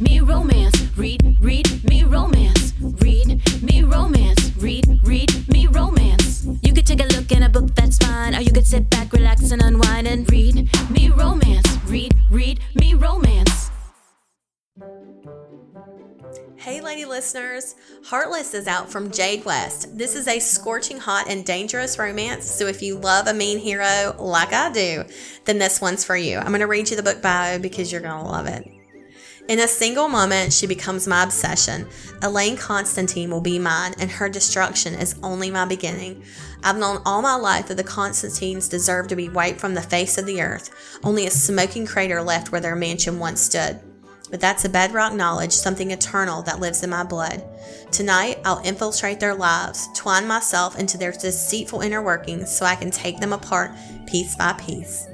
Me 0.00 0.20
romance. 0.20 0.74
Read, 0.96 1.36
read 1.40 1.84
me 1.84 2.04
romance. 2.04 2.72
Read 2.80 3.42
me 3.62 3.82
romance. 3.82 4.52
Read, 4.56 5.00
read 5.04 5.48
me 5.48 5.66
romance. 5.66 6.46
You 6.62 6.72
could 6.72 6.86
take 6.86 7.00
a 7.00 7.06
look 7.14 7.30
in 7.32 7.42
a 7.42 7.48
book, 7.48 7.74
that's 7.74 7.98
fine. 7.98 8.34
Or 8.34 8.40
you 8.40 8.52
could 8.52 8.66
sit 8.66 8.88
back, 8.90 9.12
relax, 9.12 9.50
and 9.50 9.62
unwind 9.62 10.06
and 10.06 10.30
read 10.30 10.68
me 10.90 11.10
romance. 11.10 11.66
Read, 11.86 12.14
read 12.30 12.60
me 12.74 12.94
romance. 12.94 13.70
Hey, 16.56 16.80
lady 16.80 17.04
listeners. 17.04 17.76
Heartless 18.06 18.52
is 18.52 18.66
out 18.66 18.90
from 18.90 19.12
Jade 19.12 19.44
West. 19.44 19.96
This 19.96 20.16
is 20.16 20.26
a 20.26 20.40
scorching 20.40 20.98
hot 20.98 21.28
and 21.28 21.44
dangerous 21.44 21.98
romance, 21.98 22.44
so 22.44 22.66
if 22.66 22.82
you 22.82 22.98
love 22.98 23.28
a 23.28 23.34
mean 23.34 23.58
hero 23.58 24.16
like 24.18 24.52
I 24.52 24.72
do, 24.72 25.04
then 25.44 25.58
this 25.58 25.80
one's 25.80 26.04
for 26.04 26.16
you. 26.16 26.38
I'm 26.38 26.48
going 26.48 26.60
to 26.60 26.66
read 26.66 26.90
you 26.90 26.96
the 26.96 27.04
book 27.04 27.22
bio 27.22 27.58
because 27.58 27.92
you're 27.92 28.00
going 28.00 28.24
to 28.24 28.28
love 28.28 28.46
it. 28.46 28.75
In 29.48 29.60
a 29.60 29.68
single 29.68 30.08
moment, 30.08 30.52
she 30.52 30.66
becomes 30.66 31.06
my 31.06 31.22
obsession. 31.22 31.86
Elaine 32.20 32.56
Constantine 32.56 33.30
will 33.30 33.40
be 33.40 33.60
mine, 33.60 33.94
and 34.00 34.10
her 34.10 34.28
destruction 34.28 34.94
is 34.94 35.14
only 35.22 35.52
my 35.52 35.64
beginning. 35.64 36.24
I've 36.64 36.78
known 36.78 37.00
all 37.06 37.22
my 37.22 37.36
life 37.36 37.68
that 37.68 37.76
the 37.76 37.84
Constantines 37.84 38.68
deserve 38.68 39.06
to 39.06 39.14
be 39.14 39.28
wiped 39.28 39.60
from 39.60 39.74
the 39.74 39.82
face 39.82 40.18
of 40.18 40.26
the 40.26 40.42
earth, 40.42 40.70
only 41.04 41.26
a 41.26 41.30
smoking 41.30 41.86
crater 41.86 42.20
left 42.22 42.50
where 42.50 42.60
their 42.60 42.74
mansion 42.74 43.20
once 43.20 43.40
stood. 43.40 43.78
But 44.32 44.40
that's 44.40 44.64
a 44.64 44.68
bedrock 44.68 45.12
knowledge, 45.12 45.52
something 45.52 45.92
eternal 45.92 46.42
that 46.42 46.58
lives 46.58 46.82
in 46.82 46.90
my 46.90 47.04
blood. 47.04 47.44
Tonight, 47.92 48.40
I'll 48.44 48.58
infiltrate 48.64 49.20
their 49.20 49.34
lives, 49.34 49.88
twine 49.94 50.26
myself 50.26 50.76
into 50.76 50.98
their 50.98 51.12
deceitful 51.12 51.82
inner 51.82 52.02
workings 52.02 52.50
so 52.50 52.66
I 52.66 52.74
can 52.74 52.90
take 52.90 53.20
them 53.20 53.32
apart 53.32 53.70
piece 54.08 54.34
by 54.34 54.54
piece. 54.54 55.06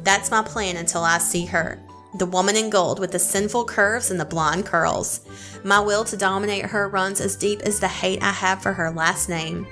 That's 0.00 0.30
my 0.30 0.42
plan 0.42 0.76
until 0.76 1.04
I 1.04 1.16
see 1.16 1.46
her. 1.46 1.80
The 2.14 2.26
woman 2.26 2.56
in 2.56 2.70
gold 2.70 3.00
with 3.00 3.12
the 3.12 3.18
sinful 3.18 3.66
curves 3.66 4.10
and 4.10 4.18
the 4.18 4.24
blonde 4.24 4.64
curls. 4.64 5.20
My 5.62 5.78
will 5.80 6.04
to 6.04 6.16
dominate 6.16 6.66
her 6.66 6.88
runs 6.88 7.20
as 7.20 7.36
deep 7.36 7.60
as 7.62 7.80
the 7.80 7.88
hate 7.88 8.22
I 8.22 8.30
have 8.30 8.62
for 8.62 8.72
her 8.72 8.90
last 8.90 9.28
name. 9.28 9.66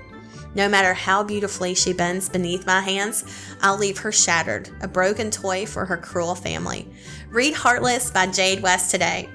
No 0.54 0.68
matter 0.68 0.94
how 0.94 1.22
beautifully 1.22 1.74
she 1.74 1.92
bends 1.92 2.28
beneath 2.28 2.66
my 2.66 2.80
hands, 2.80 3.24
I'll 3.62 3.78
leave 3.78 3.98
her 3.98 4.12
shattered, 4.12 4.70
a 4.80 4.88
broken 4.88 5.30
toy 5.30 5.66
for 5.66 5.84
her 5.84 5.96
cruel 5.96 6.34
family. 6.34 6.88
Read 7.30 7.54
Heartless 7.54 8.10
by 8.10 8.26
Jade 8.26 8.62
West 8.62 8.90
today. 8.90 9.28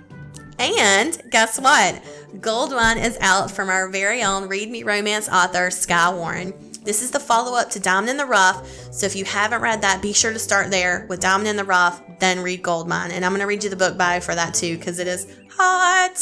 And 0.57 1.21
guess 1.29 1.59
what? 1.59 2.03
Goldmine 2.39 2.97
is 2.97 3.17
out 3.19 3.51
from 3.51 3.69
our 3.69 3.89
very 3.89 4.23
own 4.23 4.47
Read 4.47 4.69
Me 4.69 4.83
Romance 4.83 5.27
author, 5.27 5.69
Skye 5.69 6.13
Warren. 6.13 6.53
This 6.83 7.03
is 7.03 7.11
the 7.11 7.19
follow 7.19 7.55
up 7.55 7.69
to 7.71 7.79
Diamond 7.79 8.09
in 8.09 8.17
the 8.17 8.25
Rough, 8.25 8.67
so 8.91 9.05
if 9.05 9.15
you 9.15 9.23
haven't 9.23 9.61
read 9.61 9.81
that, 9.83 10.01
be 10.01 10.13
sure 10.13 10.33
to 10.33 10.39
start 10.39 10.71
there 10.71 11.05
with 11.09 11.19
Diamond 11.19 11.47
in 11.47 11.55
the 11.55 11.63
Rough, 11.63 12.01
then 12.19 12.39
read 12.39 12.63
Goldmine. 12.63 13.11
And 13.11 13.23
I'm 13.23 13.31
going 13.31 13.41
to 13.41 13.45
read 13.45 13.63
you 13.63 13.69
the 13.69 13.75
book 13.75 13.99
bio 13.99 14.19
for 14.19 14.33
that 14.33 14.55
too, 14.55 14.77
because 14.77 14.97
it 14.97 15.07
is 15.07 15.27
hot. 15.51 16.17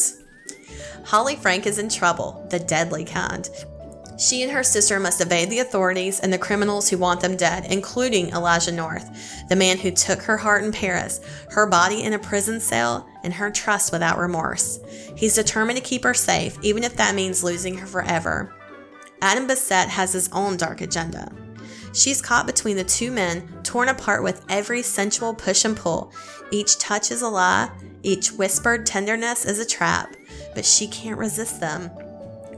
Holly 1.05 1.37
Frank 1.37 1.65
is 1.65 1.79
in 1.79 1.87
trouble, 1.87 2.45
the 2.49 2.59
deadly 2.59 3.05
kind. 3.05 3.49
She 4.19 4.43
and 4.43 4.51
her 4.51 4.63
sister 4.63 4.99
must 4.99 5.21
evade 5.21 5.49
the 5.49 5.59
authorities 5.59 6.19
and 6.19 6.33
the 6.33 6.37
criminals 6.37 6.89
who 6.89 6.97
want 6.97 7.21
them 7.21 7.37
dead, 7.37 7.71
including 7.71 8.31
Elijah 8.31 8.73
North, 8.73 9.47
the 9.47 9.55
man 9.55 9.77
who 9.77 9.91
took 9.91 10.21
her 10.23 10.35
heart 10.35 10.65
in 10.65 10.73
Paris, 10.73 11.21
her 11.51 11.67
body 11.67 12.03
in 12.03 12.11
a 12.11 12.19
prison 12.19 12.59
cell, 12.59 13.07
and 13.23 13.33
her 13.33 13.49
trust 13.49 13.93
without 13.93 14.17
remorse. 14.17 14.81
He's 15.15 15.35
determined 15.35 15.77
to 15.77 15.83
keep 15.83 16.03
her 16.03 16.13
safe, 16.13 16.57
even 16.61 16.83
if 16.83 16.97
that 16.97 17.15
means 17.15 17.45
losing 17.45 17.77
her 17.77 17.87
forever. 17.87 18.53
Adam 19.21 19.47
Bessette 19.47 19.87
has 19.87 20.13
his 20.13 20.29
own 20.31 20.57
dark 20.57 20.81
agenda. 20.81 21.31
She's 21.93 22.21
caught 22.21 22.45
between 22.45 22.77
the 22.77 22.83
two 22.83 23.11
men, 23.11 23.47
torn 23.63 23.89
apart 23.89 24.23
with 24.23 24.45
every 24.49 24.81
sensual 24.81 25.33
push 25.33 25.65
and 25.65 25.75
pull. 25.75 26.13
Each 26.51 26.77
touch 26.77 27.11
is 27.11 27.21
a 27.21 27.29
lie, 27.29 27.69
each 28.03 28.31
whispered 28.31 28.85
tenderness 28.85 29.45
is 29.45 29.59
a 29.59 29.65
trap, 29.65 30.15
but 30.55 30.65
she 30.65 30.87
can't 30.87 31.17
resist 31.17 31.59
them. 31.59 31.89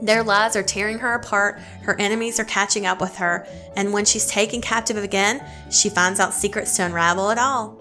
Their 0.02 0.22
lies 0.22 0.56
are 0.56 0.62
tearing 0.62 0.98
her 0.98 1.14
apart, 1.14 1.60
her 1.82 1.98
enemies 1.98 2.40
are 2.40 2.44
catching 2.44 2.86
up 2.86 3.00
with 3.00 3.16
her, 3.16 3.46
and 3.76 3.92
when 3.92 4.04
she's 4.04 4.26
taken 4.26 4.60
captive 4.60 4.96
again, 4.96 5.44
she 5.70 5.88
finds 5.88 6.20
out 6.20 6.34
secrets 6.34 6.76
to 6.76 6.84
unravel 6.84 7.30
it 7.30 7.38
all. 7.38 7.80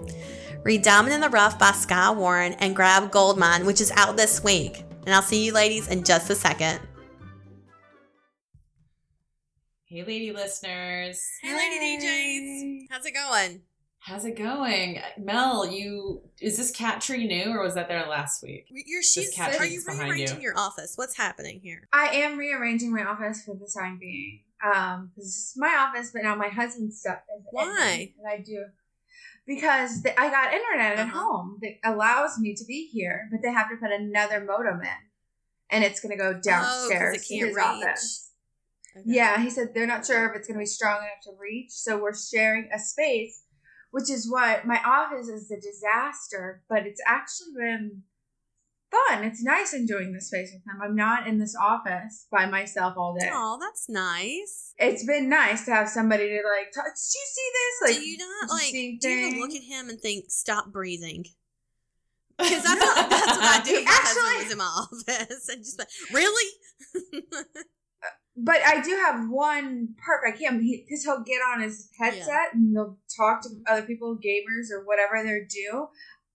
Read 0.63 0.83
Diamond 0.83 1.13
in 1.13 1.21
the 1.21 1.29
Rough 1.29 1.57
by 1.57 1.71
Skye 1.71 2.11
Warren 2.11 2.53
and 2.53 2.75
grab 2.75 3.11
Goldmine, 3.11 3.65
which 3.65 3.81
is 3.81 3.91
out 3.95 4.15
this 4.15 4.43
week. 4.43 4.83
And 5.05 5.15
I'll 5.15 5.23
see 5.23 5.43
you 5.43 5.51
ladies 5.51 5.87
in 5.87 6.03
just 6.03 6.29
a 6.29 6.35
second. 6.35 6.79
Hey, 9.91 10.05
lady 10.05 10.31
listeners. 10.31 11.21
Hey, 11.41 11.53
Lady 11.53 11.97
DJs. 12.01 12.87
How's 12.89 13.05
it 13.05 13.13
going? 13.13 13.61
How's 13.99 14.23
it 14.23 14.37
going? 14.37 15.01
Mel, 15.17 15.69
you 15.69 16.21
is 16.39 16.55
this 16.55 16.71
cat 16.71 17.01
tree 17.01 17.27
new 17.27 17.51
or 17.51 17.61
was 17.61 17.75
that 17.75 17.89
there 17.89 18.07
last 18.07 18.41
week? 18.41 18.67
Your 18.69 19.03
she's 19.03 19.33
cat 19.35 19.59
are 19.59 19.65
you 19.65 19.83
rearranging 19.85 20.37
you. 20.37 20.43
your 20.43 20.57
office? 20.57 20.93
What's 20.95 21.17
happening 21.17 21.59
here? 21.61 21.89
I 21.91 22.05
am 22.07 22.37
rearranging 22.37 22.93
my 22.93 23.03
office 23.03 23.43
for 23.43 23.53
the 23.53 23.69
time 23.77 23.97
being. 23.99 24.43
Um, 24.63 25.11
this 25.17 25.25
is 25.25 25.53
my 25.57 25.75
office, 25.89 26.11
but 26.13 26.23
now 26.23 26.35
my 26.35 26.47
husband's 26.47 27.01
stuff 27.01 27.19
is 27.37 27.43
Why? 27.51 28.13
And 28.17 28.25
I 28.31 28.41
do 28.41 28.63
because 29.45 30.03
the, 30.03 30.17
I 30.17 30.29
got 30.29 30.53
internet 30.53 30.99
at 30.99 31.07
Uh-huh. 31.07 31.19
home 31.19 31.59
that 31.61 31.73
allows 31.83 32.39
me 32.39 32.55
to 32.55 32.63
be 32.63 32.89
here, 32.93 33.27
but 33.29 33.41
they 33.43 33.51
have 33.51 33.69
to 33.69 33.75
put 33.75 33.91
another 33.91 34.39
modem 34.39 34.79
in, 34.83 35.09
and 35.69 35.83
it's 35.83 35.99
going 35.99 36.17
to 36.17 36.23
go 36.23 36.31
downstairs 36.39 37.17
Oh, 37.17 37.19
'cause 37.19 37.29
it 37.29 37.33
can't 37.33 37.41
to 37.41 37.47
his 37.47 37.55
reach. 37.57 37.65
office. 37.65 38.20
Okay. 38.95 39.03
Yeah, 39.05 39.41
he 39.41 39.49
said 39.49 39.69
they're 39.73 39.87
not 39.87 40.05
sure 40.05 40.29
if 40.29 40.35
it's 40.35 40.47
going 40.47 40.55
to 40.57 40.63
be 40.63 40.65
strong 40.65 40.97
enough 40.97 41.23
to 41.23 41.31
reach, 41.39 41.71
so 41.71 41.97
we're 41.97 42.13
sharing 42.13 42.69
a 42.73 42.79
space, 42.79 43.43
which 43.91 44.09
is 44.09 44.29
what 44.29 44.65
my 44.65 44.81
office 44.85 45.27
is 45.27 45.49
a 45.49 45.55
disaster, 45.55 46.61
but 46.67 46.85
it's 46.85 47.01
actually 47.07 47.53
been 47.57 48.03
fun. 48.91 49.23
It's 49.23 49.41
nice 49.41 49.73
enjoying 49.73 50.11
the 50.11 50.19
space 50.19 50.51
with 50.53 50.61
him. 50.63 50.81
I'm 50.83 50.95
not 50.95 51.25
in 51.25 51.39
this 51.39 51.55
office 51.55 52.27
by 52.29 52.45
myself 52.45 52.95
all 52.97 53.15
day. 53.17 53.29
Oh, 53.31 53.57
that's 53.59 53.87
nice. 53.87 54.73
It's 54.77 55.05
been 55.05 55.29
nice 55.29 55.63
to 55.65 55.71
have 55.71 55.87
somebody 55.87 56.27
to 56.27 56.35
like. 56.47 56.71
Talk, 56.73 56.85
Did 56.85 56.91
you 56.91 57.25
see 57.33 57.49
this? 57.53 57.89
Like, 57.89 57.97
do 58.01 58.07
you 58.09 58.17
not 58.17 58.49
like? 58.49 58.71
Do 58.71 58.77
you 59.09 59.31
thing? 59.31 59.39
look 59.39 59.55
at 59.55 59.63
him 59.63 59.89
and 59.89 59.99
think, 59.99 60.25
"Stop 60.29 60.71
breathing"? 60.71 61.25
Because 62.37 62.65
I 62.65 62.75
feel 62.75 63.09
that's 63.09 63.37
what 63.37 63.61
I 63.61 63.63
do. 63.63 63.85
Actually- 63.87 64.43
was 64.43 64.51
in 64.51 64.57
my 64.57 64.63
office 65.19 65.49
and 65.49 65.63
just 65.63 65.79
like, 65.79 65.87
really. 66.11 66.51
But 68.43 68.57
I 68.65 68.81
do 68.81 68.91
have 69.05 69.29
one 69.29 69.89
perk. 70.03 70.21
I 70.27 70.31
can't 70.37 70.59
because 70.59 71.03
he'll 71.03 71.23
get 71.23 71.41
on 71.41 71.61
his 71.61 71.89
headset 71.99 72.53
and 72.53 72.71
he'll 72.71 72.97
talk 73.15 73.41
to 73.43 73.49
other 73.69 73.83
people, 73.83 74.15
gamers 74.17 74.71
or 74.71 74.83
whatever 74.85 75.23
they're 75.23 75.45
due. 75.45 75.87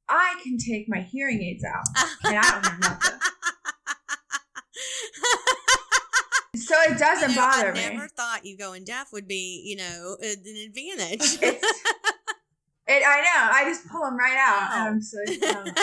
I 0.09 0.39
can 0.43 0.57
take 0.57 0.89
my 0.89 1.01
hearing 1.01 1.43
aids 1.43 1.65
out, 1.65 1.85
and 2.25 2.37
I 2.39 2.43
don't 2.51 2.65
have 2.65 2.81
nothing. 2.81 3.19
So 6.57 6.75
it 6.83 6.99
doesn't 6.99 7.31
You 7.31 7.37
know, 7.37 7.43
bother 7.43 7.73
me. 7.73 7.85
I 7.85 7.89
me. 7.91 7.95
never 7.97 8.09
thought 8.09 8.45
you 8.45 8.57
going 8.57 8.85
deaf 8.85 9.09
would 9.13 9.27
be, 9.29 9.63
you 9.67 9.77
know, 9.77 10.17
an 10.23 10.45
advantage. 10.67 11.39
It, 12.89 13.03
I 13.05 13.21
know. 13.21 13.51
I 13.53 13.65
just 13.65 13.89
pull 13.89 14.03
them 14.03 14.17
right 14.17 14.37
out. 14.39 14.71
Wow. 14.71 14.87
And 14.87 14.95
I'm 14.95 15.03
so 15.03 15.19
dumb. 15.41 15.75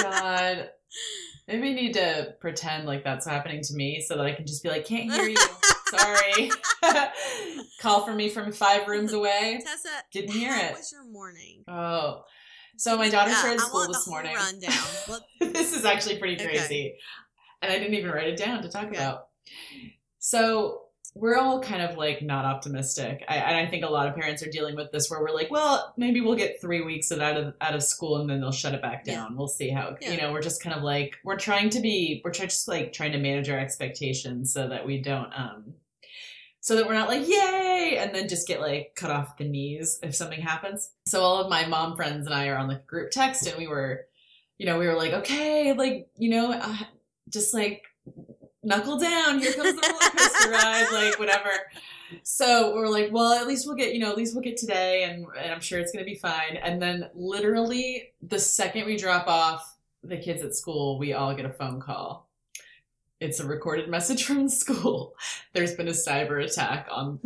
God. 0.02 0.70
Maybe 1.48 1.70
I 1.70 1.72
need 1.72 1.94
to 1.94 2.34
pretend 2.40 2.86
like 2.86 3.02
that's 3.02 3.26
happening 3.26 3.62
to 3.62 3.74
me 3.74 4.00
so 4.00 4.16
that 4.16 4.24
I 4.24 4.32
can 4.32 4.46
just 4.46 4.62
be 4.62 4.68
like, 4.68 4.84
can't 4.86 5.12
hear 5.12 5.26
you. 5.28 5.36
Sorry. 5.90 6.50
Call 7.80 8.04
for 8.06 8.14
me 8.14 8.28
from 8.28 8.52
five 8.52 8.86
rooms 8.86 9.12
away. 9.12 9.60
Tessa, 9.64 9.88
Didn't 10.12 10.30
hear 10.30 10.54
it. 10.54 10.72
was 10.74 10.92
your 10.92 11.04
morning? 11.04 11.64
Oh. 11.68 12.22
So 12.76 12.96
my 12.96 13.08
daughter 13.08 13.30
Yeah, 13.30 13.36
started 13.38 13.60
school 13.60 13.88
this 13.88 14.06
morning. 14.06 14.36
this 15.40 15.72
is 15.72 15.84
actually 15.84 16.18
pretty 16.18 16.34
Okay. 16.34 16.44
crazy. 16.44 16.96
And 17.60 17.70
I 17.72 17.78
didn't 17.78 17.94
even 17.94 18.10
write 18.10 18.28
it 18.28 18.38
down 18.38 18.62
to 18.62 18.68
talk 18.68 18.86
Okay. 18.86 18.96
about. 18.96 19.26
So 20.18 20.81
we're 21.14 21.36
all 21.36 21.60
kind 21.60 21.82
of 21.82 21.96
like 21.98 22.22
not 22.22 22.44
optimistic. 22.46 23.22
I, 23.28 23.36
and 23.36 23.56
I 23.66 23.70
think 23.70 23.84
a 23.84 23.88
lot 23.88 24.08
of 24.08 24.14
parents 24.14 24.42
are 24.42 24.50
dealing 24.50 24.76
with 24.76 24.90
this 24.92 25.10
where 25.10 25.20
we're 25.20 25.34
like, 25.34 25.50
well, 25.50 25.92
maybe 25.98 26.20
we'll 26.22 26.36
get 26.36 26.60
three 26.60 26.80
weeks 26.80 27.10
of 27.10 27.20
out 27.20 27.36
of 27.36 27.54
out 27.60 27.74
of 27.74 27.82
school 27.82 28.16
and 28.20 28.30
then 28.30 28.40
they'll 28.40 28.50
shut 28.50 28.74
it 28.74 28.80
back 28.80 29.02
Yeah. 29.06 29.16
down. 29.16 29.36
We'll 29.36 29.46
see 29.48 29.68
how 29.68 29.96
Yeah. 30.00 30.12
you 30.12 30.20
know, 30.20 30.32
we're 30.32 30.40
just 30.40 30.62
kind 30.62 30.74
of 30.74 30.82
like 30.82 31.16
we're 31.22 31.38
trying 31.38 31.68
to 31.70 31.80
be 31.80 32.22
we're 32.24 32.32
trying 32.32 32.48
just 32.48 32.66
like 32.66 32.92
trying 32.94 33.12
to 33.12 33.18
manage 33.18 33.50
our 33.50 33.58
expectations 33.58 34.52
so 34.54 34.68
that 34.68 34.86
we 34.86 35.02
don't 35.02 35.30
um 35.38 35.74
so 36.60 36.76
that 36.76 36.86
we're 36.86 36.94
not 36.94 37.08
like 37.08 37.28
yay 37.28 37.96
and 37.98 38.14
then 38.14 38.28
just 38.28 38.46
get 38.48 38.60
like 38.60 38.92
cut 38.94 39.10
off 39.10 39.36
the 39.36 39.44
knees 39.44 39.98
if 40.02 40.14
something 40.14 40.40
happens 40.40 40.92
so 41.06 41.20
all 41.20 41.40
of 41.42 41.50
my 41.50 41.66
mom 41.66 41.96
friends 41.96 42.24
and 42.24 42.34
i 42.34 42.46
are 42.48 42.56
on 42.56 42.68
the 42.68 42.80
group 42.86 43.10
text 43.10 43.46
and 43.48 43.58
we 43.58 43.66
were 43.66 44.06
you 44.58 44.64
know 44.66 44.78
we 44.78 44.86
were 44.86 44.94
like 44.94 45.12
okay 45.12 45.72
like 45.72 46.08
you 46.16 46.30
know 46.30 46.52
uh, 46.52 46.76
just 47.28 47.52
like 47.52 47.82
knuckle 48.62 48.98
down 48.98 49.38
here 49.40 49.52
comes 49.52 49.74
the 49.74 49.88
roller 49.88 50.10
coaster 50.16 50.50
ride 50.50 50.88
like 50.92 51.18
whatever 51.18 51.50
so 52.22 52.74
we're 52.74 52.88
like 52.88 53.10
well 53.12 53.32
at 53.32 53.46
least 53.46 53.66
we'll 53.66 53.74
get 53.76 53.92
you 53.92 53.98
know 54.00 54.10
at 54.10 54.16
least 54.16 54.34
we'll 54.34 54.42
get 54.44 54.56
today 54.56 55.04
and, 55.04 55.26
and 55.40 55.52
i'm 55.52 55.60
sure 55.60 55.78
it's 55.80 55.90
going 55.92 56.04
to 56.04 56.08
be 56.10 56.16
fine 56.16 56.56
and 56.62 56.80
then 56.80 57.08
literally 57.14 58.12
the 58.22 58.38
second 58.38 58.86
we 58.86 58.96
drop 58.96 59.26
off 59.26 59.76
the 60.04 60.16
kids 60.16 60.42
at 60.42 60.54
school 60.54 60.98
we 60.98 61.12
all 61.12 61.34
get 61.34 61.44
a 61.44 61.50
phone 61.50 61.80
call 61.80 62.28
it's 63.20 63.40
a 63.40 63.46
recorded 63.46 63.88
message 63.88 64.24
from 64.24 64.48
school 64.48 65.14
there's 65.52 65.74
been 65.74 65.88
a 65.88 65.92
cyber 65.92 66.44
attack 66.44 66.86
on 66.90 67.18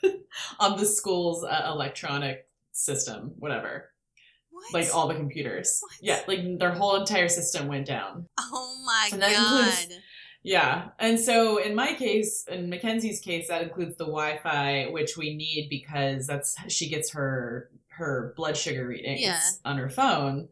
on 0.60 0.78
the 0.78 0.86
school's 0.86 1.44
uh, 1.44 1.62
electronic 1.72 2.46
system 2.72 3.32
whatever 3.38 3.90
What? 4.50 4.72
like 4.72 4.94
all 4.94 5.08
the 5.08 5.14
computers. 5.14 5.78
What? 5.82 5.92
Yeah, 6.00 6.20
like 6.28 6.58
their 6.58 6.72
whole 6.72 6.96
entire 6.96 7.28
system 7.28 7.66
went 7.66 7.86
down. 7.86 8.26
Oh 8.38 8.82
my 8.86 9.08
And 9.12 9.20
god. 9.20 9.30
includes- 9.32 9.98
Yeah. 10.42 10.88
And 10.98 11.18
so 11.18 11.58
in 11.58 11.74
my 11.74 11.94
case, 11.94 12.44
in 12.48 12.70
Mackenzie's 12.70 13.20
case, 13.20 13.48
that 13.48 13.62
includes 13.62 13.96
the 13.96 14.04
Wi-Fi, 14.04 14.86
which 14.90 15.16
we 15.16 15.34
need 15.36 15.68
because 15.68 16.26
that's 16.26 16.56
she 16.68 16.88
gets 16.88 17.10
her 17.12 17.70
her 17.88 18.32
blood 18.36 18.56
sugar 18.56 18.86
readings 18.86 19.20
Yeah. 19.20 19.40
on 19.64 19.76
her 19.78 19.88
phone 19.88 20.48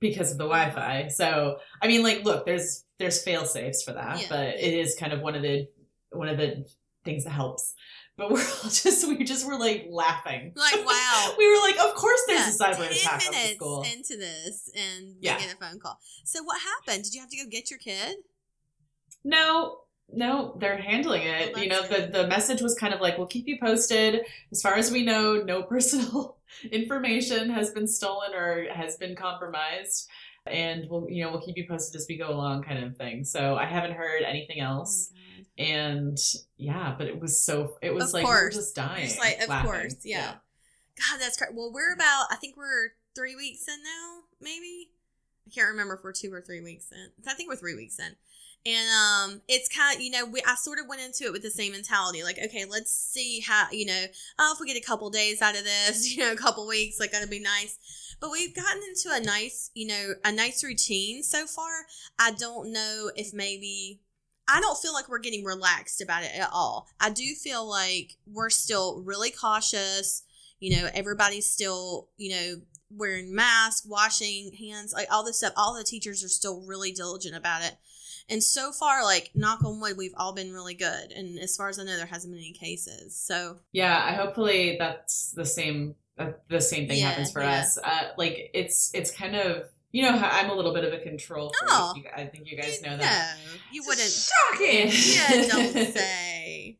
because 0.00 0.32
of 0.32 0.38
the 0.38 0.44
Wi-Fi. 0.48 1.08
So 1.08 1.58
I 1.82 1.86
mean, 1.86 2.02
like, 2.02 2.24
look, 2.24 2.46
there's 2.46 2.84
there's 2.98 3.22
fail 3.22 3.44
safes 3.44 3.82
for 3.82 3.92
that, 3.92 4.20
Yeah. 4.22 4.26
but 4.30 4.48
it 4.56 4.74
is 4.74 4.96
kind 4.98 5.12
of 5.12 5.20
one 5.20 5.34
of 5.34 5.42
the 5.42 5.66
one 6.10 6.28
of 6.28 6.38
the 6.38 6.64
things 7.04 7.24
that 7.24 7.30
helps. 7.30 7.74
But 8.16 8.30
we're 8.30 8.40
all 8.40 8.70
just 8.70 9.06
we 9.06 9.22
just 9.24 9.46
were 9.46 9.58
like 9.58 9.86
laughing. 9.90 10.52
Like, 10.56 10.84
wow. 10.86 11.34
we 11.38 11.48
were 11.48 11.60
like, 11.62 11.78
of 11.78 11.94
course 11.94 12.20
there's 12.26 12.40
Yeah, 12.60 12.66
a 12.68 12.74
cyber 12.74 12.88
10 12.88 12.92
attack 12.92 13.12
on 13.12 13.18
the 13.26 13.30
minutes 13.30 13.54
school. 13.54 13.82
into 13.82 14.16
this 14.16 14.70
and 14.74 15.06
we 15.20 15.26
Yeah. 15.26 15.38
get 15.38 15.54
a 15.54 15.56
phone 15.56 15.78
call. 15.78 15.98
So 16.24 16.42
what 16.42 16.58
happened? 16.60 17.04
Did 17.04 17.14
you 17.14 17.20
have 17.20 17.30
to 17.30 17.36
go 17.36 17.44
get 17.50 17.70
your 17.70 17.78
kid? 17.78 18.16
No, 19.24 19.78
no, 20.12 20.56
they're 20.58 20.76
handling 20.78 21.22
it. 21.22 21.54
Well, 21.54 21.62
you 21.62 21.68
know, 21.70 21.82
Oh, 21.84 21.86
the 21.86 22.06
the 22.06 22.26
message 22.26 22.60
was 22.62 22.74
kind 22.74 22.92
of 22.94 23.00
like, 23.00 23.16
"We'll 23.18 23.26
keep 23.26 23.46
you 23.46 23.58
posted." 23.60 24.22
As 24.50 24.60
far 24.62 24.74
as 24.74 24.90
we 24.90 25.04
know, 25.04 25.42
no 25.42 25.62
personal 25.74 26.36
information 26.72 27.50
has 27.50 27.70
been 27.70 27.86
stolen 27.86 28.34
or 28.34 28.66
has 28.72 28.96
been 28.96 29.14
compromised, 29.14 30.08
and 30.46 30.86
we'll 30.90 31.08
you 31.08 31.22
know 31.24 31.30
we'll 31.30 31.40
keep 31.42 31.56
you 31.56 31.66
posted 31.68 31.96
as 32.00 32.06
we 32.08 32.16
go 32.16 32.30
along, 32.30 32.62
kind 32.62 32.82
of 32.82 32.96
thing. 32.96 33.24
So 33.24 33.56
I 33.56 33.66
haven't 33.66 33.92
heard 33.92 34.22
anything 34.22 34.60
oh 34.60 34.66
else, 34.66 35.10
Oh 35.12 35.44
and 35.62 36.18
yeah, 36.56 36.94
but 36.96 37.06
it 37.06 37.20
was 37.20 37.40
so 37.42 37.76
it 37.82 37.94
was 37.94 38.08
Of 38.08 38.14
like 38.14 38.22
we 38.24 38.26
course. 38.26 38.54
just 38.56 38.74
dying. 38.74 39.06
Just 39.06 39.18
like, 39.18 39.40
of 39.42 39.48
laughing. 39.48 39.70
course, 39.70 39.96
yeah. 40.04 40.34
God, 40.96 41.18
that's 41.20 41.38
great. 41.38 41.54
Well, 41.54 41.72
we're 41.72 41.94
about, 41.94 42.26
I 42.30 42.36
think 42.36 42.58
we're 42.58 42.90
three 43.14 43.34
weeks 43.34 43.66
in 43.68 43.82
now, 43.82 44.20
maybe. 44.40 44.90
I 45.46 45.50
can't 45.54 45.68
remember 45.70 45.94
if 45.94 46.04
we're 46.04 46.12
two 46.12 46.30
or 46.32 46.42
three 46.42 46.60
weeks 46.60 46.92
in. 46.92 47.10
I 47.26 47.32
think 47.34 47.48
we're 47.48 47.56
three 47.56 47.74
weeks 47.74 47.98
in. 47.98 48.16
And 48.66 48.88
um, 48.90 49.40
it's 49.48 49.74
kind 49.74 49.96
of, 49.96 50.02
you 50.02 50.10
know, 50.10 50.26
we, 50.26 50.42
I 50.46 50.54
sort 50.54 50.78
of 50.78 50.86
went 50.86 51.00
into 51.00 51.24
it 51.24 51.32
with 51.32 51.42
the 51.42 51.50
same 51.50 51.72
mentality. 51.72 52.22
Like, 52.22 52.38
okay, 52.44 52.66
let's 52.68 52.92
see 52.92 53.40
how, 53.40 53.68
you 53.72 53.86
know, 53.86 54.04
oh, 54.38 54.52
if 54.54 54.60
we 54.60 54.66
get 54.66 54.76
a 54.76 54.86
couple 54.86 55.08
days 55.08 55.40
out 55.40 55.56
of 55.56 55.64
this, 55.64 56.14
you 56.16 56.22
know, 56.22 56.32
a 56.32 56.36
couple 56.36 56.66
weeks, 56.66 57.00
like, 57.00 57.12
that'd 57.12 57.30
be 57.30 57.40
nice. 57.40 57.78
But 58.20 58.30
we've 58.30 58.54
gotten 58.54 58.82
into 58.88 59.16
a 59.16 59.24
nice, 59.24 59.70
you 59.74 59.86
know, 59.86 60.14
a 60.24 60.30
nice 60.30 60.62
routine 60.62 61.22
so 61.22 61.46
far. 61.46 61.70
I 62.18 62.32
don't 62.32 62.70
know 62.70 63.10
if 63.16 63.32
maybe 63.32 64.00
I 64.46 64.60
don't 64.60 64.78
feel 64.78 64.92
like 64.92 65.08
we're 65.08 65.20
getting 65.20 65.44
relaxed 65.44 66.02
about 66.02 66.24
it 66.24 66.32
at 66.34 66.50
all. 66.52 66.88
I 67.00 67.10
do 67.10 67.34
feel 67.34 67.68
like 67.68 68.16
we're 68.26 68.50
still 68.50 69.00
really 69.02 69.30
cautious. 69.30 70.22
You 70.58 70.76
know, 70.76 70.88
everybody's 70.92 71.48
still, 71.48 72.08
you 72.16 72.30
know, 72.30 72.60
wearing 72.90 73.34
masks, 73.34 73.86
washing 73.86 74.52
hands, 74.52 74.92
like 74.92 75.06
all 75.10 75.24
this 75.24 75.38
stuff. 75.38 75.52
All 75.56 75.74
the 75.74 75.84
teachers 75.84 76.24
are 76.24 76.28
still 76.28 76.62
really 76.66 76.90
diligent 76.90 77.36
about 77.36 77.62
it. 77.62 77.76
And 78.30 78.42
so 78.42 78.70
far, 78.72 79.02
like, 79.04 79.32
knock 79.34 79.64
on 79.64 79.80
wood, 79.80 79.96
we've 79.96 80.14
all 80.16 80.32
been 80.32 80.52
really 80.52 80.74
good. 80.74 81.10
And 81.12 81.38
as 81.40 81.56
far 81.56 81.68
as 81.68 81.78
I 81.80 81.84
know, 81.84 81.96
there 81.96 82.06
hasn't 82.06 82.32
been 82.32 82.40
any 82.40 82.52
cases. 82.52 83.16
So, 83.16 83.58
Yeah, 83.72 84.02
I 84.02 84.12
hopefully 84.12 84.76
that's 84.78 85.32
the 85.32 85.44
same 85.44 85.96
uh, 86.18 86.32
the 86.48 86.60
same 86.60 86.86
thing 86.86 86.98
Yeah, 87.00 87.08
happens 87.10 87.32
for 87.32 87.42
yeah. 87.42 87.60
us. 87.60 87.76
Uh, 87.78 88.08
like 88.18 88.50
it's 88.54 88.90
it's 88.94 89.10
kind 89.10 89.34
of 89.34 89.64
you 89.90 90.02
know 90.02 90.10
I'm 90.10 90.50
a 90.50 90.54
little 90.54 90.74
bit 90.74 90.84
of 90.84 90.92
a 90.92 90.98
control 90.98 91.50
freak. 91.58 91.70
Oh. 91.72 91.94
You- 91.96 92.04
I 92.14 92.26
think 92.26 92.46
you 92.50 92.56
guys 92.60 92.80
know 92.82 92.96
that. 92.96 93.36
No, 93.44 93.52
you 93.72 93.82
wouldn't. 93.86 94.08
Shocking. 94.10 94.90
Yeah, 94.92 95.48
don't 95.48 95.72
say. 95.94 96.78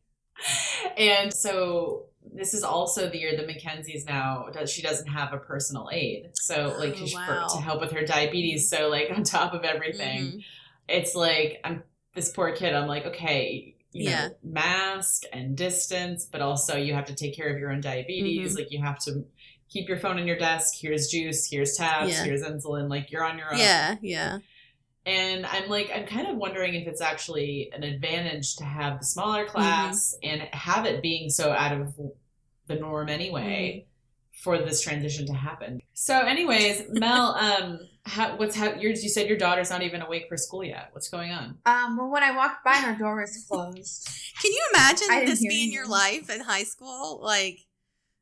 and 0.97 1.33
so 1.33 2.05
this 2.33 2.53
is 2.53 2.63
also 2.63 3.09
the 3.09 3.17
year 3.17 3.35
that 3.35 3.47
Mackenzie's 3.47 4.05
now 4.05 4.47
does 4.53 4.71
she 4.71 4.81
doesn't 4.81 5.07
have 5.07 5.33
a 5.33 5.37
personal 5.37 5.89
aid. 5.91 6.29
So 6.33 6.75
like 6.79 6.95
Oh, 7.01 7.07
for- 7.49 7.55
to 7.57 7.61
help 7.63 7.81
with 7.81 7.91
her 7.91 8.05
diabetes. 8.05 8.69
So 8.69 8.89
like 8.89 9.09
on 9.11 9.23
top 9.23 9.53
of 9.53 9.63
everything, 9.63 10.21
Mhm. 10.23 10.43
It's 10.87 11.15
like 11.15 11.59
I'm 11.63 11.83
this 12.13 12.31
poor 12.31 12.51
kid. 12.53 12.73
I'm 12.73 12.87
like, 12.87 13.05
okay, 13.07 13.75
you 13.93 14.05
know, 14.05 14.11
Yeah. 14.11 14.29
mask 14.43 15.23
and 15.31 15.55
distance, 15.55 16.25
but 16.29 16.41
also 16.41 16.75
you 16.77 16.93
have 16.93 17.05
to 17.05 17.15
take 17.15 17.35
care 17.35 17.49
of 17.53 17.57
your 17.59 17.71
own 17.71 17.81
diabetes. 17.81 18.49
Mm-hmm. 18.51 18.57
Like 18.57 18.71
you 18.71 18.81
have 18.81 18.99
to 19.05 19.25
keep 19.69 19.87
your 19.87 19.97
phone 19.99 20.19
in 20.19 20.27
your 20.27 20.37
desk. 20.37 20.73
Here's 20.79 21.07
juice. 21.07 21.47
Here's 21.49 21.75
tabs. 21.77 22.11
Yeah. 22.11 22.23
Here's 22.25 22.41
insulin. 22.43 22.89
Like 22.89 23.11
you're 23.11 23.23
on 23.23 23.37
your 23.37 23.53
own. 23.53 23.59
Yeah, 23.59 23.95
yeah. 24.01 24.39
And 25.05 25.45
I'm 25.47 25.67
like, 25.69 25.89
I'm 25.95 26.05
kind 26.05 26.27
of 26.27 26.35
wondering 26.37 26.75
if 26.75 26.87
it's 26.87 27.01
actually 27.01 27.71
an 27.73 27.83
advantage 27.83 28.55
to 28.57 28.63
have 28.65 28.93
the 28.93 28.97
Mm-hmm. 28.97 29.03
smaller 29.05 29.45
class 29.45 30.15
and 30.21 30.41
have 30.53 30.85
it 30.85 31.01
being 31.01 31.29
so 31.29 31.51
out 31.51 31.79
of 31.79 31.95
the 32.67 32.75
norm 32.75 33.09
anyway 33.09 33.85
Mm-hmm. 33.87 34.41
for 34.43 34.57
this 34.59 34.81
transition 34.81 35.25
to 35.27 35.33
happen. 35.33 35.81
So, 35.93 36.19
anyways, 36.19 36.83
Mel, 36.89 37.35
um, 37.35 37.79
how, 38.05 38.35
what's 38.37 38.55
how 38.55 38.73
yours? 38.73 39.03
You 39.03 39.09
said 39.09 39.27
your 39.27 39.37
daughter's 39.37 39.69
not 39.69 39.83
even 39.83 40.01
awake 40.01 40.25
for 40.27 40.37
school 40.37 40.63
yet. 40.63 40.89
What's 40.91 41.09
going 41.09 41.31
on? 41.31 41.57
Um, 41.65 41.97
well, 41.97 42.09
when 42.09 42.23
I 42.23 42.35
walked 42.35 42.63
by, 42.65 42.73
her 42.73 42.97
door 42.97 43.19
was 43.21 43.45
closed. 43.47 44.09
Can 44.41 44.51
you 44.51 44.61
imagine 44.73 45.07
I 45.11 45.25
this 45.25 45.41
being 45.41 45.67
you. 45.71 45.79
your 45.79 45.87
life 45.87 46.29
in 46.29 46.41
high 46.41 46.63
school? 46.63 47.19
Like, 47.21 47.59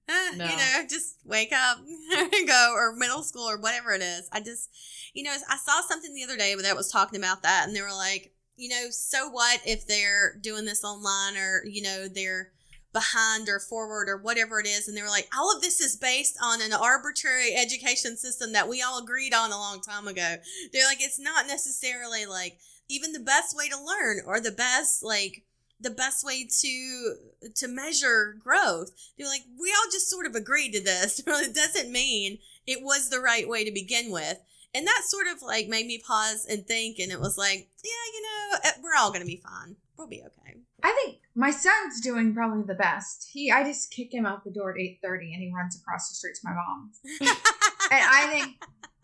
eh, 0.09 0.31
No. 0.35 0.45
you 0.45 0.57
know, 0.57 0.83
just 0.89 1.15
wake 1.23 1.53
up 1.53 1.77
and 2.11 2.47
go, 2.47 2.73
or 2.75 2.93
middle 2.95 3.23
school, 3.23 3.49
or 3.49 3.57
whatever 3.57 3.93
it 3.93 4.01
is. 4.01 4.27
I 4.33 4.41
just, 4.41 4.69
you 5.13 5.23
know, 5.23 5.31
I 5.31 5.55
saw 5.57 5.81
something 5.87 6.13
the 6.13 6.23
other 6.25 6.37
day 6.37 6.55
that 6.55 6.75
was 6.75 6.91
talking 6.91 7.19
about 7.19 7.43
that, 7.43 7.65
and 7.67 7.75
they 7.75 7.81
were 7.81 7.93
like, 7.93 8.33
you 8.57 8.67
know, 8.69 8.87
so 8.89 9.29
what 9.29 9.61
if 9.65 9.87
they're 9.87 10.35
doing 10.41 10.65
this 10.65 10.83
online, 10.83 11.37
or 11.37 11.63
you 11.65 11.81
know, 11.81 12.07
they're 12.09 12.51
behind 12.91 13.47
or 13.47 13.59
forward 13.59 14.09
or 14.09 14.17
whatever 14.17 14.59
it 14.59 14.65
is 14.65 14.87
and 14.87 14.97
they 14.97 15.01
were 15.01 15.09
like 15.09 15.27
all 15.37 15.55
of 15.55 15.61
this 15.61 15.79
is 15.79 15.95
based 15.95 16.37
on 16.41 16.61
an 16.61 16.73
arbitrary 16.73 17.53
education 17.55 18.17
system 18.17 18.51
that 18.51 18.67
we 18.67 18.81
all 18.81 19.01
agreed 19.01 19.33
on 19.33 19.51
a 19.51 19.57
long 19.57 19.79
time 19.79 20.07
ago. 20.07 20.35
They're 20.73 20.87
like 20.87 21.01
it's 21.01 21.19
not 21.19 21.47
necessarily 21.47 22.25
like 22.25 22.57
even 22.89 23.13
the 23.13 23.19
best 23.19 23.55
way 23.55 23.69
to 23.69 23.77
learn 23.77 24.21
or 24.25 24.39
the 24.39 24.51
best 24.51 25.03
like 25.03 25.43
the 25.79 25.91
best 25.91 26.25
way 26.25 26.47
to 26.61 27.15
to 27.55 27.67
measure 27.67 28.35
growth. 28.39 28.91
They're 29.17 29.27
like 29.27 29.43
we 29.59 29.69
all 29.69 29.91
just 29.91 30.09
sort 30.09 30.25
of 30.25 30.35
agreed 30.35 30.71
to 30.73 30.83
this. 30.83 31.21
It 31.27 31.53
doesn't 31.53 31.91
mean 31.91 32.39
it 32.65 32.83
was 32.83 33.09
the 33.09 33.19
right 33.19 33.47
way 33.47 33.63
to 33.63 33.71
begin 33.71 34.11
with 34.11 34.39
and 34.73 34.85
that 34.85 35.01
sort 35.05 35.27
of 35.27 35.41
like 35.41 35.67
made 35.67 35.85
me 35.85 36.01
pause 36.05 36.45
and 36.49 36.65
think 36.65 36.99
and 36.99 37.11
it 37.11 37.19
was 37.19 37.37
like 37.37 37.69
yeah 37.83 38.13
you 38.13 38.21
know 38.21 38.59
eh, 38.65 38.71
we're 38.83 38.95
all 38.97 39.11
gonna 39.11 39.25
be 39.25 39.41
fine 39.43 39.75
we'll 39.99 40.07
be 40.07 40.23
okay 40.25 40.59
I 40.83 40.97
think 41.03 41.19
my 41.35 41.51
son's 41.51 42.01
doing 42.01 42.33
probably 42.33 42.63
the 42.65 42.73
best. 42.73 43.29
He, 43.31 43.51
I 43.51 43.63
just 43.63 43.91
kick 43.91 44.13
him 44.13 44.25
out 44.25 44.43
the 44.43 44.51
door 44.51 44.71
at 44.71 44.79
eight 44.79 44.99
thirty, 45.03 45.33
and 45.33 45.41
he 45.41 45.51
runs 45.55 45.79
across 45.79 46.09
the 46.09 46.15
street 46.15 46.35
to 46.35 46.41
my 46.43 46.53
mom's. 46.53 46.99
and 47.21 48.03
I 48.03 48.27
think, 48.31 48.55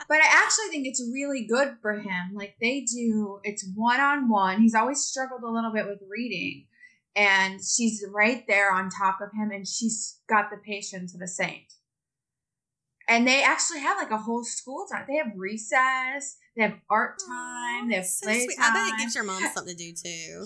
but 0.08 0.18
I 0.18 0.28
actually 0.28 0.70
think 0.70 0.88
it's 0.88 1.04
really 1.14 1.46
good 1.46 1.76
for 1.82 1.94
him. 1.94 2.34
Like 2.34 2.56
they 2.62 2.82
do, 2.82 3.40
it's 3.44 3.68
one 3.76 4.00
on 4.00 4.30
one. 4.30 4.62
He's 4.62 4.76
always 4.76 5.02
struggled 5.02 5.44
a 5.44 5.52
little 5.52 5.72
bit 5.72 5.86
with 5.86 6.00
reading, 6.10 6.68
and 7.16 7.60
she's 7.62 8.04
right 8.14 8.44
there 8.48 8.74
on 8.74 8.90
top 8.90 9.20
of 9.22 9.30
him, 9.34 9.52
and 9.52 9.68
she's 9.68 10.20
got 10.30 10.50
the 10.50 10.58
patience 10.58 11.14
of 11.14 11.22
a 11.22 11.28
saint. 11.28 11.74
And 13.08 13.28
they 13.28 13.44
actually 13.44 13.82
have 13.82 13.98
like 13.98 14.10
a 14.10 14.18
whole 14.18 14.44
school 14.44 14.88
time. 14.92 15.06
They 15.08 15.18
have 15.18 15.32
recess. 15.36 16.38
They 16.58 16.64
have 16.64 16.74
art 16.90 17.20
time. 17.28 17.90
They 17.90 17.98
have 17.98 18.06
so 18.06 18.26
play 18.26 18.46
sweet. 18.46 18.58
time. 18.58 18.72
I 18.72 18.90
bet 18.90 18.94
it 18.94 19.04
gives 19.04 19.14
your 19.14 19.26
mom 19.26 19.44
something 19.54 19.76
to 19.76 19.84
do 19.84 19.94
too. 19.94 20.46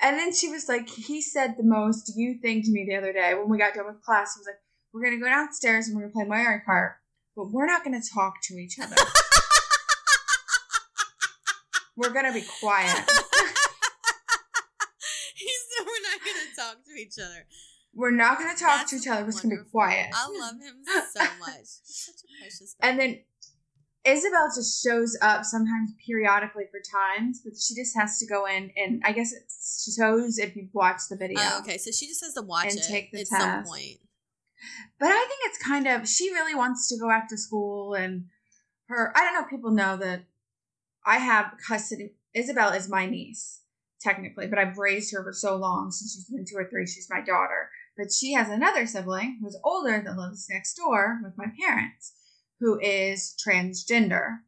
And 0.00 0.18
then 0.18 0.32
she 0.32 0.48
was 0.48 0.68
like, 0.68 0.88
he 0.88 1.20
said 1.20 1.56
the 1.56 1.64
most 1.64 2.16
you 2.16 2.38
thing 2.40 2.62
to 2.62 2.70
me 2.70 2.86
the 2.88 2.96
other 2.96 3.12
day 3.12 3.34
when 3.34 3.48
we 3.48 3.58
got 3.58 3.74
done 3.74 3.86
with 3.86 4.02
class. 4.02 4.34
He 4.34 4.40
was 4.40 4.46
like, 4.46 4.60
we're 4.92 5.02
going 5.02 5.18
to 5.18 5.20
go 5.20 5.28
downstairs 5.28 5.86
and 5.86 5.96
we're 5.96 6.08
going 6.08 6.12
to 6.12 6.16
play 6.16 6.24
Mario 6.24 6.60
Kart, 6.66 6.94
but 7.36 7.50
we're 7.50 7.66
not 7.66 7.84
going 7.84 8.00
to 8.00 8.08
talk 8.08 8.40
to 8.44 8.54
each 8.54 8.78
other. 8.78 8.96
we're 11.96 12.12
going 12.12 12.26
to 12.26 12.32
be 12.32 12.44
quiet. 12.60 13.10
He 15.38 15.46
said 15.46 15.86
we're 15.86 16.10
not 16.10 16.18
going 16.24 16.50
to 16.50 16.56
talk 16.56 16.84
to 16.84 17.00
each 17.00 17.18
other. 17.18 17.46
We're 17.94 18.10
not 18.10 18.38
going 18.38 18.54
to 18.54 18.60
talk 18.60 18.78
That's 18.78 18.90
to 18.90 18.96
each 18.96 19.06
other. 19.06 19.22
We're 19.22 19.30
just 19.30 19.42
going 19.42 19.56
to 19.56 19.62
be 19.62 19.70
quiet. 19.70 20.10
I 20.12 20.26
love 20.26 20.60
him 20.60 20.82
so 21.14 21.22
much. 21.38 21.78
He's 21.86 21.86
such 21.86 22.22
a 22.22 22.42
precious. 22.42 22.74
And 22.80 22.98
then 22.98 23.20
Isabel 24.08 24.48
just 24.54 24.82
shows 24.82 25.16
up 25.20 25.44
sometimes 25.44 25.92
periodically 26.04 26.64
for 26.70 26.80
times, 26.80 27.40
but 27.44 27.54
she 27.58 27.74
just 27.74 27.96
has 27.96 28.18
to 28.18 28.26
go 28.26 28.46
in 28.46 28.70
and 28.76 29.02
I 29.04 29.12
guess 29.12 29.32
it 29.32 29.42
shows 29.96 30.38
if 30.38 30.56
you've 30.56 30.74
watched 30.74 31.08
the 31.08 31.16
video. 31.16 31.38
Oh, 31.40 31.60
okay, 31.60 31.78
so 31.78 31.90
she 31.90 32.06
just 32.06 32.24
has 32.24 32.34
to 32.34 32.42
watch 32.42 32.66
And 32.66 32.78
it 32.78 32.84
take 32.88 33.12
the 33.12 33.20
at 33.20 33.28
some 33.28 33.64
point. 33.64 33.98
But 34.98 35.10
I 35.10 35.26
think 35.28 35.40
it's 35.44 35.62
kind 35.62 35.86
of 35.86 36.08
she 36.08 36.30
really 36.30 36.54
wants 36.54 36.88
to 36.88 36.98
go 36.98 37.08
back 37.08 37.28
to 37.28 37.36
school 37.36 37.94
and 37.94 38.26
her 38.88 39.12
I 39.16 39.20
don't 39.20 39.34
know 39.34 39.44
if 39.44 39.50
people 39.50 39.70
know 39.70 39.96
that 39.96 40.24
I 41.04 41.18
have 41.18 41.54
custody 41.66 42.14
Isabel 42.34 42.72
is 42.72 42.88
my 42.88 43.06
niece, 43.06 43.62
technically, 44.00 44.46
but 44.46 44.58
I've 44.58 44.78
raised 44.78 45.12
her 45.12 45.24
for 45.24 45.32
so 45.32 45.56
long 45.56 45.90
since 45.90 46.14
she's 46.14 46.30
been 46.30 46.44
two 46.44 46.56
or 46.56 46.68
three, 46.68 46.86
she's 46.86 47.08
my 47.10 47.20
daughter. 47.20 47.70
But 47.96 48.12
she 48.12 48.32
has 48.34 48.48
another 48.48 48.86
sibling 48.86 49.38
who's 49.42 49.58
older 49.64 50.02
that 50.04 50.16
lives 50.16 50.46
next 50.48 50.74
door 50.74 51.18
with 51.22 51.36
my 51.36 51.46
parents, 51.60 52.12
who 52.60 52.78
is 52.80 53.34
transgender 53.44 54.38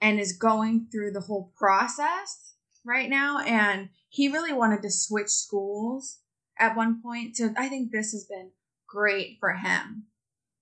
and 0.00 0.18
is 0.18 0.32
going 0.32 0.88
through 0.90 1.12
the 1.12 1.20
whole 1.20 1.52
process 1.56 2.54
right 2.84 3.08
now. 3.08 3.38
And 3.40 3.90
he 4.08 4.28
really 4.28 4.52
wanted 4.52 4.82
to 4.82 4.90
switch 4.90 5.28
schools 5.28 6.18
at 6.58 6.76
one 6.76 7.00
point. 7.02 7.36
So 7.36 7.54
I 7.56 7.68
think 7.68 7.90
this 7.90 8.12
has 8.12 8.24
been 8.24 8.50
great 8.88 9.38
for 9.40 9.52
him 9.52 10.06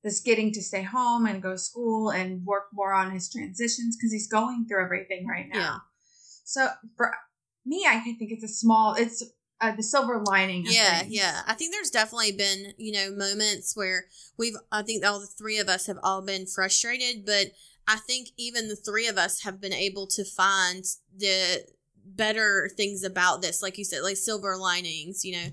this 0.03 0.21
getting 0.21 0.53
to 0.53 0.63
stay 0.63 0.83
home 0.83 1.27
and 1.27 1.43
go 1.43 1.53
to 1.53 1.59
school 1.59 2.11
and 2.11 2.45
work 2.45 2.65
more 2.73 2.93
on 2.93 3.11
his 3.11 3.31
transitions 3.31 3.97
because 3.97 4.13
he's 4.13 4.29
going 4.29 4.67
through 4.67 4.85
everything 4.85 5.27
right 5.27 5.47
now. 5.53 5.59
Yeah. 5.59 5.77
So 6.45 6.69
for 6.97 7.15
me, 7.67 7.85
I 7.87 8.01
think 8.01 8.19
it's 8.21 8.45
a 8.45 8.49
small. 8.49 8.95
It's 8.95 9.23
uh, 9.61 9.73
the 9.77 9.83
silver 9.83 10.19
lining. 10.19 10.65
Yeah, 10.67 11.03
yeah. 11.07 11.43
I 11.47 11.55
think 11.55 11.73
there's 11.73 11.91
definitely 11.91 12.33
been, 12.33 12.73
you 12.79 12.93
know, 12.93 13.11
moments 13.15 13.77
where 13.77 14.07
we've, 14.39 14.57
I 14.73 14.83
think 14.83 15.05
all 15.05 15.21
the 15.21 15.27
three 15.27 15.59
of 15.59 15.69
us 15.69 15.87
have 15.87 15.99
all 16.03 16.23
been 16.23 16.47
frustrated, 16.47 17.27
but 17.27 17.49
I 17.87 17.97
think 17.97 18.29
even 18.37 18.69
the 18.69 18.77
three 18.77 19.07
of 19.07 19.19
us 19.19 19.43
have 19.43 19.61
been 19.61 19.73
able 19.73 20.07
to 20.09 20.25
find 20.25 20.85
the 21.17 21.65
better 22.05 22.71
things 22.77 23.05
about 23.05 23.43
this. 23.43 23.63
Like 23.63 23.79
you 23.79 23.85
said, 23.85 24.03
like 24.03 24.17
silver 24.17 24.57
linings, 24.57 25.25
you 25.25 25.33
know, 25.33 25.49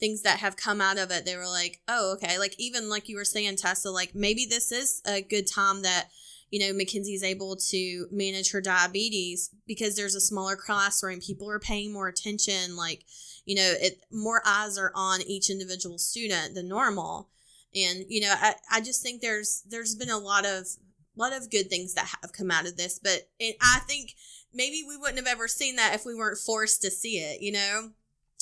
things 0.00 0.22
that 0.22 0.40
have 0.40 0.56
come 0.56 0.80
out 0.80 0.98
of 0.98 1.10
it. 1.10 1.24
They 1.24 1.36
were 1.36 1.46
like, 1.46 1.80
oh, 1.86 2.14
okay. 2.14 2.38
Like 2.38 2.54
even 2.58 2.88
like 2.88 3.08
you 3.08 3.16
were 3.16 3.24
saying, 3.24 3.56
Tessa, 3.56 3.90
like 3.90 4.14
maybe 4.14 4.46
this 4.46 4.72
is 4.72 5.00
a 5.06 5.22
good 5.22 5.46
time 5.46 5.82
that, 5.82 6.08
you 6.50 6.60
know, 6.60 6.72
Mackenzie's 6.72 7.22
able 7.22 7.56
to 7.56 8.06
manage 8.10 8.52
her 8.52 8.60
diabetes 8.60 9.50
because 9.66 9.96
there's 9.96 10.14
a 10.14 10.20
smaller 10.20 10.56
classroom. 10.56 11.20
People 11.20 11.50
are 11.50 11.58
paying 11.58 11.92
more 11.92 12.08
attention. 12.08 12.76
Like, 12.76 13.04
you 13.44 13.54
know 13.54 13.72
it 13.80 14.04
more 14.10 14.42
eyes 14.46 14.78
are 14.78 14.92
on 14.94 15.22
each 15.22 15.50
individual 15.50 15.98
student 15.98 16.54
than 16.54 16.68
normal 16.68 17.28
and 17.74 18.04
you 18.08 18.20
know 18.20 18.32
i, 18.36 18.54
I 18.70 18.80
just 18.80 19.02
think 19.02 19.20
there's 19.20 19.62
there's 19.68 19.94
been 19.94 20.10
a 20.10 20.18
lot 20.18 20.46
of 20.46 20.66
lot 21.16 21.32
of 21.32 21.50
good 21.50 21.68
things 21.68 21.94
that 21.94 22.16
have 22.22 22.32
come 22.32 22.50
out 22.50 22.66
of 22.66 22.76
this 22.76 22.98
but 22.98 23.28
it, 23.38 23.56
i 23.60 23.80
think 23.86 24.12
maybe 24.52 24.82
we 24.86 24.96
wouldn't 24.96 25.18
have 25.18 25.26
ever 25.26 25.46
seen 25.48 25.76
that 25.76 25.94
if 25.94 26.04
we 26.04 26.14
weren't 26.14 26.38
forced 26.38 26.82
to 26.82 26.90
see 26.90 27.18
it 27.18 27.40
you 27.40 27.52
know 27.52 27.90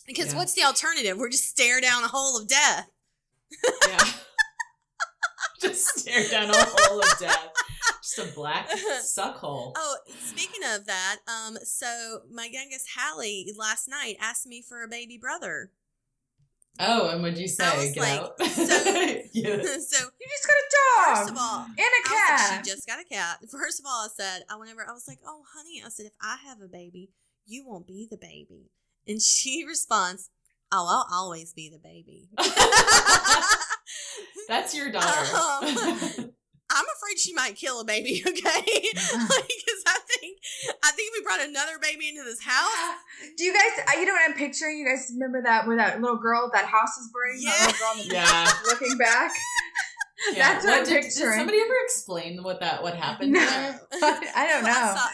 because 0.06 0.32
Yeah. 0.32 0.38
what's 0.38 0.54
the 0.54 0.64
alternative 0.64 1.18
we're 1.18 1.30
just 1.30 1.48
stare 1.48 1.80
down 1.80 2.04
a 2.04 2.08
hole 2.08 2.40
of 2.40 2.48
death 2.48 2.88
Yeah. 3.88 4.04
Just 5.62 5.98
stare 6.00 6.28
down 6.28 6.50
a 6.50 6.56
hole 6.58 7.00
of 7.00 7.18
death. 7.18 7.48
Just 8.02 8.18
a 8.18 8.34
black 8.34 8.68
suck 9.02 9.36
hole. 9.36 9.72
oh 9.76 9.96
speaking 10.26 10.60
of 10.74 10.86
that 10.86 11.16
um 11.28 11.56
so 11.64 12.20
my 12.30 12.48
youngest 12.50 12.88
hallie 12.96 13.46
last 13.56 13.88
night 13.88 14.16
asked 14.20 14.46
me 14.46 14.60
for 14.62 14.82
a 14.82 14.88
baby 14.88 15.16
brother 15.18 15.70
Oh, 16.80 17.10
and 17.10 17.20
what'd 17.22 17.36
you 17.38 17.48
say? 17.48 17.64
I 17.66 17.76
was 17.76 17.92
Get 17.92 18.00
like, 18.00 18.20
out. 18.20 18.42
so- 18.42 18.64
Yeah. 19.34 19.56
so 19.62 19.98
You 20.20 20.26
just 20.26 20.46
got 20.46 20.56
a 20.56 20.68
dog 20.72 21.16
first 21.18 21.30
of 21.30 21.36
all 21.38 21.64
and 21.66 21.78
a 21.78 21.82
was 21.82 22.10
like, 22.10 22.38
cat. 22.38 22.64
she 22.64 22.70
just 22.70 22.86
got 22.86 22.98
a 22.98 23.04
cat. 23.04 23.38
First 23.50 23.78
of 23.78 23.84
all, 23.86 24.06
I 24.06 24.08
said, 24.16 24.42
I 24.50 24.56
whenever 24.56 24.84
I 24.88 24.92
was 24.92 25.06
like, 25.06 25.18
oh, 25.26 25.42
honey, 25.54 25.82
I 25.84 25.90
said, 25.90 26.06
if 26.06 26.12
I 26.22 26.38
have 26.48 26.60
a 26.62 26.68
baby, 26.68 27.10
you 27.46 27.66
won't 27.66 27.86
be 27.86 28.08
the 28.10 28.16
baby. 28.16 28.70
And 29.06 29.20
she 29.20 29.64
responds, 29.66 30.30
oh, 30.72 30.86
I'll 31.10 31.18
always 31.24 31.52
be 31.52 31.68
the 31.68 31.78
baby. 31.78 32.30
That's 34.48 34.74
your 34.74 34.90
daughter. 34.90 35.08
Um, 35.08 36.32
I'm 36.74 36.84
afraid 36.96 37.18
she 37.18 37.34
might 37.34 37.54
kill 37.54 37.80
a 37.80 37.84
baby, 37.84 38.22
okay? 38.26 38.62
Because 38.64 39.82
I 39.86 39.98
think 40.08 40.38
I 40.82 40.90
think 40.92 41.12
we 41.12 41.22
brought 41.22 41.40
another 41.46 41.78
baby 41.82 42.08
into 42.08 42.24
this 42.24 42.40
house. 42.42 42.72
Do 43.36 43.44
you 43.44 43.52
guys? 43.52 43.84
uh, 43.88 43.98
You 44.00 44.06
know 44.06 44.12
what 44.14 44.30
I'm 44.30 44.36
picturing? 44.36 44.78
You 44.78 44.86
guys 44.86 45.10
remember 45.12 45.42
that 45.42 45.66
where 45.66 45.76
that 45.76 46.00
little 46.00 46.16
girl, 46.16 46.50
that 46.54 46.64
house 46.64 46.96
is 46.96 47.10
burning. 47.12 47.42
Yeah. 47.42 47.50
That 47.50 47.66
little 47.66 47.78
girl 47.78 48.02
in 48.02 48.08
the 48.08 48.14
Yeah. 48.14 48.48
looking 48.66 48.96
back. 48.96 49.32
Yeah. 50.32 50.52
That's 50.52 50.64
what 50.64 50.74
I'm 50.80 50.84
did, 50.84 51.02
did 51.02 51.12
somebody 51.12 51.58
ever 51.58 51.74
explain 51.84 52.42
what 52.42 52.60
that 52.60 52.82
what 52.82 52.94
happened? 52.96 53.32
No. 53.32 53.40
there? 53.40 53.80
I 54.02 54.46
don't 54.48 54.62
Well, 54.62 54.72
I 54.72 54.94
know. 54.94 54.96
saw- 54.96 55.08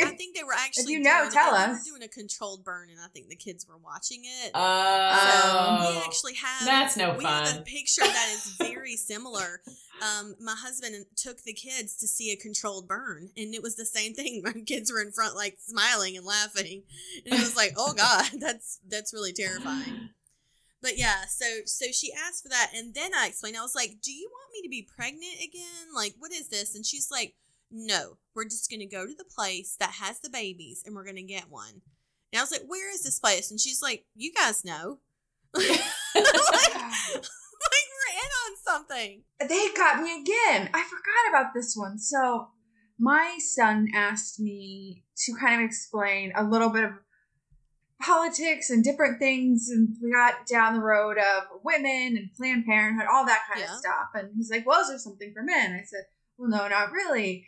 If, 0.00 0.06
I 0.06 0.10
think 0.16 0.36
they 0.36 0.44
were 0.44 0.54
actually 0.54 0.92
you 0.94 1.00
know, 1.00 1.20
doing, 1.20 1.30
tell 1.32 1.52
they 1.52 1.58
us. 1.58 1.84
doing 1.84 2.02
a 2.02 2.08
controlled 2.08 2.64
burn, 2.64 2.88
and 2.90 2.98
I 3.00 3.08
think 3.08 3.28
the 3.28 3.36
kids 3.36 3.66
were 3.68 3.76
watching 3.78 4.22
it. 4.24 4.52
Oh. 4.54 5.90
we 5.92 5.98
actually 6.04 6.34
have 6.34 6.66
That's 6.66 6.96
no 6.96 7.14
we 7.16 7.24
have 7.24 7.58
a 7.58 7.62
picture 7.62 8.02
that 8.02 8.28
is 8.32 8.54
very 8.58 8.96
similar. 8.96 9.60
Um, 10.02 10.34
my 10.40 10.54
husband 10.56 11.04
took 11.16 11.42
the 11.42 11.52
kids 11.54 11.96
to 11.98 12.06
see 12.08 12.30
a 12.32 12.36
controlled 12.36 12.86
burn, 12.88 13.30
and 13.36 13.54
it 13.54 13.62
was 13.62 13.76
the 13.76 13.86
same 13.86 14.12
thing. 14.14 14.42
My 14.44 14.52
kids 14.52 14.92
were 14.92 15.00
in 15.00 15.10
front, 15.12 15.36
like 15.36 15.56
smiling 15.60 16.16
and 16.16 16.26
laughing, 16.26 16.82
and 17.24 17.34
it 17.34 17.40
was 17.40 17.56
like, 17.56 17.72
"Oh 17.76 17.94
God, 17.94 18.26
that's 18.40 18.78
that's 18.88 19.14
really 19.14 19.32
terrifying." 19.32 20.10
But 20.82 20.98
yeah, 20.98 21.24
so 21.26 21.46
so 21.64 21.86
she 21.92 22.12
asked 22.12 22.42
for 22.42 22.48
that, 22.50 22.70
and 22.74 22.94
then 22.94 23.12
I 23.14 23.26
explained. 23.26 23.56
I 23.56 23.62
was 23.62 23.74
like, 23.74 23.96
"Do 24.02 24.12
you 24.12 24.28
want 24.30 24.52
me 24.52 24.62
to 24.62 24.68
be 24.68 24.82
pregnant 24.82 25.40
again? 25.42 25.94
Like, 25.94 26.14
what 26.18 26.32
is 26.32 26.48
this?" 26.48 26.74
And 26.74 26.84
she's 26.84 27.10
like, 27.10 27.34
"No, 27.70 28.18
we're 28.34 28.44
just 28.44 28.70
gonna 28.70 28.86
go 28.86 29.06
to 29.06 29.14
the 29.14 29.24
place 29.24 29.76
that 29.80 29.92
has 30.00 30.20
the 30.20 30.30
babies, 30.30 30.82
and 30.84 30.94
we're 30.94 31.06
gonna 31.06 31.22
get 31.22 31.50
one." 31.50 31.82
And 32.32 32.38
I 32.38 32.42
was 32.42 32.52
like, 32.52 32.64
"Where 32.66 32.92
is 32.92 33.02
this 33.02 33.18
place?" 33.18 33.50
And 33.50 33.60
she's 33.60 33.82
like, 33.82 34.06
"You 34.14 34.32
guys 34.32 34.64
know." 34.64 35.00
like, 35.54 35.66
like 36.14 37.88
we're 37.96 38.12
in 38.12 38.30
on 38.44 38.56
something. 38.62 39.22
they 39.40 39.68
got 39.74 40.02
me 40.02 40.20
again. 40.20 40.68
I 40.74 40.82
forgot 40.82 41.30
about 41.30 41.54
this 41.54 41.74
one. 41.74 41.98
So 41.98 42.48
my 42.98 43.38
son 43.38 43.88
asked 43.94 44.40
me 44.40 45.04
to 45.24 45.34
kind 45.40 45.60
of 45.60 45.66
explain 45.66 46.32
a 46.36 46.44
little 46.44 46.70
bit 46.70 46.84
of 46.84 46.92
politics 48.00 48.68
and 48.70 48.84
different 48.84 49.18
things 49.18 49.68
and 49.70 49.96
we 50.02 50.12
got 50.12 50.46
down 50.46 50.74
the 50.74 50.82
road 50.82 51.16
of 51.16 51.44
women 51.64 52.14
and 52.16 52.30
planned 52.36 52.64
parenthood 52.66 53.06
all 53.10 53.24
that 53.24 53.42
kind 53.48 53.60
Yeah. 53.64 53.72
of 53.72 53.78
stuff 53.78 54.08
and 54.14 54.28
he's 54.36 54.50
like 54.50 54.66
well 54.66 54.82
is 54.82 54.88
there 54.88 54.98
something 54.98 55.32
for 55.32 55.42
men 55.42 55.72
i 55.72 55.82
said 55.84 56.04
well 56.36 56.50
no 56.50 56.68
not 56.68 56.92
really 56.92 57.46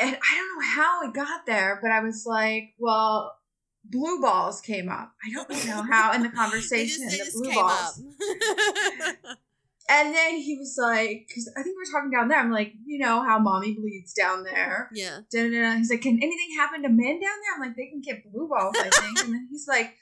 and 0.00 0.14
i 0.16 0.36
don't 0.36 0.58
know 0.60 0.66
how 0.82 1.04
we 1.04 1.12
got 1.12 1.44
there 1.46 1.78
but 1.82 1.90
i 1.90 2.00
was 2.00 2.24
like 2.24 2.74
well 2.78 3.36
blue 3.84 4.20
balls 4.20 4.60
came 4.60 4.88
up 4.88 5.12
i 5.26 5.32
don't 5.32 5.50
know 5.66 5.82
how 5.82 6.12
in 6.12 6.22
the 6.22 6.28
conversation 6.36 7.06
the 7.08 7.30
blue 7.34 7.52
balls. 7.52 8.00
and 9.88 10.14
then 10.14 10.36
he 10.36 10.56
was 10.58 10.76
like, 10.80 11.26
because 11.28 11.50
I 11.56 11.62
think 11.62 11.76
we 11.76 11.82
were 11.82 11.92
talking 11.92 12.10
down 12.10 12.28
there. 12.28 12.38
I'm 12.38 12.50
like, 12.50 12.72
you 12.86 12.98
know 12.98 13.22
how 13.22 13.38
mommy 13.38 13.74
bleeds 13.74 14.14
down 14.14 14.42
there. 14.42 14.88
yeah. 14.94 15.20
Da-da-da. 15.30 15.76
He's 15.76 15.90
like, 15.90 16.00
can 16.00 16.16
anything 16.16 16.56
happen 16.56 16.82
to 16.82 16.88
men 16.88 17.20
down 17.20 17.20
there? 17.20 17.54
I'm 17.54 17.60
like, 17.60 17.76
they 17.76 17.88
can 17.88 18.00
get 18.00 18.30
blue 18.32 18.48
balls, 18.48 18.74
I 18.78 18.88
think. 18.88 19.20
and 19.20 19.34
then 19.34 19.48
he's 19.50 19.68
like, 19.68 19.94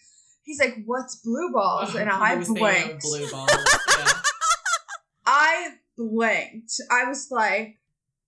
he's 0.45 0.61
like, 0.61 0.77
what's 0.87 1.17
blue 1.17 1.51
balls? 1.53 1.95
And 1.97 2.09
I 2.09 2.33
He 2.33 2.39
was 2.39 2.49
blanked. 2.49 3.03
Blue 3.03 3.29
balls. 3.31 3.51
Yeah. 3.89 4.13
I 5.27 5.71
blanked. 5.97 6.75
I 6.91 7.05
was 7.09 7.29
like, 7.31 7.79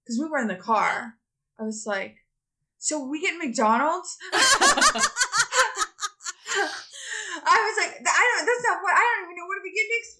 because 0.02 0.18
we 0.20 0.28
were 0.28 0.38
in 0.38 0.48
the 0.48 0.56
car. 0.56 1.14
I 1.58 1.62
was 1.62 1.84
like, 1.86 2.16
so 2.78 3.06
we 3.06 3.20
get 3.20 3.38
McDonald's? 3.38 4.18
I 7.44 7.56
was 7.60 7.76
like, 7.76 7.94
I 8.00 8.22
don't. 8.24 8.46
That's 8.46 8.64
not 8.64 8.82
what. 8.82 8.94
I 8.94 9.00
don't 9.00 9.24
even 9.24 9.36
know 9.36 9.46
where 9.48 9.58
to 9.60 9.64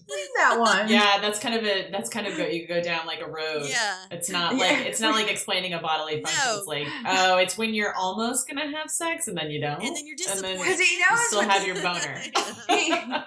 begin 0.07 0.25
that 0.37 0.59
one. 0.59 0.87
yeah, 0.89 1.19
that's 1.21 1.39
kind 1.39 1.55
of 1.55 1.63
a 1.63 1.89
that's 1.91 2.09
kind 2.09 2.27
of 2.27 2.37
go 2.37 2.45
you 2.45 2.67
go 2.67 2.81
down 2.81 3.05
like 3.05 3.21
a 3.21 3.27
road. 3.29 3.65
Yeah. 3.67 3.95
It's 4.11 4.29
not 4.29 4.53
Yeah. 4.53 4.59
like 4.59 4.77
it's 4.85 4.99
not 4.99 5.13
like 5.15 5.29
explaining 5.31 5.73
a 5.73 5.79
bodily 5.79 6.15
function. 6.23 6.41
No. 6.45 6.57
It's 6.57 6.67
like 6.67 6.87
oh, 7.07 7.37
it's 7.37 7.57
when 7.57 7.73
you're 7.73 7.93
almost 7.95 8.47
gonna 8.47 8.69
have 8.77 8.89
sex 8.89 9.27
and 9.27 9.37
then 9.37 9.49
you 9.51 9.59
don't, 9.61 9.81
And 9.83 9.95
then 9.95 10.05
you're 10.05 10.15
And 10.29 10.43
then 10.43 10.57
disappointed. 10.57 10.57
Because 10.63 10.79
he 10.79 10.93
you 10.97 11.05
knows. 11.09 11.27
still 11.27 11.39
what- 11.39 11.49
have 11.51 11.65
your 11.65 11.75
boner. 11.75 12.21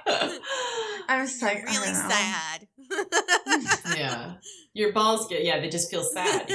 I 1.10 1.20
was 1.22 1.40
like, 1.42 1.58
I 1.68 1.74
really 1.74 1.92
don't 1.92 2.02
know. 2.02 2.08
sad. 2.08 2.68
yeah, 3.98 4.34
your 4.72 4.92
balls 4.92 5.26
get 5.28 5.44
yeah, 5.44 5.60
they 5.60 5.68
just 5.68 5.90
feel 5.90 6.02
sad. 6.04 6.48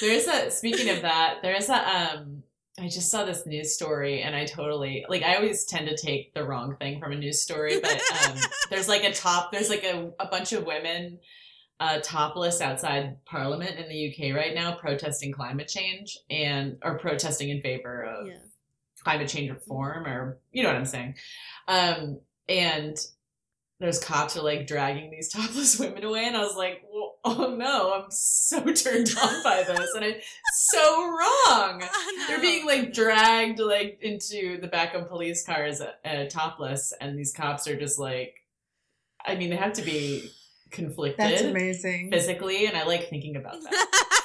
There 0.00 0.12
is 0.12 0.26
a 0.26 0.50
speaking 0.50 0.90
of 0.90 1.02
that, 1.02 1.38
there 1.42 1.54
is 1.54 1.68
a 1.68 1.74
um 1.76 2.42
I 2.78 2.88
just 2.88 3.08
saw 3.08 3.24
this 3.24 3.46
news 3.46 3.72
story 3.72 4.22
and 4.22 4.34
I 4.34 4.46
totally 4.46 5.04
like 5.08 5.22
I 5.22 5.36
always 5.36 5.64
tend 5.64 5.88
to 5.88 5.96
take 5.96 6.34
the 6.34 6.44
wrong 6.44 6.76
thing 6.76 6.98
from 6.98 7.12
a 7.12 7.16
news 7.16 7.40
story, 7.40 7.78
but 7.80 8.00
um 8.26 8.36
there's 8.70 8.88
like 8.88 9.04
a 9.04 9.12
top 9.12 9.52
there's 9.52 9.70
like 9.70 9.84
a, 9.84 10.10
a 10.18 10.26
bunch 10.26 10.52
of 10.52 10.66
women 10.66 11.20
uh 11.78 12.00
topless 12.02 12.60
outside 12.60 13.24
parliament 13.26 13.78
in 13.78 13.88
the 13.88 14.12
UK 14.12 14.34
right 14.34 14.54
now 14.54 14.74
protesting 14.74 15.32
climate 15.32 15.68
change 15.68 16.18
and 16.30 16.76
or 16.82 16.98
protesting 16.98 17.50
in 17.50 17.60
favor 17.60 18.02
of 18.02 18.26
yeah. 18.26 18.34
climate 19.04 19.28
change 19.28 19.50
reform 19.50 20.06
or 20.06 20.38
you 20.50 20.64
know 20.64 20.68
what 20.68 20.76
I'm 20.76 20.84
saying. 20.84 21.14
Um 21.68 22.18
and 22.48 22.96
those 23.80 23.98
cops 23.98 24.36
are 24.36 24.42
like 24.42 24.66
dragging 24.66 25.10
these 25.10 25.28
topless 25.32 25.78
women 25.78 26.04
away 26.04 26.24
and 26.26 26.36
I 26.36 26.42
was 26.42 26.56
like, 26.56 26.82
well, 26.92 27.16
oh 27.24 27.54
no, 27.56 27.92
I'm 27.94 28.10
so 28.10 28.60
turned 28.72 29.10
on 29.20 29.42
by 29.42 29.64
this 29.66 29.94
and 29.94 30.04
it's 30.04 30.26
so 30.70 31.04
wrong. 31.04 31.82
I 31.82 32.24
They're 32.28 32.40
being 32.40 32.66
like 32.66 32.92
dragged 32.92 33.58
like 33.58 33.98
into 34.02 34.60
the 34.60 34.68
back 34.68 34.94
of 34.94 35.08
police 35.08 35.44
cars 35.44 35.80
uh, 35.80 36.24
topless 36.30 36.92
and 37.00 37.18
these 37.18 37.32
cops 37.32 37.66
are 37.66 37.78
just 37.78 37.98
like 37.98 38.36
I 39.24 39.36
mean 39.36 39.50
they 39.50 39.56
have 39.56 39.72
to 39.74 39.82
be 39.82 40.30
conflicted 40.70 41.18
That's 41.18 41.42
amazing. 41.42 42.10
physically 42.10 42.66
and 42.66 42.76
I 42.76 42.84
like 42.84 43.08
thinking 43.08 43.36
about 43.36 43.60
that. 43.62 44.20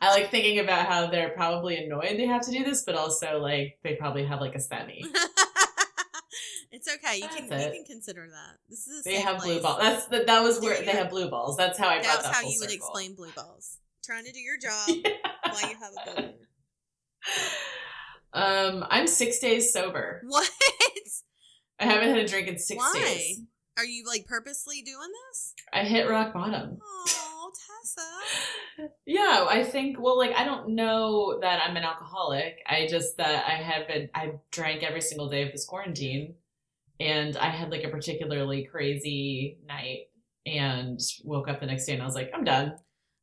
I 0.00 0.10
like 0.10 0.30
thinking 0.30 0.58
about 0.58 0.86
how 0.86 1.06
they're 1.06 1.30
probably 1.30 1.82
annoyed 1.82 2.18
they 2.18 2.26
have 2.26 2.42
to 2.42 2.50
do 2.50 2.62
this, 2.62 2.82
but 2.84 2.94
also 2.94 3.38
like 3.40 3.78
they 3.82 3.94
probably 3.94 4.24
have 4.26 4.40
like 4.40 4.54
a 4.54 4.58
stemmy. 4.58 5.02
It's 6.74 6.92
okay. 6.92 7.18
You 7.18 7.28
can 7.28 7.48
That's 7.48 7.66
you 7.66 7.70
can 7.70 7.84
consider 7.84 8.26
that. 8.28 8.58
This 8.68 8.88
is 8.88 9.06
a 9.06 9.08
They 9.08 9.20
have 9.20 9.40
blue 9.40 9.60
balls. 9.60 9.78
That's 9.80 10.06
that. 10.06 10.26
That 10.26 10.42
was 10.42 10.60
where 10.60 10.80
they 10.84 10.90
have 10.90 11.08
blue 11.08 11.30
balls. 11.30 11.56
That's 11.56 11.78
how 11.78 11.88
I 11.88 12.02
That 12.02 12.16
was 12.16 12.26
that 12.26 12.34
how 12.34 12.48
you 12.48 12.58
would 12.60 12.72
explain 12.72 13.14
blue 13.14 13.30
balls. 13.30 13.78
Trying 14.04 14.24
to 14.24 14.32
do 14.32 14.40
your 14.40 14.58
job 14.60 14.88
while 14.88 15.70
you 15.70 15.76
have 15.76 15.92
a 15.92 16.14
boner. 16.14 16.32
Um, 18.32 18.84
I'm 18.90 19.06
six 19.06 19.38
days 19.38 19.72
sober. 19.72 20.20
What? 20.26 20.50
I 21.78 21.84
haven't 21.84 22.08
had 22.08 22.18
a 22.18 22.26
drink 22.26 22.48
in 22.48 22.58
six 22.58 22.78
Why? 22.78 23.00
days. 23.00 23.40
Are 23.76 23.84
you 23.84 24.04
like 24.06 24.26
purposely 24.26 24.82
doing 24.82 25.08
this? 25.30 25.54
I 25.72 25.84
hit 25.84 26.08
rock 26.08 26.34
bottom. 26.34 26.78
Oh, 26.82 27.52
Tessa. 27.54 28.02
Yeah, 29.06 29.46
I 29.48 29.62
think 29.62 30.00
well 30.00 30.18
like 30.18 30.34
I 30.34 30.44
don't 30.44 30.70
know 30.70 31.38
that 31.40 31.62
I'm 31.64 31.76
an 31.76 31.84
alcoholic. 31.84 32.60
I 32.66 32.88
just 32.88 33.16
that 33.18 33.44
I 33.46 33.62
have 33.62 33.86
been 33.86 34.10
I 34.12 34.32
drank 34.50 34.82
every 34.82 35.00
single 35.00 35.28
day 35.28 35.42
of 35.42 35.52
this 35.52 35.64
quarantine 35.64 36.34
and 37.00 37.36
I 37.36 37.48
had 37.48 37.70
like 37.70 37.84
a 37.84 37.88
particularly 37.88 38.64
crazy 38.64 39.58
night 39.66 40.06
and 40.46 41.00
woke 41.24 41.48
up 41.48 41.60
the 41.60 41.66
next 41.66 41.86
day 41.86 41.94
and 41.94 42.02
I 42.02 42.06
was 42.06 42.14
like, 42.14 42.30
I'm 42.34 42.44
done. 42.44 42.74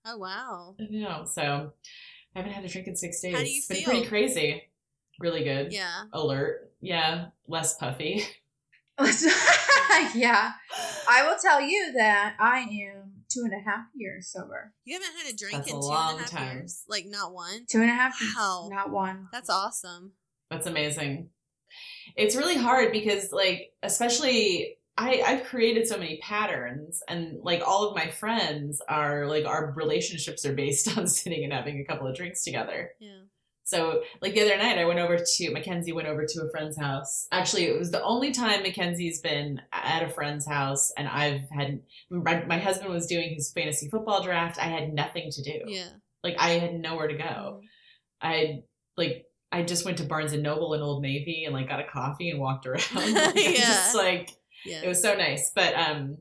Oh 0.05 0.17
wow. 0.17 0.75
You 0.77 1.01
know, 1.03 1.25
so 1.25 1.71
I 2.35 2.39
haven't 2.39 2.53
had 2.53 2.65
a 2.65 2.67
drink 2.67 2.87
in 2.87 2.95
six 2.95 3.21
days. 3.21 3.35
How 3.35 3.41
do 3.41 3.49
you 3.49 3.57
it's 3.57 3.67
been 3.67 3.77
feel? 3.77 3.85
pretty 3.85 4.07
crazy. 4.07 4.63
Really 5.19 5.43
good. 5.43 5.71
Yeah. 5.71 6.03
Alert. 6.13 6.71
Yeah. 6.81 7.27
Less 7.47 7.77
puffy. 7.77 8.23
yeah. 8.99 10.51
I 11.07 11.27
will 11.27 11.37
tell 11.41 11.61
you 11.61 11.93
that 11.97 12.35
I 12.39 12.59
am 12.59 13.11
two 13.29 13.41
and 13.43 13.53
a 13.53 13.69
half 13.69 13.85
years 13.95 14.31
sober. 14.31 14.73
You 14.85 14.99
haven't 14.99 15.17
had 15.17 15.33
a 15.33 15.35
drink 15.35 15.57
That's 15.57 15.71
in 15.71 15.77
a 15.77 15.81
two 15.81 15.87
and 15.91 16.17
a 16.17 16.21
half 16.21 16.29
time. 16.29 16.57
years. 16.57 16.83
Like 16.87 17.05
not 17.07 17.33
one. 17.33 17.65
Two 17.69 17.81
and 17.81 17.89
a 17.89 17.93
half 17.93 18.19
years. 18.21 18.33
Not 18.35 18.91
one. 18.91 19.27
That's 19.31 19.49
awesome. 19.49 20.13
That's 20.49 20.67
amazing. 20.67 21.29
It's 22.15 22.35
really 22.35 22.57
hard 22.57 22.91
because 22.91 23.31
like 23.31 23.71
especially 23.83 24.77
I 24.97 25.21
I've 25.25 25.45
created 25.45 25.87
so 25.87 25.97
many 25.97 26.19
patterns 26.21 27.01
and 27.07 27.39
like 27.43 27.61
all 27.65 27.87
of 27.87 27.95
my 27.95 28.09
friends 28.09 28.81
are 28.87 29.27
like 29.27 29.45
our 29.45 29.73
relationships 29.75 30.45
are 30.45 30.53
based 30.53 30.97
on 30.97 31.07
sitting 31.07 31.43
and 31.43 31.53
having 31.53 31.79
a 31.79 31.85
couple 31.85 32.07
of 32.07 32.15
drinks 32.15 32.43
together. 32.43 32.91
Yeah. 32.99 33.19
So 33.63 34.03
like 34.21 34.33
the 34.33 34.41
other 34.41 34.57
night 34.57 34.77
I 34.77 34.85
went 34.85 34.99
over 34.99 35.17
to 35.17 35.51
Mackenzie 35.51 35.93
went 35.93 36.07
over 36.09 36.25
to 36.25 36.41
a 36.41 36.49
friend's 36.49 36.77
house. 36.77 37.27
Actually, 37.31 37.65
it 37.67 37.79
was 37.79 37.91
the 37.91 38.03
only 38.03 38.31
time 38.31 38.63
Mackenzie's 38.63 39.21
been 39.21 39.61
at 39.71 40.03
a 40.03 40.09
friend's 40.09 40.45
house 40.45 40.91
and 40.97 41.07
I've 41.07 41.47
had 41.57 41.79
my, 42.09 42.43
my 42.45 42.57
husband 42.57 42.91
was 42.91 43.07
doing 43.07 43.33
his 43.33 43.51
fantasy 43.53 43.87
football 43.89 44.23
draft. 44.23 44.59
I 44.59 44.65
had 44.65 44.93
nothing 44.93 45.31
to 45.31 45.41
do. 45.41 45.61
Yeah. 45.67 45.87
Like 46.21 46.35
I 46.37 46.49
had 46.59 46.73
nowhere 46.73 47.07
to 47.07 47.17
go. 47.17 47.61
Mhm. 47.61 47.61
I 48.21 48.59
like 48.97 49.25
I 49.51 49.63
just 49.63 49.83
went 49.85 49.97
to 49.97 50.03
Barnes 50.05 50.33
and 50.33 50.43
Noble 50.43 50.73
and 50.73 50.81
Old 50.83 51.01
Navy 51.01 51.43
and 51.45 51.53
like 51.53 51.67
got 51.67 51.79
a 51.79 51.83
coffee 51.83 52.29
and 52.29 52.39
walked 52.39 52.65
around. 52.65 52.81
Yeah. 53.35 53.51
Just 53.57 53.95
like 53.95 54.31
Yeah. 54.65 54.81
it 54.83 54.87
was 54.87 55.01
so 55.01 55.15
nice. 55.15 55.51
But 55.53 55.73
um 55.75 56.17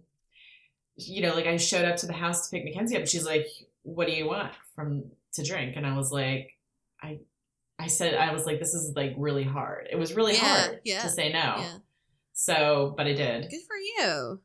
you 0.96 1.22
know, 1.22 1.34
like 1.34 1.46
I 1.46 1.56
showed 1.56 1.84
up 1.84 1.96
to 1.98 2.06
the 2.06 2.12
house 2.12 2.48
to 2.48 2.56
pick 2.56 2.64
Mackenzie 2.64 2.96
up 2.96 3.00
and 3.02 3.08
she's 3.08 3.24
like, 3.24 3.46
What 3.82 4.06
do 4.06 4.12
you 4.12 4.26
want 4.26 4.52
from 4.74 5.04
to 5.34 5.42
drink? 5.44 5.76
And 5.76 5.86
I 5.86 5.96
was 5.96 6.10
like, 6.12 6.50
I 7.02 7.20
I 7.78 7.86
said 7.86 8.14
I 8.14 8.32
was 8.32 8.44
like, 8.46 8.58
This 8.58 8.74
is 8.74 8.94
like 8.96 9.14
really 9.16 9.44
hard. 9.44 9.88
It 9.90 9.96
was 9.96 10.14
really 10.14 10.34
Yeah, 10.34 10.40
hard 10.66 10.80
yeah, 10.84 11.02
to 11.02 11.08
say 11.08 11.32
no. 11.32 11.38
yeah. 11.38 11.74
So 12.32 12.94
but 12.96 13.06
I 13.06 13.12
did. 13.14 13.48
Good 13.50 13.60
for 13.66 13.76
you. 13.76 14.40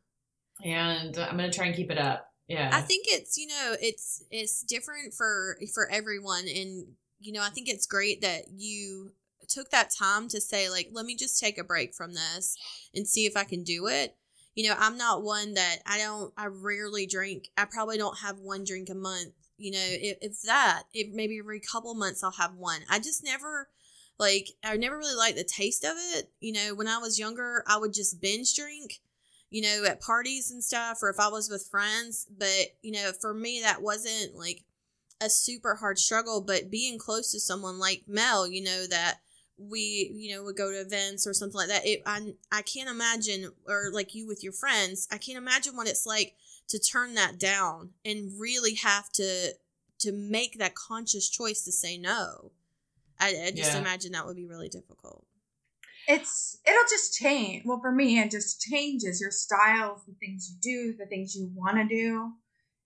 And 0.63 1.17
I'm 1.17 1.35
gonna 1.37 1.51
try 1.51 1.65
and 1.65 1.75
keep 1.75 1.91
it 1.91 1.97
up. 1.97 2.31
Yeah. 2.47 2.69
I 2.71 2.81
think 2.81 3.05
it's 3.09 3.37
you 3.37 3.47
know 3.47 3.75
it's 3.81 4.23
it's 4.29 4.61
different 4.63 5.13
for 5.13 5.57
for 5.73 5.89
everyone, 5.91 6.45
and 6.47 6.85
you 7.25 7.33
know 7.33 7.41
I 7.41 7.49
think 7.49 7.67
it's 7.67 7.87
great 7.87 8.21
that 8.21 8.43
you 8.55 9.11
took 9.47 9.69
that 9.71 9.91
time 9.97 10.27
to 10.29 10.41
say 10.41 10.69
like 10.69 10.89
let 10.91 11.05
me 11.05 11.15
just 11.15 11.39
take 11.39 11.57
a 11.57 11.63
break 11.63 11.93
from 11.93 12.13
this 12.13 12.57
and 12.93 13.07
see 13.07 13.25
if 13.25 13.35
I 13.35 13.43
can 13.43 13.63
do 13.63 13.87
it. 13.87 14.15
You 14.53 14.69
know 14.69 14.75
I'm 14.77 14.97
not 14.97 15.23
one 15.23 15.55
that 15.55 15.77
I 15.85 15.97
don't 15.97 16.33
I 16.37 16.45
rarely 16.47 17.07
drink. 17.07 17.49
I 17.57 17.65
probably 17.65 17.97
don't 17.97 18.19
have 18.19 18.39
one 18.39 18.63
drink 18.63 18.89
a 18.89 18.95
month. 18.95 19.33
You 19.57 19.71
know 19.71 19.79
if, 19.81 20.17
if 20.21 20.41
that 20.43 20.83
if 20.93 21.13
maybe 21.13 21.39
every 21.39 21.59
couple 21.59 21.93
months 21.95 22.23
I'll 22.23 22.31
have 22.31 22.55
one. 22.55 22.81
I 22.89 22.99
just 22.99 23.23
never 23.23 23.69
like 24.19 24.49
I 24.63 24.77
never 24.77 24.97
really 24.97 25.17
liked 25.17 25.37
the 25.37 25.43
taste 25.43 25.83
of 25.83 25.95
it. 25.97 26.31
You 26.39 26.53
know 26.53 26.75
when 26.75 26.87
I 26.87 26.99
was 26.99 27.19
younger 27.19 27.63
I 27.67 27.77
would 27.77 27.93
just 27.93 28.21
binge 28.21 28.53
drink 28.55 29.01
you 29.51 29.61
know, 29.61 29.85
at 29.87 30.01
parties 30.01 30.51
and 30.51 30.61
stuff, 30.61 31.01
or 31.01 31.09
if 31.09 31.17
I 31.17 31.29
was 31.29 31.49
with 31.49 31.67
friends. 31.71 32.27
But, 32.37 32.75
you 32.81 32.91
know, 32.91 33.11
for 33.21 33.33
me, 33.33 33.61
that 33.61 33.81
wasn't 33.81 34.35
like 34.35 34.65
a 35.21 35.29
super 35.29 35.75
hard 35.75 35.99
struggle. 35.99 36.41
But 36.41 36.69
being 36.69 36.97
close 36.97 37.31
to 37.31 37.39
someone 37.39 37.79
like 37.79 38.03
Mel, 38.07 38.47
you 38.47 38.63
know, 38.63 38.85
that 38.87 39.19
we, 39.57 40.11
you 40.13 40.35
know, 40.35 40.43
would 40.43 40.57
go 40.57 40.71
to 40.71 40.81
events 40.81 41.25
or 41.25 41.33
something 41.33 41.57
like 41.57 41.69
that. 41.69 41.85
It, 41.85 42.01
I, 42.05 42.33
I 42.51 42.61
can't 42.61 42.89
imagine, 42.89 43.51
or 43.67 43.89
like 43.91 44.13
you 44.13 44.27
with 44.27 44.43
your 44.43 44.53
friends, 44.53 45.07
I 45.11 45.17
can't 45.17 45.37
imagine 45.37 45.75
what 45.75 45.87
it's 45.87 46.05
like 46.05 46.35
to 46.67 46.79
turn 46.79 47.13
that 47.15 47.39
down 47.39 47.91
and 48.03 48.39
really 48.39 48.75
have 48.75 49.11
to 49.13 49.53
to 49.97 50.11
make 50.11 50.57
that 50.59 50.75
conscious 50.75 51.29
choice 51.29 51.63
to 51.63 51.71
say 51.71 51.97
no. 51.97 52.51
I, 53.17 53.29
I 53.47 53.51
just 53.51 53.73
Yeah. 53.73 53.79
imagine 53.79 54.11
that 54.11 54.25
would 54.25 54.35
be 54.35 54.45
really 54.45 54.67
difficult. 54.67 55.25
It's 56.07 56.59
it'll 56.67 56.83
just 56.89 57.15
change. 57.15 57.63
Well, 57.65 57.79
for 57.79 57.91
me, 57.91 58.19
it 58.19 58.29
just 58.29 58.61
changes 58.61 59.21
your 59.21 59.31
styles, 59.31 60.01
the 60.05 60.13
things 60.19 60.51
you 60.51 60.57
do, 60.61 60.97
the 60.97 61.05
things 61.05 61.33
you 61.35 61.49
want 61.55 61.77
to 61.77 61.85
do. 61.85 62.33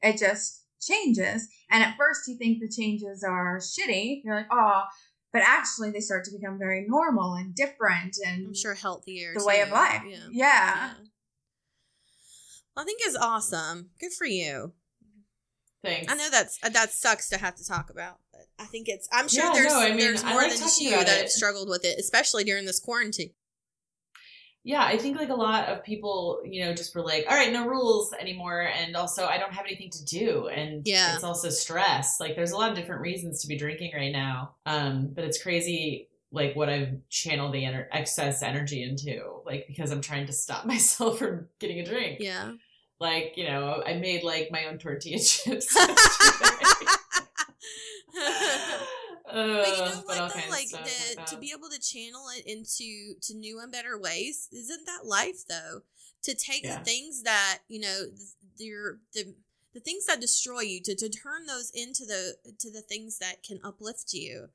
It 0.02 0.18
just 0.18 0.59
changes. 0.82 1.48
And 1.70 1.84
at 1.84 1.96
first, 1.98 2.28
you 2.28 2.38
think 2.38 2.60
the 2.60 2.70
changes 2.70 3.24
are 3.24 3.60
shitty. 3.60 4.22
You're 4.24 4.36
like, 4.36 4.48
oh, 4.52 4.84
but 5.32 5.44
actually, 5.46 5.92
they 5.92 6.00
start 6.00 6.24
to 6.26 6.32
become 6.32 6.58
very 6.58 6.86
normal 6.88 7.34
and 7.36 7.54
different, 7.54 8.18
and 8.26 8.48
I'm 8.48 8.56
sure 8.56 8.74
healthier. 8.74 9.34
the 9.38 9.46
way 9.46 9.62
of 9.62 9.70
life. 9.70 10.02
Yeah. 10.08 10.18
Yeah. 10.32 10.32
Yeah. 10.32 10.94
I 12.76 12.84
think 12.84 13.02
it's 13.04 13.18
awesome. 13.18 13.90
Good 14.00 14.14
for 14.18 14.26
you. 14.26 14.74
Thanks. 15.84 16.12
I 16.12 16.16
know 16.16 16.30
that's 16.30 16.60
uh, 16.64 16.70
that 16.70 16.92
sucks 16.92 17.30
to 17.30 17.38
have 17.38 17.56
to 17.56 17.66
talk 17.66 17.90
about, 17.90 18.20
but 18.32 18.48
I 18.58 18.66
think 18.66 18.90
it's. 18.90 19.08
I'm 19.12 19.28
sure 19.28 19.46
Yeah, 19.46 19.54
there's 19.54 19.74
no, 19.74 19.80
I 19.80 19.90
mean, 19.90 20.00
there's 20.00 20.24
I 20.24 20.32
more 20.32 20.42
like 20.42 20.52
than 20.52 20.60
just 20.60 20.82
you 20.82 20.92
that 20.92 21.08
have 21.08 21.30
struggled 21.30 21.70
with 21.70 21.86
it, 21.86 22.00
especially 22.00 22.44
during 22.44 22.66
this 22.66 22.80
quarantine. 22.80 23.32
Yeah, 24.64 24.84
I 24.84 24.98
think 24.98 25.18
like 25.18 25.30
a 25.30 25.36
lot 25.36 25.68
of 25.70 25.84
people, 25.84 26.42
you 26.46 26.64
know, 26.66 26.74
just 26.74 26.94
were 26.94 27.02
like, 27.02 27.26
all 27.30 27.36
right, 27.36 27.52
no 27.52 27.68
rules 27.68 28.14
anymore. 28.14 28.62
And 28.62 28.96
also, 28.96 29.26
I 29.26 29.38
don't 29.38 29.54
have 29.54 29.66
anything 29.66 29.90
to 29.92 30.06
do. 30.06 30.48
And 30.48 30.86
Yeah. 30.86 31.16
it's 31.16 31.24
also 31.24 31.50
stress. 31.50 32.20
Like, 32.20 32.36
there's 32.36 32.52
a 32.52 32.58
lot 32.58 32.72
of 32.72 32.78
different 32.78 33.02
reasons 33.02 33.42
to 33.42 33.48
be 33.48 33.58
drinking 33.58 33.92
right 33.96 34.12
now. 34.12 34.56
Um, 34.66 35.08
but 35.14 35.24
it's 35.24 35.42
crazy, 35.42 36.10
like, 36.32 36.56
what 36.56 36.70
I've 36.70 36.98
channeled 37.10 37.54
the 37.54 37.64
ener- 37.64 37.88
excess 37.92 38.44
energy 38.44 38.84
into, 38.84 39.42
like, 39.46 39.66
because 39.68 39.92
I'm 39.92 40.02
trying 40.02 40.28
to 40.28 40.34
stop 40.34 40.66
myself 40.66 41.20
from 41.20 41.48
getting 41.60 41.80
a 41.80 41.86
drink. 41.86 42.18
Yeah. 42.20 42.54
Like, 43.00 43.34
you 43.38 43.46
know, 43.46 43.82
I 43.86 43.94
made 43.94 44.24
like 44.24 44.52
my 44.52 44.66
own 44.66 44.78
tortilla 44.78 45.20
chips. 45.24 45.74
But 49.62 49.76
you 49.76 49.84
know 49.84 50.00
Uh, 50.00 50.02
what 50.06 50.28
though, 50.30 50.50
like 50.50 50.70
the, 50.70 51.16
like 51.18 51.26
to 51.28 51.38
be 51.38 51.52
able 51.52 51.70
to 51.70 51.80
channel 51.80 52.30
it 52.30 52.46
into 52.46 53.16
to 53.22 53.34
new 53.36 53.60
and 53.60 53.72
better 53.72 53.98
ways, 53.98 54.48
isn't 54.52 54.86
that 54.86 55.06
life 55.06 55.46
though? 55.48 55.84
To 56.24 56.34
take 56.36 56.64
Yeah. 56.64 56.78
the 56.78 56.84
things 56.84 57.24
that 57.24 57.60
you 57.68 57.80
know, 57.80 58.06
the 58.58 58.66
your 58.66 59.00
the 59.14 59.36
the 59.74 59.80
things 59.82 60.06
that 60.06 60.20
destroy 60.22 60.62
you, 60.62 60.82
to, 60.84 60.96
to 60.96 61.10
turn 61.10 61.46
those 61.46 61.72
into 61.72 62.06
the 62.06 62.38
to 62.60 62.72
the 62.72 62.82
things 62.82 63.20
that 63.20 63.44
can 63.44 63.60
uplift 63.64 64.14
you, 64.14 64.50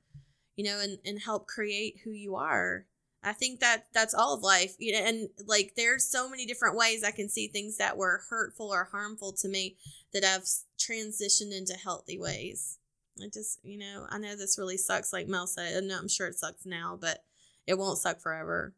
you 0.55 0.63
know, 0.65 0.79
and 0.79 0.99
and 1.05 1.21
help 1.21 1.47
create 1.47 2.01
who 2.03 2.11
you 2.11 2.35
are. 2.35 2.87
I 3.23 3.33
think 3.33 3.59
that 3.61 3.87
that's 3.93 4.13
all 4.13 4.33
of 4.35 4.43
life, 4.43 4.75
you 4.79 4.93
know, 4.93 4.99
and 4.99 5.29
like 5.47 5.73
there's 5.75 6.05
so 6.09 6.29
many 6.29 6.45
different 6.45 6.77
ways 6.77 7.03
I 7.03 7.11
can 7.11 7.27
see 7.29 7.47
things 7.47 7.77
that 7.77 7.97
were 7.97 8.23
hurtful 8.29 8.71
or 8.73 8.85
harmful 8.91 9.33
to 9.33 9.47
me 9.47 9.77
that 10.13 10.23
I've 10.23 10.43
transitioned 10.77 11.51
into 11.57 11.73
healthy 11.73 12.19
ways. 12.19 12.77
I 13.23 13.27
just, 13.33 13.59
you 13.63 13.77
know, 13.77 14.05
I 14.09 14.17
know 14.17 14.35
this 14.35 14.57
really 14.57 14.77
sucks, 14.77 15.13
like 15.13 15.27
Mel 15.27 15.47
said. 15.47 15.75
and 15.75 15.91
I'm 15.91 16.07
sure 16.09 16.27
it 16.27 16.37
sucks 16.37 16.65
now, 16.65 16.97
but 16.99 17.19
it 17.67 17.77
won't 17.77 17.97
suck 17.97 18.19
forever. 18.21 18.73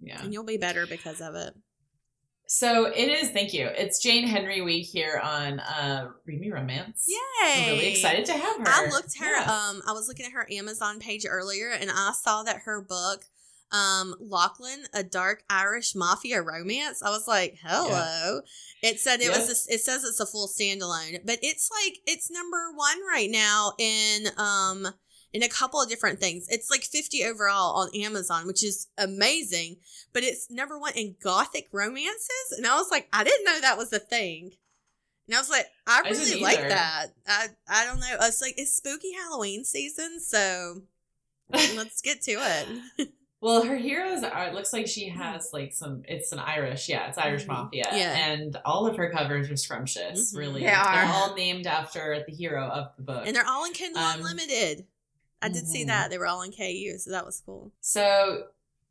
yeah. 0.00 0.22
And 0.22 0.32
you'll 0.32 0.44
be 0.44 0.56
better 0.58 0.86
because 0.86 1.20
of 1.20 1.34
it. 1.34 1.54
So 2.46 2.84
it 2.84 3.08
is. 3.08 3.30
Thank 3.30 3.54
you. 3.54 3.66
It's 3.66 3.98
Jane 4.02 4.26
Henry 4.28 4.60
week 4.60 4.86
here 4.86 5.18
on 5.22 5.60
uh, 5.60 6.10
Read 6.26 6.40
Me 6.40 6.50
Romance. 6.50 7.06
Yay! 7.08 7.54
I'm 7.64 7.70
really 7.70 7.86
excited 7.92 8.26
to 8.26 8.32
have 8.34 8.58
her. 8.58 8.64
I 8.66 8.88
looked 8.90 9.18
her 9.18 9.24
Yes. 9.30 9.48
um 9.48 9.80
I 9.88 9.92
was 9.92 10.08
looking 10.08 10.26
at 10.26 10.32
her 10.32 10.46
Amazon 10.52 10.98
page 11.00 11.24
earlier 11.26 11.70
and 11.70 11.90
I 11.90 12.12
saw 12.12 12.42
that 12.42 12.58
her 12.66 12.82
book 12.82 13.24
um 13.72 14.14
Lachlan 14.20 14.84
a 14.92 15.02
dark 15.02 15.42
Irish 15.50 15.94
mafia 15.94 16.42
romance. 16.42 17.02
I 17.02 17.10
was 17.10 17.26
like, 17.26 17.58
"Hello." 17.62 18.40
It 18.82 19.00
said 19.00 19.20
it 19.20 19.30
was 19.30 19.48
a, 19.48 19.74
it 19.74 19.80
says 19.80 20.04
it's 20.04 20.20
a 20.20 20.26
full 20.26 20.48
standalone, 20.48 21.20
but 21.24 21.38
it's 21.42 21.70
like 21.70 21.98
it's 22.06 22.30
number 22.30 22.70
1 22.74 22.96
right 23.10 23.30
now 23.30 23.72
in 23.78 24.28
um 24.36 24.88
in 25.32 25.42
a 25.42 25.48
couple 25.48 25.82
of 25.82 25.88
different 25.88 26.20
things. 26.20 26.46
It's 26.48 26.70
like 26.70 26.82
50 26.84 27.24
overall 27.24 27.76
on 27.80 27.88
Amazon, 28.00 28.46
which 28.46 28.62
is 28.62 28.86
amazing, 28.96 29.76
but 30.12 30.22
it's 30.22 30.48
number 30.50 30.78
1 30.78 30.92
in 30.94 31.16
gothic 31.22 31.68
romances 31.72 32.54
and 32.56 32.66
I 32.66 32.76
was 32.76 32.88
like, 32.90 33.08
I 33.12 33.24
didn't 33.24 33.44
know 33.44 33.60
that 33.60 33.78
was 33.78 33.92
a 33.92 33.98
thing. 33.98 34.52
And 35.26 35.34
I 35.34 35.40
was 35.40 35.50
like, 35.50 35.66
I 35.86 36.02
I 36.04 36.10
really 36.10 36.40
like 36.40 36.68
that. 36.68 37.06
I 37.26 37.48
I 37.66 37.84
don't 37.86 38.00
know. 38.00 38.16
It's 38.20 38.42
like 38.42 38.54
it's 38.58 38.76
spooky 38.76 39.12
Halloween 39.12 39.64
season, 39.64 40.20
so 40.20 40.82
let's 41.50 42.02
get 42.02 42.20
to 42.22 42.32
it. 42.32 43.08
Well, 43.44 43.62
her 43.66 43.76
heroes 43.76 44.22
are. 44.22 44.46
It 44.46 44.54
looks 44.54 44.72
like 44.72 44.86
she 44.86 45.06
has 45.10 45.50
like 45.52 45.74
some. 45.74 46.02
It's 46.08 46.32
an 46.32 46.38
Irish. 46.38 46.88
Yeah, 46.88 47.08
it's 47.08 47.18
Irish 47.18 47.44
Mhm. 47.44 47.48
mafia. 47.48 47.84
Yeah. 47.92 48.16
and 48.32 48.56
all 48.64 48.86
of 48.86 48.96
her 48.96 49.10
covers 49.10 49.50
are 49.50 49.56
scrumptious. 49.56 50.32
Mhm. 50.32 50.38
Really, 50.38 50.60
They 50.62 50.68
are. 50.70 50.94
They're 50.94 51.12
all 51.14 51.34
named 51.34 51.66
after 51.66 52.24
the 52.26 52.34
hero 52.34 52.66
of 52.66 52.96
the 52.96 53.02
book. 53.02 53.24
and 53.26 53.36
they're 53.36 53.46
all 53.46 53.66
in 53.66 53.74
Kindle 53.74 54.00
Um, 54.02 54.20
Unlimited. 54.20 54.86
I 55.42 55.50
did 55.50 55.68
see 55.68 55.84
mhm. 55.84 55.88
that 55.88 56.08
they 56.08 56.16
were 56.16 56.26
all 56.26 56.40
in 56.40 56.52
KU, 56.52 56.96
so 56.96 57.10
that 57.10 57.26
was 57.26 57.42
cool. 57.44 57.70
So, 57.82 58.46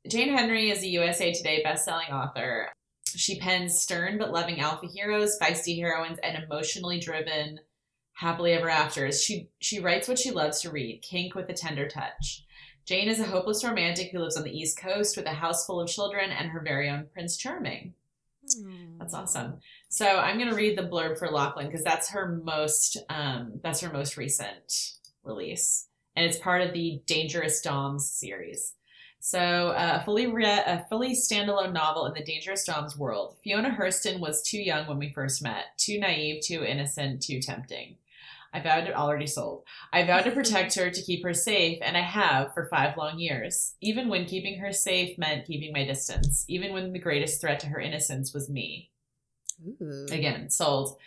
Jane 0.08 0.30
Henry 0.30 0.70
is 0.70 0.84
a 0.84 0.88
USA 0.88 1.34
Today 1.34 1.64
bestselling 1.66 2.12
author. 2.12 2.72
she 3.16 3.40
pens 3.40 3.80
stern 3.80 4.20
but 4.20 4.32
loving 4.32 4.60
alpha 4.60 4.86
heroes, 4.86 5.36
feisty 5.40 5.78
heroines, 5.80 6.20
and 6.24 6.44
emotionally 6.44 7.00
driven 7.00 7.60
happily 8.14 8.54
ever 8.54 8.70
afters. 8.70 9.24
She 9.24 9.50
she 9.60 9.80
writes 9.80 10.08
what 10.08 10.20
she 10.20 10.30
loves 10.30 10.62
to 10.62 10.70
read, 10.70 11.02
kink 11.02 11.34
with 11.34 11.50
a 11.50 11.54
tender 11.54 11.88
touch. 11.88 12.44
Jane 12.86 13.08
is 13.08 13.20
a 13.20 13.26
hopeless 13.26 13.64
romantic 13.64 14.12
who 14.12 14.20
lives 14.20 14.36
on 14.38 14.44
the 14.44 14.58
East 14.58 14.78
Coast 14.78 15.16
with 15.16 15.26
a 15.26 15.34
house 15.34 15.66
full 15.66 15.80
of 15.80 15.90
children 15.90 16.32
and 16.32 16.50
her 16.50 16.62
very 16.62 16.90
own 16.90 17.08
Prince 17.14 17.38
Charming. 17.38 17.94
That's 19.00 19.14
awesome. 19.14 19.60
So 19.90 20.06
I'm 20.20 20.38
gonna 20.38 20.54
read 20.56 20.78
the 20.78 20.84
blurb 20.84 21.18
for 21.18 21.30
Lachlan 21.30 21.68
because 21.68 21.84
that's 21.84 22.10
her 22.10 22.42
most 22.44 22.98
um, 23.10 23.60
that's 23.64 23.80
her 23.82 23.92
most 23.92 24.18
recent 24.18 24.94
release, 25.24 25.88
and 26.16 26.26
it's 26.26 26.38
part 26.38 26.62
of 26.62 26.74
the 26.74 27.02
Dangerous 27.06 27.62
Doms 27.62 28.08
series. 28.08 28.74
So 29.22 29.40
uh, 29.40 30.00
a 30.02 30.04
fully 30.04 30.28
re- 30.28 30.44
a 30.46 30.86
fully 30.90 31.16
standalone 31.16 31.72
novel 31.72 32.06
in 32.08 32.14
the 32.14 32.24
Dangerous 32.26 32.66
Doms 32.66 32.98
world. 32.98 33.38
Fiona 33.42 33.70
Hurston 33.70 34.20
was 34.20 34.44
too 34.44 34.62
young 34.62 34.86
when 34.86 35.00
we 35.00 35.14
first 35.14 35.42
met, 35.42 35.78
too 35.78 35.98
naive, 35.98 36.44
too 36.44 36.66
innocent, 36.66 37.22
too 37.22 37.40
tempting. 37.40 37.96
I 38.54 38.62
vowed 38.62 38.86
to 38.86 38.94
already 38.94 39.28
sold. 39.28 39.64
I 39.92 40.06
vowed 40.06 40.24
to 40.26 40.32
protect 40.32 40.76
her, 40.76 40.90
to 40.90 41.02
keep 41.02 41.24
her 41.24 41.34
safe, 41.34 41.80
and 41.82 41.98
I 41.98 42.02
have 42.02 42.54
for 42.54 42.68
five 42.68 42.96
long 42.96 43.20
years. 43.20 43.74
Even 43.82 44.10
when 44.10 44.26
keeping 44.26 44.60
her 44.60 44.72
safe 44.72 45.18
meant 45.18 45.48
keeping 45.48 45.74
my 45.74 45.86
distance. 45.86 46.46
Even 46.48 46.72
when 46.72 46.94
the 46.94 47.00
greatest 47.00 47.42
threat 47.42 47.60
to 47.62 47.68
her 47.68 47.80
innocence 47.80 48.34
was 48.34 48.50
me. 48.50 48.92
Ooh. 49.82 50.06
Again, 50.12 50.50
sold. 50.50 50.98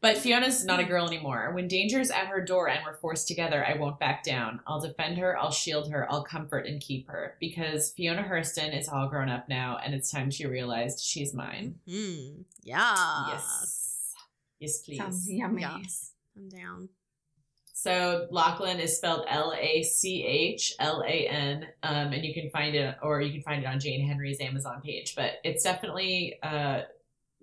But 0.00 0.18
Fiona's 0.18 0.64
not 0.64 0.80
a 0.80 0.84
girl 0.84 1.06
anymore. 1.06 1.52
When 1.54 1.68
danger's 1.68 2.10
at 2.10 2.26
her 2.26 2.44
door 2.44 2.68
and 2.68 2.80
we're 2.84 2.96
forced 2.96 3.28
together, 3.28 3.64
I 3.64 3.78
won't 3.78 4.00
back 4.00 4.24
down. 4.24 4.58
I'll 4.66 4.80
defend 4.80 5.16
her, 5.18 5.38
I'll 5.38 5.52
shield 5.52 5.92
her, 5.92 6.10
I'll 6.10 6.24
comfort 6.24 6.66
and 6.66 6.80
keep 6.80 7.06
her. 7.06 7.36
Because 7.38 7.92
Fiona 7.92 8.24
Hurston 8.24 8.76
is 8.76 8.88
all 8.88 9.08
grown 9.08 9.28
up 9.28 9.48
now, 9.48 9.78
and 9.82 9.94
it's 9.94 10.10
time 10.10 10.32
she 10.32 10.44
realized 10.44 10.98
she's 10.98 11.32
mine. 11.32 11.76
Hmm. 11.88 12.42
Yeah. 12.64 13.28
Yes. 13.28 14.12
Yes, 14.58 14.78
please. 14.78 14.98
Sounds 14.98 15.30
yummy. 15.30 15.62
Yes. 15.62 16.11
I'm 16.36 16.48
down. 16.48 16.88
So 17.74 18.26
Lachlan 18.30 18.78
is 18.78 18.96
spelled 18.96 19.24
L 19.28 19.54
A 19.58 19.82
C 19.82 20.24
H 20.24 20.74
L 20.78 21.02
A 21.06 21.26
N, 21.28 21.66
um, 21.82 22.12
and 22.12 22.24
you 22.24 22.32
can 22.34 22.48
find 22.50 22.74
it, 22.74 22.96
or 23.02 23.20
you 23.20 23.32
can 23.32 23.42
find 23.42 23.62
it 23.62 23.66
on 23.66 23.80
Jane 23.80 24.06
Henry's 24.06 24.40
Amazon 24.40 24.80
page. 24.82 25.14
But 25.16 25.34
it's 25.42 25.64
definitely 25.64 26.38
uh, 26.42 26.82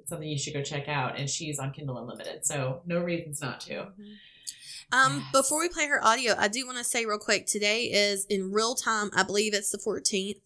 something 0.06 0.28
you 0.28 0.38
should 0.38 0.54
go 0.54 0.62
check 0.64 0.88
out, 0.88 1.18
and 1.20 1.30
she's 1.30 1.60
on 1.60 1.72
Kindle 1.72 1.98
Unlimited, 1.98 2.46
so 2.46 2.82
no 2.86 3.00
reasons 3.02 3.42
not 3.42 3.60
to. 3.62 3.88
Um, 4.92 5.18
Yes. 5.18 5.24
before 5.34 5.60
we 5.60 5.70
play 5.70 5.88
her 5.88 6.04
audio, 6.04 6.34
I 6.38 6.48
do 6.48 6.66
want 6.66 6.78
to 6.80 6.84
say 6.84 7.06
real 7.06 7.20
quick. 7.20 7.46
Today 7.46 7.84
is 7.92 8.26
in 8.26 8.52
real 8.52 8.76
time. 8.76 9.12
I 9.16 9.24
believe 9.24 9.54
it's 9.54 9.70
the 9.70 9.78
14th. 9.78 10.38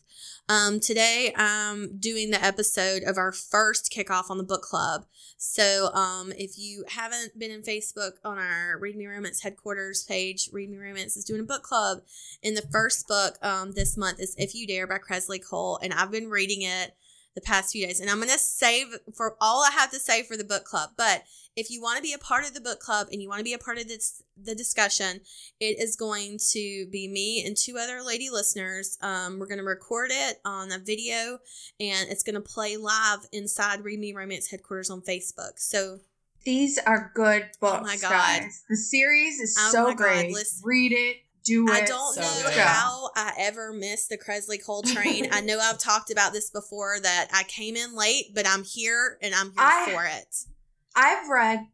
Um, 0.50 0.82
today 0.82 1.34
I'm 1.38 1.98
doing 2.00 2.30
the 2.30 2.44
episode 2.44 3.04
of 3.04 3.18
our 3.18 3.32
first 3.32 3.94
kickoff 3.96 4.30
on 4.30 4.38
the 4.38 4.44
book 4.44 4.62
club. 4.62 5.06
So, 5.38 5.90
um, 5.94 6.34
if 6.38 6.58
you 6.58 6.84
haven't 6.90 7.40
been 7.40 7.50
in 7.50 7.62
Facebook 7.62 8.14
on 8.26 8.38
our 8.38 8.78
Read 8.78 8.98
Me 8.98 9.08
Romance 9.08 9.42
headquarters 9.42 10.04
page, 10.04 10.50
Read 10.52 10.70
Me 10.70 10.78
Romance 10.78 11.16
is 11.16 11.24
doing 11.24 11.40
a 11.40 11.46
book 11.46 11.64
club. 11.64 12.00
And 12.44 12.58
the 12.58 12.68
first 12.74 13.08
book, 13.08 13.38
um, 13.42 13.72
this 13.72 13.96
month 13.96 14.20
is 14.20 14.36
If 14.38 14.54
You 14.54 14.68
Dare 14.68 14.86
by 14.86 14.98
Kresley 14.98 15.40
Cole. 15.42 15.80
And 15.82 15.94
I've 15.94 16.12
been 16.12 16.30
reading 16.30 16.64
it 16.64 16.94
the 17.36 17.42
past 17.42 17.72
few 17.72 17.86
days. 17.86 18.02
And 18.02 18.10
I'm 18.10 18.18
going 18.18 18.30
to 18.30 18.38
save 18.38 18.88
for 19.16 19.38
all 19.40 19.64
I 19.64 19.72
have 19.72 19.92
to 19.92 20.00
say 20.00 20.24
for 20.24 20.36
the 20.36 20.44
book 20.44 20.66
club. 20.66 20.92
But 20.98 21.24
if 21.56 21.70
you 21.70 21.82
want 21.82 21.98
to 21.98 22.02
be 22.04 22.14
a 22.14 22.18
part 22.18 22.46
of 22.46 22.54
the 22.54 22.62
book 22.62 22.80
club 22.80 23.08
and 23.12 23.22
you 23.22 23.30
want 23.30 23.40
to 23.40 23.44
be 23.44 23.54
a 23.54 23.58
part 23.60 23.78
of 23.78 23.88
this 23.88 24.24
the 24.42 24.56
discussion, 24.56 25.22
it 25.60 25.80
is 25.80 25.96
going 25.96 26.40
to 26.52 26.88
be 26.92 27.08
me 27.08 27.46
and 27.46 27.56
two 27.56 27.78
other 27.78 28.02
lady 28.04 28.30
listeners. 28.32 28.98
Um, 29.02 29.38
we're 29.40 29.46
going 29.48 29.60
to 29.60 29.64
record 29.64 30.10
it 30.12 30.38
on 30.44 30.72
a 30.72 30.80
video, 30.80 31.40
and 31.80 32.10
it's 32.10 32.24
going 32.24 32.36
to 32.36 32.42
play 32.42 32.78
live 32.78 33.20
inside 33.32 33.84
Read 33.84 34.00
Me 34.00 34.14
Romance 34.14 34.50
headquarters 34.50 34.90
on 34.90 35.02
Facebook. 35.02 35.58
So 35.58 36.00
These 36.44 36.80
are 36.80 37.12
good 37.14 37.50
books, 37.62 37.78
Oh 37.80 37.84
my 37.84 37.98
God. 37.98 38.10
guys. 38.10 38.64
The 38.70 38.76
series 38.76 39.40
is 39.40 39.56
Oh 39.60 39.70
so 39.72 39.84
my 39.84 39.90
God, 39.94 39.98
great. 39.98 40.34
listen. 40.34 40.62
Read 40.68 40.92
it, 40.92 41.18
do 41.46 41.68
it. 41.68 41.72
I 41.72 41.86
don't 41.86 42.16
so 42.16 42.22
know 42.22 42.42
good. 42.50 42.54
how 42.58 43.12
I 43.16 43.34
ever 43.38 43.72
missed 43.74 44.10
the 44.10 44.18
Kresley 44.18 44.58
Cole 44.66 44.82
train. 44.82 45.28
I 45.32 45.42
know 45.46 45.60
I've 45.60 45.78
talked 45.78 46.10
about 46.10 46.34
this 46.34 46.50
before 46.50 47.00
that 47.00 47.28
I 47.32 47.44
came 47.44 47.76
in 47.76 47.96
late, 47.96 48.34
but 48.34 48.48
I'm 48.48 48.64
here 48.64 49.18
and 49.22 49.36
I'm 49.36 49.48
here 49.52 49.54
I- 49.60 49.92
for 49.94 50.06
it. 50.06 50.36
I've 50.96 51.28
read 51.30 51.68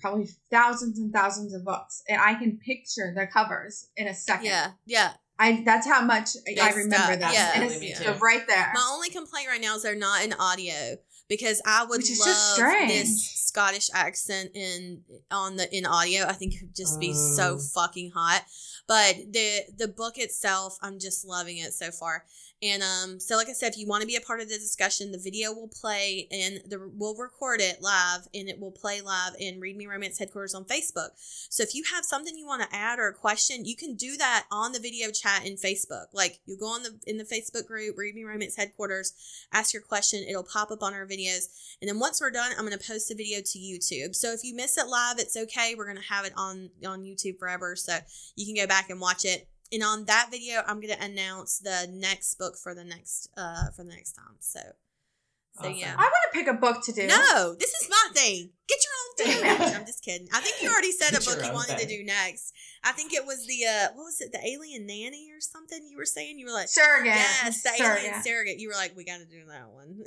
probably 0.00 0.28
thousands 0.50 0.98
and 0.98 1.12
thousands 1.12 1.54
of 1.54 1.64
books, 1.64 2.02
and 2.08 2.20
I 2.20 2.34
can 2.34 2.58
picture 2.58 3.12
the 3.16 3.26
covers 3.26 3.88
in 3.96 4.08
a 4.08 4.14
second. 4.14 4.46
Yeah, 4.46 4.70
yeah. 4.86 5.12
I 5.38 5.62
that's 5.64 5.86
how 5.86 6.02
much 6.02 6.30
I 6.46 6.54
They 6.54 6.76
remember 6.76 6.96
stuck, 6.96 7.20
them. 7.20 7.30
yeah. 7.32 7.50
and 7.54 7.64
Absolutely, 7.64 7.88
it's 7.88 8.00
me 8.00 8.06
right 8.20 8.46
there. 8.46 8.70
My 8.74 8.90
only 8.92 9.10
complaint 9.10 9.48
right 9.48 9.60
now 9.60 9.76
is 9.76 9.82
they're 9.82 9.94
not 9.96 10.24
in 10.24 10.32
audio 10.34 10.96
because 11.28 11.60
I 11.66 11.84
would 11.84 11.98
Which 11.98 12.10
is 12.10 12.20
love 12.20 12.28
just 12.28 12.88
this 12.88 13.30
Scottish 13.46 13.88
accent 13.94 14.50
in 14.54 15.02
on 15.30 15.56
the 15.56 15.74
in 15.76 15.84
audio. 15.86 16.24
I 16.26 16.32
think 16.32 16.54
it 16.54 16.62
would 16.62 16.74
just 16.76 16.98
be 17.00 17.12
so 17.14 17.56
Oh. 17.56 17.58
fucking 17.58 18.12
hot. 18.14 18.44
But 18.86 19.16
the 19.30 19.62
the 19.76 19.88
book 19.88 20.18
itself, 20.18 20.76
I'm 20.82 20.98
just 20.98 21.24
loving 21.24 21.58
it 21.58 21.72
so 21.72 21.90
far. 21.90 22.24
And 22.62 22.80
um, 22.80 23.18
so 23.18 23.36
like 23.36 23.48
I 23.48 23.54
said, 23.54 23.72
if 23.72 23.78
you 23.78 23.88
want 23.88 24.02
to 24.02 24.06
be 24.06 24.14
a 24.14 24.20
part 24.20 24.40
of 24.40 24.48
the 24.48 24.54
discussion, 24.54 25.10
the 25.10 25.18
video 25.18 25.52
will 25.52 25.68
play 25.68 26.28
and 26.30 26.60
the 26.68 26.90
we'll 26.94 27.16
record 27.16 27.60
it 27.60 27.82
live 27.82 28.28
and 28.32 28.48
it 28.48 28.60
will 28.60 28.70
play 28.70 29.00
live 29.00 29.32
in 29.40 29.58
Read 29.58 29.76
Me 29.76 29.86
Romance 29.86 30.18
headquarters 30.18 30.54
on 30.54 30.64
Facebook. 30.64 31.08
So 31.16 31.64
if 31.64 31.74
you 31.74 31.82
have 31.92 32.04
something 32.04 32.36
you 32.36 32.46
want 32.46 32.62
to 32.62 32.74
add 32.74 33.00
or 33.00 33.08
a 33.08 33.14
question, 33.14 33.64
you 33.64 33.74
can 33.74 33.96
do 33.96 34.16
that 34.16 34.44
on 34.52 34.70
the 34.70 34.78
video 34.78 35.10
chat 35.10 35.44
in 35.44 35.54
Facebook. 35.54 36.06
Like 36.12 36.38
you 36.46 36.56
go 36.56 36.66
on 36.66 36.84
the 36.84 37.00
in 37.04 37.18
the 37.18 37.24
Facebook 37.24 37.66
group, 37.66 37.98
Read 37.98 38.14
Me 38.14 38.22
Romance 38.22 38.54
headquarters, 38.54 39.12
ask 39.52 39.72
your 39.72 39.82
question, 39.82 40.24
it'll 40.28 40.44
pop 40.44 40.70
up 40.70 40.84
on 40.84 40.94
our 40.94 41.06
videos. 41.06 41.48
And 41.80 41.88
then 41.88 41.98
once 41.98 42.20
we're 42.20 42.30
done, 42.30 42.52
I'm 42.52 42.64
going 42.64 42.78
to 42.78 42.86
post 42.86 43.08
the 43.08 43.16
video 43.16 43.40
to 43.40 43.58
YouTube. 43.58 44.14
So 44.14 44.32
if 44.32 44.44
you 44.44 44.54
miss 44.54 44.78
it 44.78 44.86
live, 44.86 45.18
it's 45.18 45.36
okay. 45.36 45.74
We're 45.76 45.86
going 45.86 45.96
to 45.96 46.12
have 46.14 46.24
it 46.24 46.32
on 46.36 46.70
on 46.86 47.02
YouTube 47.02 47.40
forever, 47.40 47.74
so 47.74 47.98
you 48.36 48.46
can 48.46 48.54
go 48.54 48.68
back 48.68 48.88
and 48.88 49.00
watch 49.00 49.24
it. 49.24 49.48
And 49.72 49.82
on 49.82 50.04
that 50.04 50.28
video, 50.30 50.62
I'm 50.66 50.80
going 50.80 50.94
to 50.94 51.02
announce 51.02 51.58
the 51.58 51.88
next 51.90 52.34
book 52.38 52.56
for 52.62 52.74
the 52.74 52.84
next 52.84 53.28
uh 53.36 53.70
for 53.74 53.82
the 53.84 53.90
next 53.90 54.12
time. 54.12 54.36
So 54.40 54.60
so 55.54 55.64
Awesome. 55.68 55.74
yeah. 55.74 55.92
I 55.98 56.02
want 56.02 56.12
to 56.32 56.38
pick 56.38 56.46
a 56.48 56.54
book 56.54 56.82
to 56.84 56.92
do. 56.92 57.06
No, 57.06 57.54
this 57.58 57.74
is 57.74 57.88
my 57.90 58.08
thing. 58.14 58.50
Get 58.68 58.78
your 58.84 58.94
own 59.00 59.12
thing. 59.58 59.74
I'm 59.76 59.84
just 59.86 60.02
kidding. 60.02 60.26
I 60.32 60.40
think 60.40 60.62
you 60.62 60.70
already 60.70 60.92
said 60.92 61.10
a 61.10 61.18
Get 61.18 61.26
your 61.26 61.34
book 61.34 61.44
you 61.44 61.50
own 61.50 61.54
wanted 61.56 61.78
to 61.78 61.86
do 61.86 62.02
next. 62.04 62.54
I 62.84 62.92
think 62.92 63.12
it 63.12 63.26
was 63.26 63.46
the 63.46 63.64
uh 63.66 63.88
what 63.94 64.04
was 64.04 64.20
it, 64.20 64.32
the 64.32 64.40
alien 64.46 64.86
nanny 64.86 65.28
or 65.32 65.40
something 65.40 65.86
you 65.90 65.96
were 65.98 66.06
saying? 66.06 66.38
You 66.38 66.46
were 66.46 66.52
like 66.52 66.68
Surrogate. 66.68 67.06
Yes, 67.16 67.62
the 67.62 67.70
Surrogate. 67.70 68.04
alien 68.06 68.22
surrogate. 68.22 68.58
You 68.60 68.68
were 68.68 68.74
like, 68.74 68.96
we 68.96 69.04
gotta 69.04 69.26
do 69.26 69.44
that 69.48 69.68
one. 69.70 69.98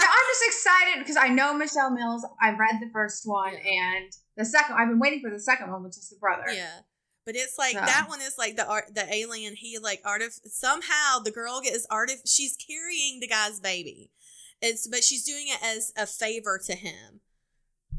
Yeah, 0.00 0.06
I'm 0.08 0.26
just 0.32 0.44
excited 0.46 0.98
because 1.00 1.16
I 1.16 1.28
know 1.28 1.52
Michelle 1.54 1.90
Mills. 1.90 2.24
I 2.40 2.50
read 2.50 2.76
the 2.80 2.88
first 2.92 3.22
one 3.26 3.52
Yeah. 3.52 3.94
and 3.94 4.12
the 4.36 4.44
second. 4.44 4.76
I've 4.76 4.88
been 4.88 4.98
waiting 4.98 5.20
for 5.20 5.30
the 5.30 5.40
second 5.40 5.70
one, 5.70 5.82
which 5.82 5.96
is 5.98 6.08
the 6.08 6.16
brother. 6.20 6.44
yeah. 6.52 6.80
But 7.24 7.36
it's 7.36 7.58
like 7.58 7.74
So. 7.74 7.80
that 7.80 8.06
one 8.08 8.20
is 8.20 8.36
like 8.38 8.56
the 8.56 8.66
art 8.66 8.94
the 8.94 9.12
alien 9.12 9.54
he 9.54 9.78
like 9.78 10.02
artif 10.02 10.40
somehow 10.46 11.18
the 11.22 11.30
girl 11.30 11.60
gets 11.60 11.86
artif 11.88 12.20
she's 12.26 12.56
carrying 12.56 13.20
the 13.20 13.28
guy's 13.28 13.60
baby. 13.60 14.10
It's 14.62 14.86
but 14.86 15.04
she's 15.04 15.24
doing 15.24 15.46
it 15.48 15.60
as 15.62 15.92
a 15.96 16.06
favor 16.06 16.58
to 16.66 16.74
him. 16.74 17.19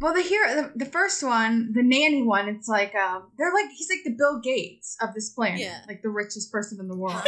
Well, 0.01 0.15
the 0.15 0.23
hero, 0.23 0.55
the, 0.55 0.71
the 0.83 0.91
first 0.91 1.21
one, 1.23 1.71
the 1.73 1.83
nanny 1.83 2.23
one, 2.23 2.49
it's 2.49 2.67
like 2.67 2.95
um, 2.95 3.29
they're 3.37 3.53
like 3.53 3.69
he's 3.69 3.87
like 3.87 4.03
the 4.03 4.15
Bill 4.17 4.39
Gates 4.39 4.97
of 4.99 5.13
this 5.13 5.29
planet, 5.29 5.59
Yeah. 5.61 5.79
like 5.87 6.01
the 6.01 6.09
richest 6.09 6.51
person 6.51 6.79
in 6.81 6.87
the 6.87 6.97
world. 6.97 7.21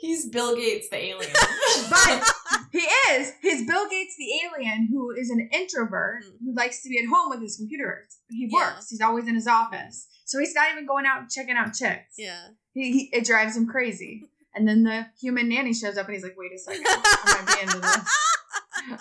He's 0.00 0.28
Bill 0.28 0.54
Gates, 0.56 0.88
the 0.90 0.96
alien. 0.96 1.32
But 1.90 2.24
he 2.72 2.80
is. 3.12 3.32
He's 3.40 3.66
Bill 3.66 3.88
Gates, 3.88 4.16
the 4.18 4.28
alien, 4.44 4.88
who 4.90 5.12
is 5.12 5.30
an 5.30 5.48
introvert 5.52 6.24
Mhm. 6.24 6.38
who 6.44 6.54
likes 6.54 6.82
to 6.82 6.88
be 6.88 6.98
at 6.98 7.06
home 7.08 7.30
with 7.30 7.40
his 7.40 7.56
computer. 7.56 8.06
He 8.28 8.48
Yeah. 8.50 8.74
works. 8.74 8.90
He's 8.90 9.00
always 9.00 9.26
in 9.28 9.34
his 9.36 9.46
office, 9.46 10.08
so 10.24 10.38
he's 10.40 10.54
not 10.54 10.70
even 10.72 10.84
going 10.86 11.06
out 11.06 11.20
and 11.20 11.30
checking 11.30 11.56
out 11.56 11.72
chicks. 11.74 12.14
yeah. 12.18 12.48
He, 12.72 12.92
he 12.92 13.10
it 13.16 13.24
drives 13.24 13.56
him 13.56 13.66
crazy. 13.66 14.28
And 14.54 14.66
then 14.68 14.82
the 14.84 15.06
human 15.20 15.48
nanny 15.48 15.72
shows 15.74 15.96
up, 15.96 16.06
and 16.06 16.14
he's 16.14 16.22
like, 16.24 16.36
"Wait 16.36 16.52
a 16.52 16.58
second, 16.58 16.84
I'm 16.86 17.46
gonna 17.46 17.56
be 17.56 17.62
into 17.62 17.80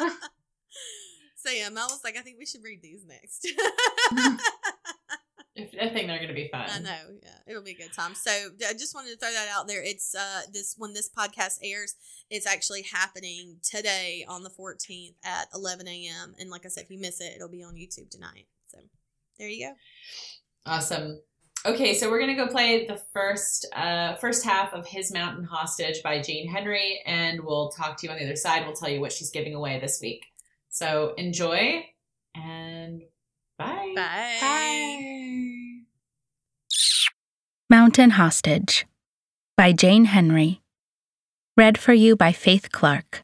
this." 0.08 0.13
Yeah, 1.51 1.69
Mel 1.69 1.88
was 1.89 2.01
like, 2.03 2.17
I 2.17 2.21
think 2.21 2.38
we 2.39 2.45
should 2.45 2.63
read 2.63 2.82
these 2.82 3.06
next. 3.06 3.47
I 5.56 5.89
think 5.89 6.08
they're 6.08 6.19
gonna 6.19 6.34
be 6.34 6.47
fun. 6.47 6.67
I 6.67 6.79
know, 6.79 7.17
yeah, 7.21 7.38
it'll 7.47 7.62
be 7.62 7.71
a 7.71 7.75
good 7.75 7.93
time. 7.93 8.15
So 8.15 8.32
I 8.67 8.73
just 8.73 8.95
wanted 8.95 9.12
to 9.12 9.17
throw 9.17 9.32
that 9.32 9.49
out 9.53 9.67
there. 9.67 9.84
It's 9.84 10.15
uh 10.15 10.41
this 10.51 10.75
when 10.77 10.93
this 10.93 11.10
podcast 11.10 11.60
airs, 11.62 11.95
it's 12.29 12.47
actually 12.47 12.84
happening 12.91 13.58
today 13.62 14.25
on 14.27 14.43
the 14.43 14.49
14th 14.49 15.13
at 15.23 15.47
11 15.53 15.88
a.m. 15.88 16.34
And 16.39 16.49
like 16.49 16.65
I 16.65 16.69
said, 16.69 16.86
if 16.86 16.89
you 16.89 16.99
miss 16.99 17.21
it, 17.21 17.34
it'll 17.36 17.49
be 17.49 17.63
on 17.63 17.75
YouTube 17.75 18.10
tonight. 18.10 18.47
So 18.67 18.79
there 19.38 19.47
you 19.47 19.67
go. 19.67 19.73
Awesome. 20.65 21.21
Okay, 21.65 21.93
so 21.93 22.10
we're 22.10 22.19
gonna 22.19 22.36
go 22.36 22.47
play 22.47 22.86
the 22.88 23.01
first 23.13 23.67
uh, 23.73 24.15
first 24.15 24.43
half 24.43 24.73
of 24.73 24.86
His 24.86 25.13
Mountain 25.13 25.45
Hostage 25.45 26.03
by 26.03 26.21
Jane 26.21 26.49
Henry, 26.49 27.01
and 27.06 27.41
we'll 27.41 27.69
talk 27.69 27.97
to 27.99 28.08
you 28.08 28.12
on 28.12 28.19
the 28.19 28.25
other 28.25 28.36
side. 28.36 28.65
We'll 28.65 28.75
tell 28.75 28.89
you 28.89 28.99
what 28.99 29.13
she's 29.13 29.29
giving 29.29 29.56
away 29.56 29.79
this 29.79 30.01
week. 30.01 30.25
So 30.73 31.13
enjoy 31.17 31.86
and 32.33 33.03
bye. 33.59 33.93
Bye. 33.95 34.38
Bye. 34.41 35.81
Mountain 37.69 38.09
Hostage 38.09 38.88
by 39.55 39.71
Jane 39.71 40.05
Henry. 40.05 40.62
Read 41.55 41.77
for 41.77 41.93
you 41.93 42.15
by 42.15 42.31
Faith 42.31 42.71
Clark. 42.71 43.21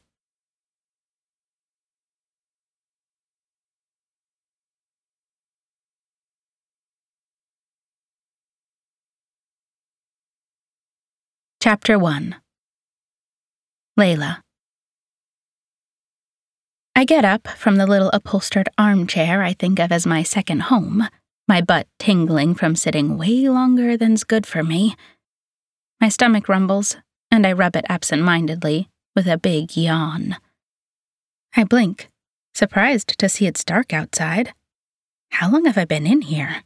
Chapter 11.60 11.98
1 11.98 12.36
Layla. 13.98 14.40
I 16.94 17.04
get 17.04 17.24
up 17.24 17.48
from 17.48 17.76
the 17.76 17.86
little 17.86 18.10
upholstered 18.12 18.68
armchair 18.76 19.42
I 19.42 19.52
think 19.52 19.78
of 19.78 19.92
as 19.92 20.06
my 20.06 20.22
second 20.22 20.62
home, 20.64 21.08
my 21.48 21.60
butt 21.60 21.86
tingling 21.98 22.54
from 22.54 22.76
sitting 22.76 23.16
way 23.16 23.48
longer 23.48 23.96
than's 23.96 24.24
good 24.24 24.46
for 24.46 24.62
me. 24.62 24.96
My 26.00 26.08
stomach 26.08 26.48
rumbles, 26.48 26.96
and 27.30 27.46
I 27.46 27.52
rub 27.52 27.76
it 27.76 27.84
absent 27.88 28.22
mindedly 28.22 28.88
with 29.14 29.26
a 29.26 29.38
big 29.38 29.76
yawn. 29.76 30.36
I 31.56 31.64
blink, 31.64 32.10
surprised 32.54 33.18
to 33.18 33.28
see 33.28 33.46
it's 33.46 33.64
dark 33.64 33.92
outside. 33.92 34.52
How 35.32 35.50
long 35.50 35.64
have 35.66 35.78
I 35.78 35.84
been 35.84 36.06
in 36.06 36.22
here? 36.22 36.62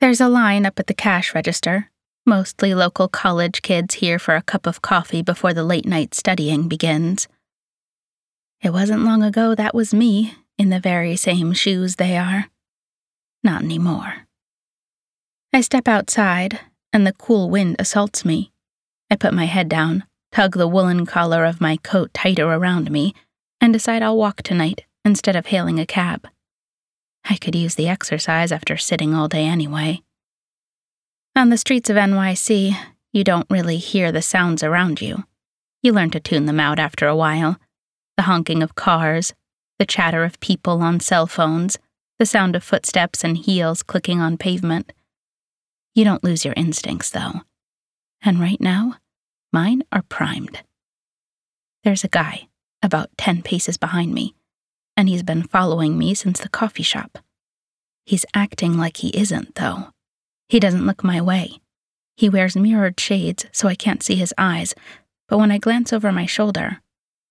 There's 0.00 0.20
a 0.20 0.28
line 0.28 0.66
up 0.66 0.78
at 0.78 0.86
the 0.86 0.94
cash 0.94 1.34
register, 1.34 1.90
mostly 2.26 2.74
local 2.74 3.08
college 3.08 3.62
kids 3.62 3.94
here 3.94 4.18
for 4.18 4.36
a 4.36 4.42
cup 4.42 4.66
of 4.66 4.82
coffee 4.82 5.22
before 5.22 5.54
the 5.54 5.64
late 5.64 5.86
night 5.86 6.14
studying 6.14 6.68
begins. 6.68 7.28
It 8.62 8.72
wasn't 8.72 9.04
long 9.04 9.24
ago 9.24 9.56
that 9.56 9.74
was 9.74 9.92
me 9.92 10.34
in 10.56 10.70
the 10.70 10.78
very 10.78 11.16
same 11.16 11.52
shoes 11.52 11.96
they 11.96 12.16
are. 12.16 12.46
Not 13.42 13.62
anymore. 13.62 14.28
I 15.52 15.60
step 15.62 15.88
outside, 15.88 16.60
and 16.92 17.04
the 17.04 17.12
cool 17.12 17.50
wind 17.50 17.74
assaults 17.80 18.24
me. 18.24 18.52
I 19.10 19.16
put 19.16 19.34
my 19.34 19.46
head 19.46 19.68
down, 19.68 20.04
tug 20.30 20.56
the 20.56 20.68
woolen 20.68 21.06
collar 21.06 21.44
of 21.44 21.60
my 21.60 21.76
coat 21.78 22.14
tighter 22.14 22.46
around 22.46 22.90
me, 22.90 23.14
and 23.60 23.72
decide 23.72 24.00
I'll 24.00 24.16
walk 24.16 24.42
tonight 24.42 24.84
instead 25.04 25.34
of 25.34 25.46
hailing 25.46 25.80
a 25.80 25.86
cab. 25.86 26.28
I 27.28 27.36
could 27.36 27.56
use 27.56 27.74
the 27.74 27.88
exercise 27.88 28.52
after 28.52 28.76
sitting 28.76 29.12
all 29.12 29.26
day 29.26 29.44
anyway. 29.44 30.02
On 31.34 31.48
the 31.48 31.58
streets 31.58 31.90
of 31.90 31.96
NYC, 31.96 32.76
you 33.12 33.24
don't 33.24 33.50
really 33.50 33.78
hear 33.78 34.12
the 34.12 34.22
sounds 34.22 34.62
around 34.62 35.00
you. 35.00 35.24
You 35.82 35.92
learn 35.92 36.10
to 36.10 36.20
tune 36.20 36.46
them 36.46 36.60
out 36.60 36.78
after 36.78 37.08
a 37.08 37.16
while 37.16 37.58
the 38.16 38.24
honking 38.24 38.62
of 38.62 38.74
cars, 38.74 39.32
the 39.78 39.86
chatter 39.86 40.24
of 40.24 40.40
people 40.40 40.82
on 40.82 41.00
cell 41.00 41.26
phones, 41.26 41.78
the 42.18 42.26
sound 42.26 42.54
of 42.54 42.62
footsteps 42.62 43.24
and 43.24 43.36
heels 43.36 43.82
clicking 43.82 44.20
on 44.20 44.36
pavement. 44.36 44.92
You 45.94 46.04
don't 46.04 46.24
lose 46.24 46.44
your 46.44 46.54
instincts, 46.56 47.10
though. 47.10 47.42
And 48.22 48.38
right 48.40 48.60
now, 48.60 48.96
mine 49.52 49.82
are 49.90 50.02
primed. 50.02 50.62
There's 51.84 52.04
a 52.04 52.08
guy, 52.08 52.48
about 52.82 53.10
10 53.18 53.42
paces 53.42 53.76
behind 53.76 54.14
me, 54.14 54.34
and 54.96 55.08
he's 55.08 55.22
been 55.22 55.42
following 55.42 55.98
me 55.98 56.14
since 56.14 56.38
the 56.40 56.48
coffee 56.48 56.84
shop. 56.84 57.18
He's 58.06 58.24
acting 58.34 58.76
like 58.76 58.98
he 58.98 59.08
isn't, 59.08 59.56
though. 59.56 59.88
He 60.48 60.60
doesn't 60.60 60.86
look 60.86 61.02
my 61.02 61.20
way. 61.20 61.60
He 62.16 62.28
wears 62.28 62.56
mirrored 62.56 63.00
shades 63.00 63.46
so 63.52 63.68
I 63.68 63.74
can't 63.74 64.02
see 64.02 64.16
his 64.16 64.34
eyes, 64.38 64.74
but 65.28 65.38
when 65.38 65.50
I 65.50 65.58
glance 65.58 65.92
over 65.92 66.12
my 66.12 66.26
shoulder, 66.26 66.80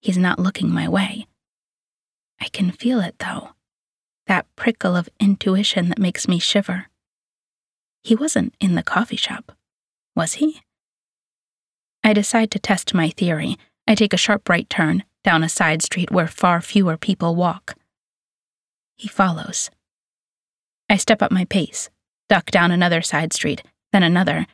he's 0.01 0.17
not 0.17 0.39
looking 0.39 0.69
my 0.69 0.89
way. 0.89 1.27
I 2.39 2.47
can 2.49 2.71
feel 2.71 2.99
it, 2.99 3.15
though 3.19 3.51
that 4.31 4.47
prickle 4.55 4.95
of 4.95 5.09
intuition 5.19 5.89
that 5.89 5.99
makes 5.99 6.25
me 6.25 6.39
shiver. 6.39 6.87
He 8.01 8.15
wasn't 8.15 8.55
in 8.61 8.75
the 8.75 8.81
coffee 8.81 9.17
shop, 9.17 9.51
was 10.15 10.35
he? 10.35 10.61
I 12.01 12.13
decide 12.13 12.49
to 12.51 12.59
test 12.59 12.93
my 12.93 13.09
theory. 13.09 13.57
I 13.85 13.93
take 13.93 14.13
a 14.13 14.17
sharp 14.17 14.47
right 14.47 14.69
turn 14.69 15.03
down 15.25 15.43
a 15.43 15.49
side 15.49 15.81
street 15.81 16.11
where 16.11 16.27
far 16.27 16.61
fewer 16.61 16.95
people 16.95 17.35
walk. 17.35 17.75
He 18.95 19.09
follows. 19.09 19.69
I 20.89 20.95
step 20.95 21.21
up 21.21 21.31
my 21.33 21.43
pace, 21.43 21.89
duck 22.29 22.51
down 22.51 22.71
another 22.71 23.01
side 23.01 23.33
street, 23.33 23.63
then 23.91 24.01
another. 24.01 24.47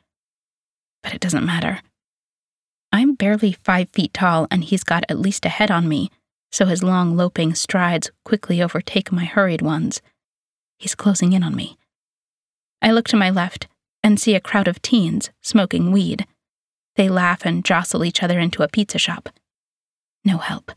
But 1.03 1.13
it 1.13 1.21
doesn't 1.21 1.45
matter. 1.45 1.81
I'm 2.91 3.15
barely 3.15 3.53
five 3.63 3.89
feet 3.89 4.13
tall, 4.13 4.47
and 4.49 4.63
he's 4.63 4.83
got 4.83 5.03
at 5.09 5.19
least 5.19 5.45
a 5.45 5.49
head 5.49 5.69
on 5.71 5.87
me, 5.87 6.09
so 6.51 6.65
his 6.65 6.83
long 6.83 7.15
loping 7.17 7.53
strides 7.55 8.11
quickly 8.23 8.61
overtake 8.61 9.11
my 9.11 9.25
hurried 9.25 9.61
ones. 9.61 10.01
He's 10.77 10.95
closing 10.95 11.33
in 11.33 11.43
on 11.43 11.55
me. 11.55 11.77
I 12.81 12.91
look 12.91 13.07
to 13.09 13.17
my 13.17 13.29
left 13.29 13.67
and 14.03 14.19
see 14.19 14.35
a 14.35 14.39
crowd 14.39 14.67
of 14.67 14.81
teens 14.81 15.31
smoking 15.41 15.91
weed. 15.91 16.25
They 16.95 17.09
laugh 17.09 17.45
and 17.45 17.65
jostle 17.65 18.05
each 18.05 18.23
other 18.23 18.39
into 18.39 18.63
a 18.63 18.67
pizza 18.67 18.97
shop. 18.97 19.29
No 20.23 20.37
help. 20.37 20.71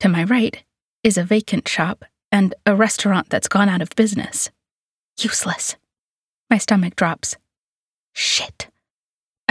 To 0.00 0.08
my 0.08 0.24
right 0.24 0.62
is 1.02 1.16
a 1.16 1.24
vacant 1.24 1.68
shop 1.68 2.04
and 2.30 2.54
a 2.64 2.74
restaurant 2.74 3.30
that's 3.30 3.48
gone 3.48 3.68
out 3.68 3.80
of 3.80 3.90
business. 3.96 4.50
Useless. 5.18 5.76
My 6.50 6.58
stomach 6.58 6.96
drops. 6.96 7.36
Shit. 8.12 8.68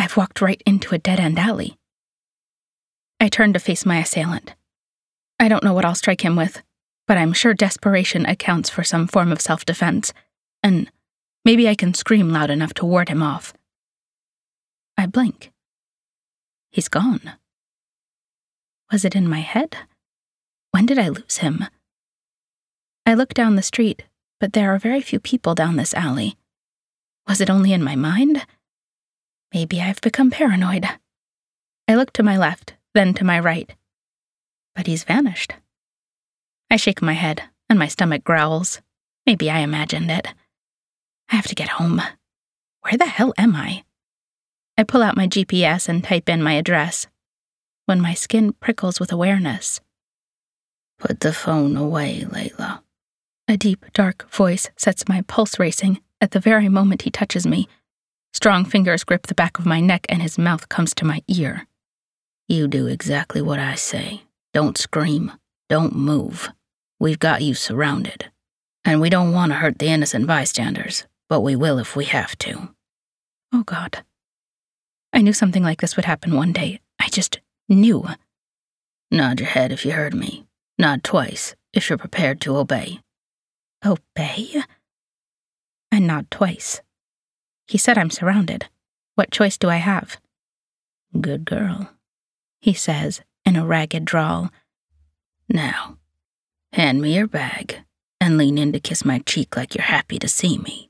I've 0.06 0.18
walked 0.18 0.40
right 0.40 0.62
into 0.68 0.94
a 0.94 1.00
dead 1.00 1.20
end 1.20 1.40
alley. 1.40 1.80
I 3.20 3.28
turn 3.28 3.54
to 3.54 3.60
face 3.60 3.88
my 3.88 3.98
assailant. 3.98 4.54
I 5.40 5.48
don't 5.48 5.64
know 5.64 5.74
what 5.74 5.84
I'll 5.84 5.96
strike 5.96 6.24
him 6.24 6.36
with, 6.36 6.62
but 7.08 7.18
I'm 7.18 7.34
sure 7.34 7.56
desperation 7.56 8.24
accounts 8.28 8.70
for 8.70 8.84
some 8.84 9.08
form 9.08 9.32
of 9.32 9.42
self 9.42 9.66
defense, 9.66 10.14
and 10.62 10.92
maybe 11.44 11.68
I 11.68 11.74
can 11.74 11.96
scream 11.96 12.30
loud 12.30 12.52
enough 12.52 12.76
to 12.76 12.86
ward 12.86 13.10
him 13.10 13.24
off. 13.24 13.56
I 14.96 15.08
blink. 15.08 15.52
He's 16.72 16.88
gone. 16.88 17.32
Was 18.92 19.06
it 19.06 19.16
in 19.16 19.28
my 19.28 19.40
head? 19.40 19.76
When 20.70 20.86
did 20.86 21.00
I 21.00 21.10
lose 21.10 21.38
him? 21.38 21.66
I 23.08 23.16
look 23.16 23.34
down 23.34 23.56
the 23.56 23.64
street, 23.64 24.04
but 24.40 24.54
there 24.54 24.72
are 24.72 24.78
very 24.78 25.02
few 25.02 25.20
people 25.20 25.56
down 25.56 25.78
this 25.78 25.96
alley. 25.96 26.38
Was 27.28 27.42
it 27.42 27.50
only 27.50 27.74
in 27.74 27.84
my 27.84 27.96
mind? 27.96 28.46
Maybe 29.56 29.82
I've 29.82 30.02
become 30.02 30.30
paranoid. 30.30 30.86
I 31.88 31.96
look 31.96 32.14
to 32.14 32.22
my 32.22 32.38
left, 32.38 32.76
then 32.94 33.16
to 33.16 33.24
my 33.24 33.40
right 33.40 33.74
but 34.76 34.88
he's 34.88 35.06
vanished. 35.06 35.54
I 36.70 36.76
shake 36.76 37.02
my 37.02 37.14
head, 37.14 37.44
and 37.70 37.80
my 37.80 37.88
stomach 37.88 38.24
growls. 38.24 38.82
Maybe 39.26 39.50
I 39.50 39.60
imagined 39.60 40.12
it. 40.12 40.28
I 41.32 41.38
have 41.38 41.48
to 41.48 41.56
get 41.56 41.70
home. 41.70 42.02
Where 42.82 42.98
the 42.98 43.06
hell 43.06 43.34
am 43.38 43.56
I? 43.56 43.84
I 44.78 44.84
pull 44.84 45.02
out 45.02 45.18
my 45.18 45.28
GPS 45.28 45.88
and 45.88 46.04
type 46.04 46.30
in 46.30 46.44
my 46.44 46.54
address. 46.54 47.08
When 47.86 48.02
my 48.02 48.14
skin 48.14 48.54
prickles 48.54 49.00
with 49.00 49.12
awareness. 49.12 49.80
Put 51.00 51.22
the 51.22 51.34
phone 51.34 51.78
away, 51.78 52.26
Layla. 52.28 52.82
A 53.48 53.58
deep, 53.58 53.86
dark 53.94 54.30
voice 54.32 54.70
sets 54.76 55.08
my 55.08 55.22
pulse 55.22 55.60
racing 55.60 56.02
at 56.20 56.32
the 56.32 56.40
very 56.40 56.68
moment 56.68 57.04
he 57.04 57.12
touches 57.12 57.48
me. 57.48 57.68
Strong 58.36 58.66
fingers 58.66 59.06
grip 59.06 59.28
the 59.28 59.34
back 59.34 59.60
of 59.60 59.66
my 59.66 59.80
neck 59.80 60.06
and 60.10 60.22
his 60.22 60.38
mouth 60.38 60.68
comes 60.68 60.94
to 60.94 61.06
my 61.06 61.22
ear. 61.30 61.68
You 62.50 62.68
do 62.68 62.86
exactly 62.86 63.42
what 63.42 63.60
I 63.60 63.76
say. 63.76 64.24
Don't 64.54 64.78
scream. 64.78 65.32
Don't 65.70 65.96
move. 65.96 66.50
We've 67.00 67.18
got 67.18 67.42
you 67.42 67.54
surrounded. 67.54 68.30
And 68.84 69.00
we 69.00 69.10
don't 69.10 69.32
want 69.32 69.54
to 69.54 69.60
hurt 69.60 69.80
the 69.80 69.88
innocent 69.88 70.28
bystanders, 70.28 71.08
but 71.30 71.40
we 71.40 71.56
will 71.56 71.80
if 71.80 71.96
we 71.96 72.04
have 72.06 72.38
to. 72.40 72.76
Oh, 73.54 73.64
God. 73.64 74.04
I 75.14 75.22
knew 75.22 75.34
something 75.34 75.64
like 75.64 75.80
this 75.80 75.96
would 75.96 76.04
happen 76.04 76.36
one 76.36 76.52
day. 76.52 76.82
I 77.00 77.08
just 77.08 77.40
knew. 77.70 78.06
Nod 79.10 79.40
your 79.40 79.48
head 79.48 79.72
if 79.72 79.86
you 79.86 79.94
heard 79.94 80.14
me. 80.14 80.46
Nod 80.78 81.06
twice 81.06 81.56
if 81.72 81.90
you're 81.90 81.98
prepared 81.98 82.42
to 82.42 82.58
obey. 82.58 83.00
Obey? 83.86 84.62
I 85.90 86.00
nod 86.00 86.30
twice. 86.30 86.82
He 87.68 87.78
said 87.78 87.98
I'm 87.98 88.10
surrounded. 88.10 88.68
What 89.16 89.32
choice 89.32 89.58
do 89.58 89.70
I 89.70 89.78
have? 89.78 90.18
Good 91.20 91.46
girl, 91.46 91.90
he 92.60 92.74
says 92.74 93.22
in 93.46 93.56
a 93.56 93.66
ragged 93.66 94.06
drawl. 94.06 94.52
Now, 95.48 95.98
hand 96.74 97.02
me 97.02 97.16
your 97.16 97.28
bag 97.28 97.84
and 98.20 98.38
lean 98.38 98.58
in 98.58 98.74
to 98.74 98.80
kiss 98.80 99.06
my 99.06 99.20
cheek 99.20 99.56
like 99.56 99.76
you're 99.76 99.86
happy 99.86 100.20
to 100.20 100.28
see 100.28 100.58
me. 100.58 100.90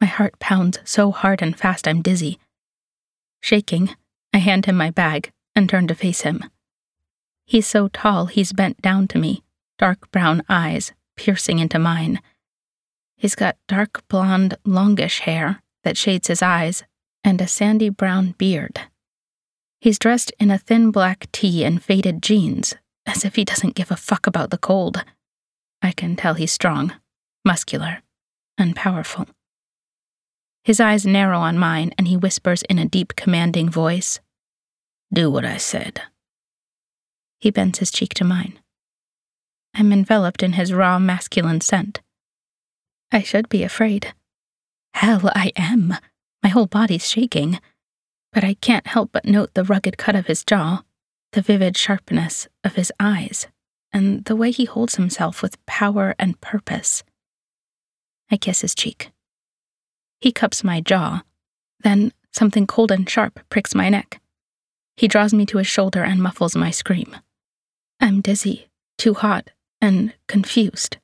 My 0.00 0.06
heart 0.06 0.38
pounds 0.38 0.78
so 0.84 1.10
hard 1.10 1.42
and 1.42 1.58
fast 1.58 1.86
I'm 1.86 2.02
dizzy. 2.02 2.38
Shaking, 3.40 3.90
I 4.32 4.38
hand 4.38 4.66
him 4.66 4.76
my 4.76 4.90
bag 4.90 5.32
and 5.54 5.68
turn 5.68 5.86
to 5.88 5.94
face 5.94 6.22
him. 6.22 6.44
He's 7.44 7.66
so 7.66 7.88
tall 7.88 8.26
he's 8.26 8.52
bent 8.52 8.80
down 8.80 9.08
to 9.08 9.18
me, 9.18 9.42
dark 9.78 10.10
brown 10.10 10.42
eyes 10.48 10.92
piercing 11.16 11.58
into 11.58 11.78
mine. 11.78 12.20
He's 13.16 13.34
got 13.34 13.56
dark 13.66 14.06
blonde, 14.08 14.56
longish 14.64 15.20
hair 15.20 15.62
that 15.88 15.96
shades 15.96 16.28
his 16.28 16.42
eyes 16.42 16.84
and 17.24 17.40
a 17.40 17.48
sandy 17.48 17.88
brown 17.88 18.34
beard 18.36 18.80
He's 19.80 19.98
dressed 19.98 20.32
in 20.40 20.50
a 20.50 20.58
thin 20.58 20.90
black 20.90 21.30
tee 21.32 21.64
and 21.64 21.82
faded 21.82 22.22
jeans, 22.22 22.74
as 23.06 23.24
if 23.24 23.36
he 23.36 23.44
doesn't 23.44 23.76
give 23.76 23.90
a 23.90 23.96
fuck 23.96 24.26
about 24.26 24.50
the 24.50 24.58
cold. 24.58 25.04
I 25.80 25.92
can 25.92 26.16
tell 26.16 26.34
he's 26.34 26.52
strong, 26.52 26.94
muscular, 27.44 28.02
and 28.56 28.74
powerful. 28.74 29.26
His 30.64 30.80
eyes 30.80 31.06
narrow 31.06 31.38
on 31.38 31.58
mine, 31.58 31.92
and 31.96 32.08
he 32.08 32.16
whispers 32.16 32.62
in 32.62 32.78
a 32.78 32.86
deep, 32.86 33.14
commanding 33.14 33.70
voice 33.70 34.20
Do 35.12 35.30
what 35.30 35.44
I 35.44 35.56
said. 35.56 36.02
He 37.38 37.52
bends 37.52 37.78
his 37.78 37.92
cheek 37.92 38.14
to 38.14 38.24
mine. 38.24 38.58
I'm 39.74 39.92
enveloped 39.92 40.42
in 40.42 40.54
his 40.54 40.74
raw 40.74 40.98
masculine 40.98 41.60
scent. 41.60 42.00
I 43.12 43.22
should 43.22 43.48
be 43.48 43.62
afraid. 43.62 44.12
Hell, 44.94 45.30
I 45.34 45.52
am. 45.56 45.94
My 46.42 46.48
whole 46.48 46.66
body's 46.66 47.08
shaking. 47.08 47.60
But 48.32 48.44
I 48.44 48.54
can't 48.54 48.86
help 48.86 49.10
but 49.12 49.24
note 49.24 49.54
the 49.54 49.64
rugged 49.64 49.98
cut 49.98 50.14
of 50.14 50.26
his 50.26 50.44
jaw, 50.44 50.82
the 51.32 51.42
vivid 51.42 51.76
sharpness 51.76 52.48
of 52.62 52.74
his 52.74 52.92
eyes, 53.00 53.46
and 53.92 54.24
the 54.24 54.36
way 54.36 54.50
he 54.50 54.64
holds 54.64 54.96
himself 54.96 55.42
with 55.42 55.64
power 55.66 56.14
and 56.18 56.40
purpose. 56.40 57.02
I 58.30 58.36
kiss 58.36 58.60
his 58.60 58.74
cheek. 58.74 59.10
He 60.20 60.32
cups 60.32 60.62
my 60.62 60.80
jaw. 60.80 61.22
Then 61.80 62.12
something 62.32 62.66
cold 62.66 62.90
and 62.90 63.08
sharp 63.08 63.40
pricks 63.50 63.74
my 63.74 63.88
neck. 63.88 64.20
He 64.96 65.08
draws 65.08 65.32
me 65.32 65.46
to 65.46 65.58
his 65.58 65.66
shoulder 65.66 66.02
and 66.02 66.22
muffles 66.22 66.56
my 66.56 66.70
scream. 66.70 67.16
I'm 68.00 68.20
dizzy, 68.20 68.68
too 68.96 69.14
hot, 69.14 69.50
and 69.80 70.12
confused 70.26 70.98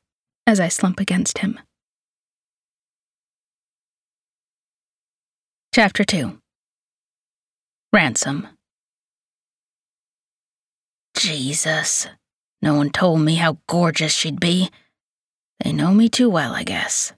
as 0.47 0.61
I 0.61 0.69
slump 0.69 1.01
against 1.01 1.39
him. 1.39 1.59
Chapter 5.75 6.05
2 6.05 6.39
Ransom 7.93 8.47
Jesus, 11.17 12.07
no 12.63 12.75
one 12.75 12.91
told 12.91 13.23
me 13.23 13.35
how 13.35 13.59
gorgeous 13.67 14.13
she'd 14.13 14.39
be. 14.39 14.71
They 15.59 15.73
know 15.73 15.93
me 15.93 16.09
too 16.09 16.31
well, 16.31 16.55
I 16.55 16.63
guess. 16.63 17.13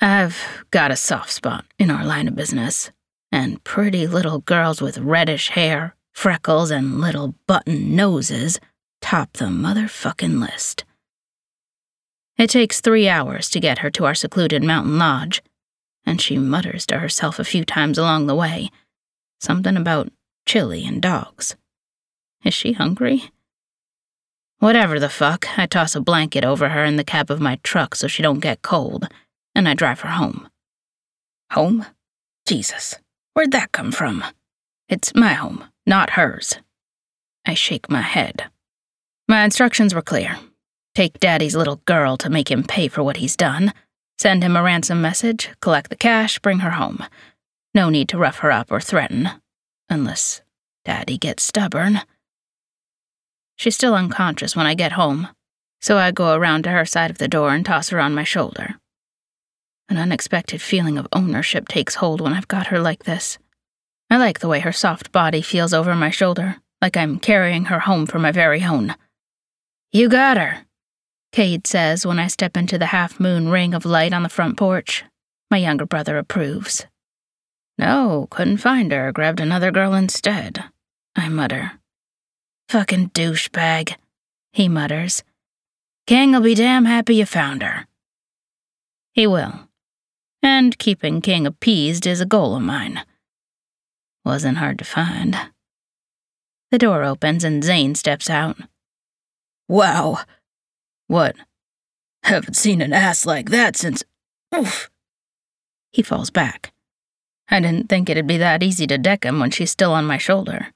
I've 0.00 0.64
got 0.70 0.90
a 0.90 0.96
soft 0.96 1.30
spot 1.30 1.66
in 1.78 1.90
our 1.90 2.02
line 2.02 2.28
of 2.28 2.34
business, 2.34 2.90
and 3.30 3.62
pretty 3.62 4.06
little 4.06 4.38
girls 4.38 4.80
with 4.80 4.96
reddish 4.96 5.50
hair, 5.50 5.96
freckles, 6.14 6.70
and 6.70 6.98
little 6.98 7.34
button 7.46 7.94
noses 7.94 8.58
top 9.02 9.34
the 9.34 9.44
motherfucking 9.44 10.40
list. 10.40 10.86
It 12.38 12.48
takes 12.48 12.80
three 12.80 13.06
hours 13.06 13.50
to 13.50 13.60
get 13.60 13.80
her 13.80 13.90
to 13.90 14.06
our 14.06 14.14
secluded 14.14 14.62
mountain 14.62 14.98
lodge, 14.98 15.42
and 16.06 16.20
she 16.20 16.38
mutters 16.38 16.86
to 16.86 17.00
herself 17.00 17.38
a 17.38 17.44
few 17.44 17.64
times 17.64 17.98
along 17.98 18.26
the 18.26 18.34
way. 18.34 18.70
Something 19.40 19.76
about 19.76 20.10
chili 20.46 20.86
and 20.86 21.02
dogs. 21.02 21.56
Is 22.44 22.54
she 22.54 22.72
hungry? 22.72 23.30
Whatever 24.58 24.98
the 24.98 25.10
fuck, 25.10 25.58
I 25.58 25.66
toss 25.66 25.94
a 25.94 26.00
blanket 26.00 26.44
over 26.44 26.70
her 26.70 26.84
in 26.84 26.96
the 26.96 27.04
cab 27.04 27.30
of 27.30 27.40
my 27.40 27.58
truck 27.62 27.94
so 27.94 28.06
she 28.06 28.22
don't 28.22 28.40
get 28.40 28.62
cold, 28.62 29.08
and 29.54 29.68
I 29.68 29.74
drive 29.74 30.00
her 30.00 30.10
home. 30.10 30.48
Home? 31.52 31.84
Jesus, 32.46 32.94
where'd 33.34 33.52
that 33.52 33.72
come 33.72 33.92
from? 33.92 34.24
It's 34.88 35.14
my 35.14 35.34
home, 35.34 35.64
not 35.84 36.10
hers. 36.10 36.58
I 37.44 37.54
shake 37.54 37.90
my 37.90 38.00
head. 38.00 38.44
My 39.28 39.44
instructions 39.44 39.94
were 39.94 40.02
clear. 40.02 40.38
Take 40.94 41.20
Daddy's 41.20 41.56
little 41.56 41.82
girl 41.84 42.16
to 42.18 42.30
make 42.30 42.50
him 42.50 42.62
pay 42.62 42.88
for 42.88 43.02
what 43.02 43.18
he's 43.18 43.36
done, 43.36 43.74
Send 44.18 44.42
him 44.42 44.56
a 44.56 44.62
ransom 44.62 45.02
message, 45.02 45.50
collect 45.60 45.90
the 45.90 45.96
cash, 45.96 46.38
bring 46.38 46.60
her 46.60 46.72
home. 46.72 47.04
No 47.74 47.90
need 47.90 48.08
to 48.08 48.18
rough 48.18 48.38
her 48.38 48.50
up 48.50 48.72
or 48.72 48.80
threaten. 48.80 49.28
Unless 49.90 50.42
Daddy 50.84 51.18
gets 51.18 51.42
stubborn. 51.42 52.00
She's 53.56 53.74
still 53.74 53.94
unconscious 53.94 54.54
when 54.54 54.66
I 54.66 54.74
get 54.74 54.92
home, 54.92 55.28
so 55.80 55.98
I 55.98 56.10
go 56.10 56.34
around 56.34 56.64
to 56.64 56.70
her 56.70 56.84
side 56.84 57.10
of 57.10 57.18
the 57.18 57.28
door 57.28 57.50
and 57.50 57.64
toss 57.64 57.90
her 57.90 58.00
on 58.00 58.14
my 58.14 58.24
shoulder. 58.24 58.76
An 59.88 59.98
unexpected 59.98 60.60
feeling 60.60 60.98
of 60.98 61.08
ownership 61.12 61.68
takes 61.68 61.96
hold 61.96 62.20
when 62.20 62.32
I've 62.32 62.48
got 62.48 62.68
her 62.68 62.80
like 62.80 63.04
this. 63.04 63.38
I 64.10 64.16
like 64.18 64.40
the 64.40 64.48
way 64.48 64.60
her 64.60 64.72
soft 64.72 65.12
body 65.12 65.42
feels 65.42 65.72
over 65.72 65.94
my 65.94 66.10
shoulder, 66.10 66.56
like 66.80 66.96
I'm 66.96 67.18
carrying 67.18 67.66
her 67.66 67.80
home 67.80 68.06
for 68.06 68.18
my 68.18 68.32
very 68.32 68.62
own. 68.62 68.94
You 69.92 70.08
got 70.08 70.36
her, 70.36 70.65
Cade 71.36 71.66
says 71.66 72.06
when 72.06 72.18
I 72.18 72.28
step 72.28 72.56
into 72.56 72.78
the 72.78 72.86
half 72.96 73.20
moon 73.20 73.50
ring 73.50 73.74
of 73.74 73.84
light 73.84 74.14
on 74.14 74.22
the 74.22 74.30
front 74.30 74.56
porch. 74.56 75.04
My 75.50 75.58
younger 75.58 75.84
brother 75.84 76.16
approves. 76.16 76.86
No, 77.76 78.26
couldn't 78.30 78.56
find 78.56 78.90
her, 78.90 79.12
grabbed 79.12 79.38
another 79.38 79.70
girl 79.70 79.92
instead. 79.92 80.64
I 81.14 81.28
mutter. 81.28 81.72
Fucking 82.70 83.10
douchebag, 83.10 83.96
he 84.54 84.66
mutters. 84.66 85.22
King'll 86.06 86.40
be 86.40 86.54
damn 86.54 86.86
happy 86.86 87.16
you 87.16 87.26
found 87.26 87.62
her. 87.62 87.86
He 89.12 89.26
will. 89.26 89.68
And 90.42 90.78
keeping 90.78 91.20
King 91.20 91.46
appeased 91.46 92.06
is 92.06 92.22
a 92.22 92.24
goal 92.24 92.56
of 92.56 92.62
mine. 92.62 93.02
Wasn't 94.24 94.56
hard 94.56 94.78
to 94.78 94.86
find. 94.86 95.36
The 96.70 96.78
door 96.78 97.04
opens 97.04 97.44
and 97.44 97.62
Zane 97.62 97.94
steps 97.94 98.30
out. 98.30 98.56
Wow, 99.68 100.20
what? 101.06 101.36
Haven't 102.22 102.54
seen 102.54 102.80
an 102.80 102.92
ass 102.92 103.24
like 103.26 103.50
that 103.50 103.76
since. 103.76 104.02
Oof. 104.54 104.90
He 105.92 106.02
falls 106.02 106.30
back. 106.30 106.72
I 107.48 107.60
didn't 107.60 107.88
think 107.88 108.10
it'd 108.10 108.26
be 108.26 108.38
that 108.38 108.62
easy 108.62 108.86
to 108.88 108.98
deck 108.98 109.24
him 109.24 109.38
when 109.38 109.50
she's 109.50 109.70
still 109.70 109.92
on 109.92 110.04
my 110.04 110.18
shoulder. 110.18 110.72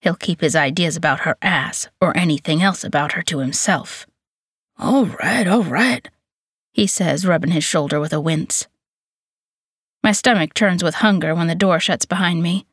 He'll 0.00 0.14
keep 0.14 0.40
his 0.40 0.54
ideas 0.54 0.96
about 0.96 1.20
her 1.20 1.36
ass 1.42 1.88
or 2.00 2.16
anything 2.16 2.62
else 2.62 2.84
about 2.84 3.12
her 3.12 3.22
to 3.22 3.38
himself. 3.38 4.06
All 4.78 5.06
right, 5.06 5.48
all 5.48 5.64
right, 5.64 6.08
he 6.72 6.86
says, 6.86 7.26
rubbing 7.26 7.52
his 7.52 7.64
shoulder 7.64 7.98
with 7.98 8.12
a 8.12 8.20
wince. 8.20 8.68
My 10.04 10.12
stomach 10.12 10.52
turns 10.52 10.84
with 10.84 10.96
hunger 10.96 11.34
when 11.34 11.46
the 11.46 11.54
door 11.54 11.80
shuts 11.80 12.04
behind 12.04 12.42
me. 12.42 12.66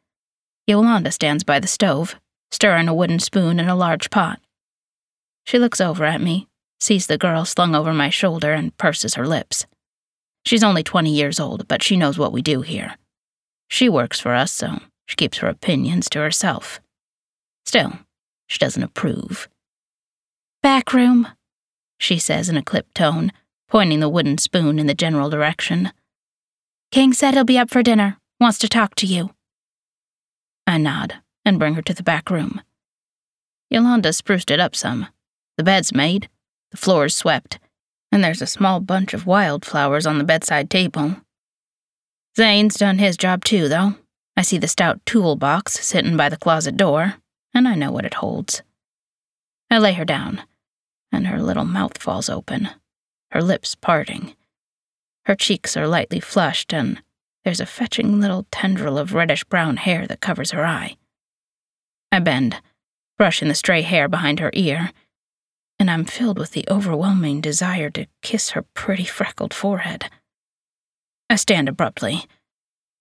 Yolanda 0.67 1.09
stands 1.11 1.45
by 1.45 1.59
the 1.59 1.67
stove, 1.67 2.15
stirring 2.51 2.89
a 2.89 2.93
wooden 2.93 3.19
spoon 3.19 3.59
in 3.61 3.69
a 3.69 3.75
large 3.75 4.09
pot. 4.09 4.39
She 5.45 5.57
looks 5.57 5.79
over 5.79 6.03
at 6.03 6.21
me, 6.21 6.47
sees 6.83 7.07
the 7.07 7.17
girl 7.17 7.45
slung 7.45 7.73
over 7.73 7.93
my 7.93 8.09
shoulder, 8.09 8.53
and 8.53 8.77
purses 8.77 9.15
her 9.15 9.25
lips. 9.25 9.65
She's 10.45 10.63
only 10.63 10.83
20 10.83 11.09
years 11.09 11.39
old, 11.39 11.67
but 11.67 11.81
she 11.81 11.95
knows 11.97 12.17
what 12.17 12.33
we 12.33 12.41
do 12.41 12.61
here. 12.61 12.95
She 13.69 13.87
works 13.89 14.19
for 14.19 14.33
us, 14.33 14.51
so 14.51 14.79
she 15.05 15.15
keeps 15.15 15.37
her 15.39 15.47
opinions 15.47 16.09
to 16.09 16.19
herself. 16.19 16.81
Still, 17.65 17.93
she 18.47 18.59
doesn't 18.59 18.83
approve. 18.83 19.47
Back 20.61 20.93
room, 20.93 21.27
she 21.97 22.19
says 22.19 22.49
in 22.49 22.57
a 22.57 22.63
clipped 22.63 22.95
tone, 22.95 23.31
pointing 23.69 24.01
the 24.01 24.09
wooden 24.09 24.37
spoon 24.37 24.77
in 24.77 24.87
the 24.87 24.93
general 24.93 25.29
direction. 25.29 25.91
King 26.91 27.13
said 27.13 27.33
he'll 27.33 27.43
be 27.43 27.57
up 27.57 27.69
for 27.69 27.81
dinner, 27.81 28.17
wants 28.39 28.57
to 28.59 28.67
talk 28.67 28.95
to 28.95 29.07
you. 29.07 29.31
I 30.67 30.77
nod 30.77 31.15
and 31.45 31.57
bring 31.57 31.75
her 31.75 31.81
to 31.81 31.93
the 31.93 32.03
back 32.03 32.29
room. 32.29 32.61
Yolanda 33.69 34.13
spruced 34.13 34.51
it 34.51 34.59
up 34.59 34.75
some. 34.75 35.07
The 35.57 35.63
bed's 35.63 35.93
made, 35.93 36.29
the 36.73 36.77
floor 36.77 37.05
is 37.05 37.15
swept, 37.15 37.59
and 38.11 38.23
there's 38.23 38.41
a 38.41 38.47
small 38.47 38.79
bunch 38.79 39.13
of 39.13 39.27
wildflowers 39.27 40.07
on 40.07 40.17
the 40.17 40.23
bedside 40.23 40.71
table. 40.71 41.17
Zane's 42.35 42.77
done 42.77 42.97
his 42.97 43.15
job 43.15 43.43
too, 43.43 43.69
though. 43.69 43.93
I 44.35 44.41
see 44.41 44.57
the 44.57 44.67
stout 44.67 44.99
toolbox 45.05 45.85
sitting 45.85 46.17
by 46.17 46.29
the 46.29 46.37
closet 46.37 46.75
door, 46.75 47.17
and 47.53 47.67
I 47.67 47.75
know 47.75 47.91
what 47.91 48.05
it 48.05 48.15
holds. 48.15 48.63
I 49.69 49.77
lay 49.77 49.93
her 49.93 50.03
down, 50.03 50.41
and 51.11 51.27
her 51.27 51.39
little 51.39 51.63
mouth 51.63 51.99
falls 51.99 52.27
open, 52.27 52.69
her 53.29 53.43
lips 53.43 53.75
parting. 53.75 54.33
Her 55.25 55.35
cheeks 55.35 55.77
are 55.77 55.87
lightly 55.87 56.19
flushed, 56.19 56.73
and 56.73 57.03
there's 57.45 57.59
a 57.59 57.67
fetching 57.67 58.19
little 58.19 58.47
tendril 58.49 58.97
of 58.97 59.13
reddish 59.13 59.43
brown 59.43 59.77
hair 59.77 60.07
that 60.07 60.21
covers 60.21 60.51
her 60.51 60.65
eye. 60.65 60.97
I 62.11 62.17
bend, 62.17 62.61
brushing 63.15 63.47
the 63.47 63.53
stray 63.53 63.83
hair 63.83 64.09
behind 64.09 64.39
her 64.39 64.49
ear, 64.53 64.89
and 65.83 65.91
I'm 65.91 66.05
filled 66.05 66.39
with 66.39 66.51
the 66.51 66.63
overwhelming 66.69 67.41
desire 67.41 67.89
to 67.89 68.07
kiss 68.21 68.51
her 68.51 68.61
pretty 68.73 69.03
freckled 69.03 69.53
forehead. 69.53 70.09
I 71.29 71.35
stand 71.35 71.67
abruptly. 71.67 72.23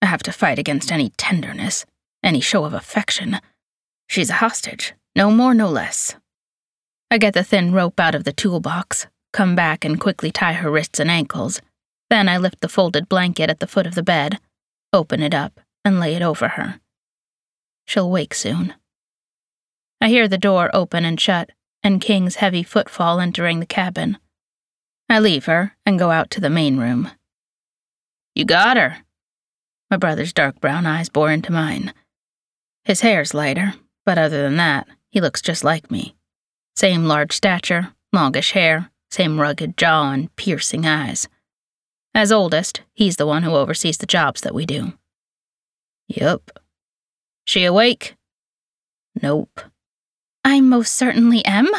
I 0.01 0.07
have 0.07 0.21
to 0.23 0.33
fight 0.33 0.59
against 0.59 0.91
any 0.91 1.11
tenderness, 1.11 1.85
any 2.21 2.41
show 2.41 2.65
of 2.65 2.73
affection. 2.73 3.39
She's 4.09 4.29
a 4.29 4.41
hostage, 4.43 4.95
no 5.15 5.31
more, 5.31 5.53
no 5.53 5.69
less. 5.69 6.17
I 7.09 7.19
get 7.19 7.33
the 7.33 7.41
thin 7.45 7.71
rope 7.71 8.01
out 8.01 8.15
of 8.15 8.25
the 8.25 8.33
toolbox, 8.33 9.07
come 9.31 9.55
back 9.55 9.85
and 9.85 9.97
quickly 9.97 10.29
tie 10.29 10.51
her 10.51 10.69
wrists 10.69 10.99
and 10.99 11.09
ankles. 11.09 11.61
Then 12.09 12.27
I 12.27 12.37
lift 12.37 12.59
the 12.59 12.67
folded 12.67 13.07
blanket 13.07 13.49
at 13.49 13.61
the 13.61 13.67
foot 13.67 13.87
of 13.87 13.95
the 13.95 14.03
bed, 14.03 14.39
open 14.91 15.23
it 15.23 15.33
up, 15.33 15.61
and 15.85 16.01
lay 16.01 16.15
it 16.15 16.21
over 16.21 16.49
her. 16.49 16.81
She'll 17.85 18.11
wake 18.11 18.33
soon. 18.33 18.73
I 20.01 20.09
hear 20.09 20.27
the 20.27 20.37
door 20.37 20.69
open 20.73 21.05
and 21.05 21.17
shut, 21.17 21.49
and 21.83 22.01
King's 22.01 22.35
heavy 22.35 22.63
footfall 22.63 23.19
entering 23.19 23.59
the 23.59 23.65
cabin. 23.65 24.17
I 25.09 25.19
leave 25.19 25.45
her 25.45 25.75
and 25.85 25.99
go 25.99 26.11
out 26.11 26.29
to 26.31 26.41
the 26.41 26.49
main 26.49 26.77
room. 26.77 27.11
You 28.33 28.45
got 28.45 28.77
her. 28.77 28.97
My 29.91 29.97
brother's 29.97 30.33
dark 30.33 30.59
brown 30.59 30.85
eyes 30.85 31.09
bore 31.09 31.31
into 31.31 31.51
mine. 31.51 31.93
His 32.85 33.01
hair's 33.01 33.33
lighter, 33.33 33.73
but 34.05 34.17
other 34.17 34.41
than 34.41 34.57
that, 34.57 34.87
he 35.09 35.21
looks 35.21 35.41
just 35.41 35.63
like 35.63 35.91
me. 35.91 36.15
Same 36.75 37.05
large 37.05 37.33
stature, 37.33 37.93
longish 38.11 38.51
hair, 38.51 38.89
same 39.11 39.39
rugged 39.39 39.77
jaw 39.77 40.11
and 40.11 40.35
piercing 40.35 40.85
eyes. 40.85 41.27
As 42.15 42.31
oldest, 42.31 42.81
he's 42.93 43.17
the 43.17 43.27
one 43.27 43.43
who 43.43 43.55
oversees 43.55 43.97
the 43.97 44.05
jobs 44.05 44.41
that 44.41 44.55
we 44.55 44.65
do. 44.65 44.93
Yup. 46.07 46.59
She 47.45 47.65
awake? 47.65 48.15
Nope. 49.21 49.61
I 50.43 50.59
most 50.61 50.93
certainly 50.93 51.43
am, 51.45 51.69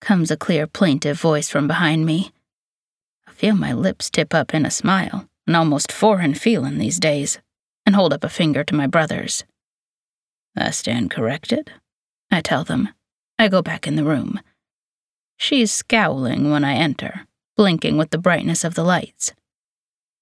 comes 0.00 0.30
a 0.30 0.36
clear, 0.36 0.66
plaintive 0.66 1.20
voice 1.20 1.48
from 1.48 1.66
behind 1.66 2.06
me. 2.06 2.30
I 3.26 3.32
feel 3.32 3.54
my 3.54 3.72
lips 3.72 4.08
tip 4.08 4.34
up 4.34 4.54
in 4.54 4.64
a 4.64 4.70
smile, 4.70 5.28
an 5.46 5.54
almost 5.54 5.90
foreign 5.90 6.34
feeling 6.34 6.78
these 6.78 7.00
days, 7.00 7.38
and 7.84 7.94
hold 7.96 8.12
up 8.12 8.24
a 8.24 8.28
finger 8.28 8.62
to 8.64 8.74
my 8.74 8.86
brothers. 8.86 9.44
I 10.56 10.70
stand 10.70 11.10
corrected, 11.10 11.72
I 12.30 12.40
tell 12.40 12.64
them. 12.64 12.88
I 13.38 13.48
go 13.48 13.62
back 13.62 13.86
in 13.86 13.96
the 13.96 14.04
room. 14.04 14.40
She's 15.36 15.72
scowling 15.72 16.50
when 16.50 16.64
I 16.64 16.74
enter, 16.74 17.26
blinking 17.56 17.96
with 17.96 18.10
the 18.10 18.18
brightness 18.18 18.62
of 18.62 18.74
the 18.74 18.84
lights. 18.84 19.32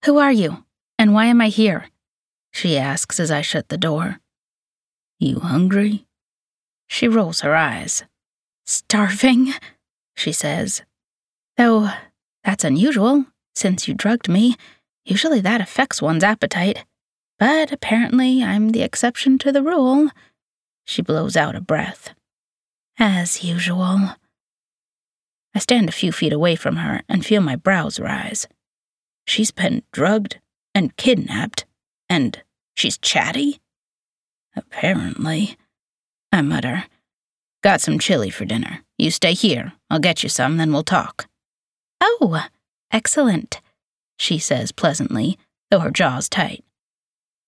Who 0.07 0.17
are 0.17 0.33
you, 0.33 0.65
and 0.99 1.13
why 1.13 1.27
am 1.27 1.41
I 1.41 1.49
here? 1.49 1.91
She 2.53 2.79
asks 2.79 3.21
as 3.21 3.31
I 3.31 3.43
shut 3.43 3.69
the 3.69 3.77
door. 3.77 4.21
You 5.19 5.41
hungry? 5.41 6.07
She 6.91 7.07
rolls 7.07 7.43
her 7.43 7.55
eyes. 7.55 8.03
Starving? 8.67 9.55
She 10.17 10.33
says. 10.33 10.83
Though 11.57 11.89
that's 12.43 12.65
unusual, 12.65 13.27
since 13.55 13.87
you 13.87 13.95
drugged 13.95 14.29
me. 14.29 14.57
Usually 15.05 15.41
that 15.41 15.61
affects 15.61 16.03
one's 16.03 16.25
appetite. 16.25 16.85
But 17.39 17.71
apparently 17.71 18.43
I'm 18.43 18.71
the 18.71 18.83
exception 18.83 19.39
to 19.39 19.53
the 19.53 19.63
rule. 19.63 20.11
She 20.85 21.01
blows 21.01 21.37
out 21.37 21.55
a 21.55 21.61
breath. 21.61 22.11
As 22.99 23.45
usual. 23.45 24.17
I 25.55 25.59
stand 25.61 25.89
a 25.89 25.93
few 25.93 26.11
feet 26.11 26.33
away 26.33 26.57
from 26.57 26.77
her 26.77 27.03
and 27.09 27.25
feel 27.25 27.41
my 27.41 27.55
brows 27.55 28.01
rise. 28.01 28.49
She's 29.29 29.53
been 29.53 29.85
drugged 29.93 30.41
and 30.75 30.97
kidnapped, 30.97 31.67
and 32.09 32.43
she's 32.75 32.99
chatty? 32.99 33.61
Apparently. 34.57 35.57
I 36.33 36.43
mutter. 36.43 36.85
Got 37.63 37.81
some 37.81 37.99
chili 37.99 38.31
for 38.31 38.45
dinner. 38.45 38.83
You 38.97 39.11
stay 39.11 39.33
here. 39.33 39.73
I'll 39.91 39.99
get 39.99 40.23
you 40.23 40.29
some, 40.29 40.57
then 40.57 40.73
we'll 40.73 40.85
talk. 40.85 41.27
Oh, 42.01 42.45
excellent, 42.93 43.61
she 44.19 44.39
says 44.39 44.73
pleasantly, 44.73 45.39
though 45.71 45.81
her 45.81 45.91
jaw's 45.91 46.29
tight. 46.29 46.65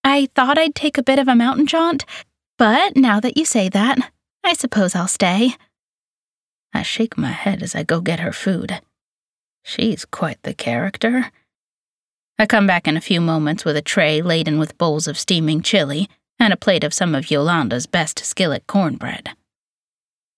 I 0.05 0.29
thought 0.35 0.59
I'd 0.59 0.75
take 0.75 0.99
a 0.99 1.03
bit 1.03 1.19
of 1.19 1.29
a 1.29 1.37
mountain 1.37 1.67
jaunt, 1.67 2.05
but 2.59 2.97
now 2.97 3.21
that 3.21 3.37
you 3.37 3.45
say 3.45 3.69
that, 3.69 3.99
I 4.45 4.53
suppose 4.55 4.95
I'll 4.95 5.09
stay. 5.09 5.55
I 6.75 6.83
shake 6.83 7.17
my 7.17 7.31
head 7.31 7.63
as 7.63 7.75
I 7.75 7.83
go 7.83 8.01
get 8.01 8.21
her 8.21 8.33
food. 8.33 8.81
She's 9.63 10.05
quite 10.05 10.43
the 10.43 10.55
character. 10.55 11.31
I 12.39 12.47
come 12.47 12.67
back 12.67 12.89
in 12.89 12.97
a 12.97 13.01
few 13.01 13.21
moments 13.21 13.65
with 13.65 13.77
a 13.77 13.83
tray 13.83 14.21
laden 14.21 14.59
with 14.59 14.79
bowls 14.79 15.07
of 15.07 15.19
steaming 15.19 15.63
chili 15.63 16.09
and 16.43 16.53
a 16.53 16.57
plate 16.57 16.83
of 16.83 16.93
some 16.93 17.15
of 17.15 17.31
Yolanda's 17.31 17.87
best 17.87 18.19
skillet 18.25 18.67
cornbread. 18.67 19.31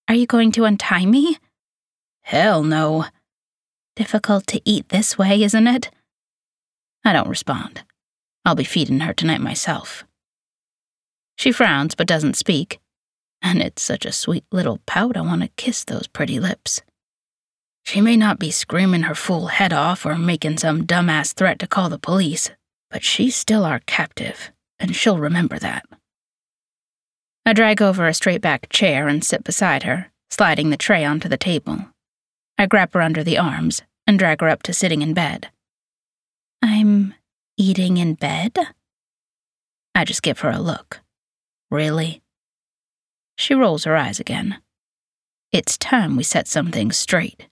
Are 0.06 0.14
you 0.14 0.26
going 0.26 0.52
to 0.52 0.66
untie 0.66 1.06
me? 1.06 1.38
Hell 2.20 2.62
no. 2.62 3.06
Difficult 3.96 4.46
to 4.48 4.60
eat 4.66 4.90
this 4.90 5.16
way, 5.16 5.42
isn't 5.42 5.66
it? 5.66 5.90
I 7.06 7.14
don't 7.14 7.28
respond. 7.28 7.84
I'll 8.44 8.54
be 8.54 8.64
feeding 8.64 9.00
her 9.00 9.14
tonight 9.14 9.40
myself. 9.40 10.04
She 11.36 11.52
frowns 11.52 11.94
but 11.94 12.06
doesn't 12.06 12.36
speak, 12.36 12.80
and 13.40 13.62
it's 13.62 13.82
such 13.82 14.04
a 14.04 14.12
sweet 14.12 14.44
little 14.52 14.80
pout 14.84 15.16
I 15.16 15.22
want 15.22 15.40
to 15.40 15.48
kiss 15.56 15.84
those 15.84 16.06
pretty 16.06 16.38
lips. 16.38 16.82
She 17.82 18.02
may 18.02 18.18
not 18.18 18.38
be 18.38 18.50
screaming 18.50 19.04
her 19.04 19.14
fool 19.14 19.46
head 19.46 19.72
off 19.72 20.04
or 20.04 20.18
making 20.18 20.58
some 20.58 20.86
dumbass 20.86 21.32
threat 21.32 21.58
to 21.60 21.66
call 21.66 21.88
the 21.88 21.98
police, 21.98 22.50
but 22.90 23.02
she's 23.02 23.34
still 23.34 23.64
our 23.64 23.80
captive, 23.80 24.50
and 24.84 24.94
she'll 24.94 25.18
remember 25.18 25.58
that. 25.58 25.86
I 27.46 27.54
drag 27.54 27.80
over 27.80 28.06
a 28.06 28.12
straight 28.12 28.42
back 28.42 28.68
chair 28.68 29.08
and 29.08 29.24
sit 29.24 29.42
beside 29.42 29.84
her, 29.84 30.12
sliding 30.28 30.68
the 30.68 30.76
tray 30.76 31.06
onto 31.06 31.26
the 31.26 31.38
table. 31.38 31.86
I 32.58 32.66
grab 32.66 32.92
her 32.92 33.00
under 33.00 33.24
the 33.24 33.38
arms 33.38 33.80
and 34.06 34.18
drag 34.18 34.42
her 34.42 34.48
up 34.50 34.62
to 34.64 34.74
sitting 34.74 35.00
in 35.00 35.14
bed. 35.14 35.50
I'm 36.62 37.14
eating 37.56 37.96
in 37.96 38.12
bed? 38.12 38.58
I 39.94 40.04
just 40.04 40.22
give 40.22 40.40
her 40.40 40.50
a 40.50 40.60
look. 40.60 41.00
Really? 41.70 42.20
She 43.38 43.54
rolls 43.54 43.84
her 43.84 43.96
eyes 43.96 44.20
again. 44.20 44.58
It's 45.50 45.78
time 45.78 46.14
we 46.14 46.24
set 46.24 46.46
some 46.46 46.70
things 46.70 46.98
straight. 46.98 47.48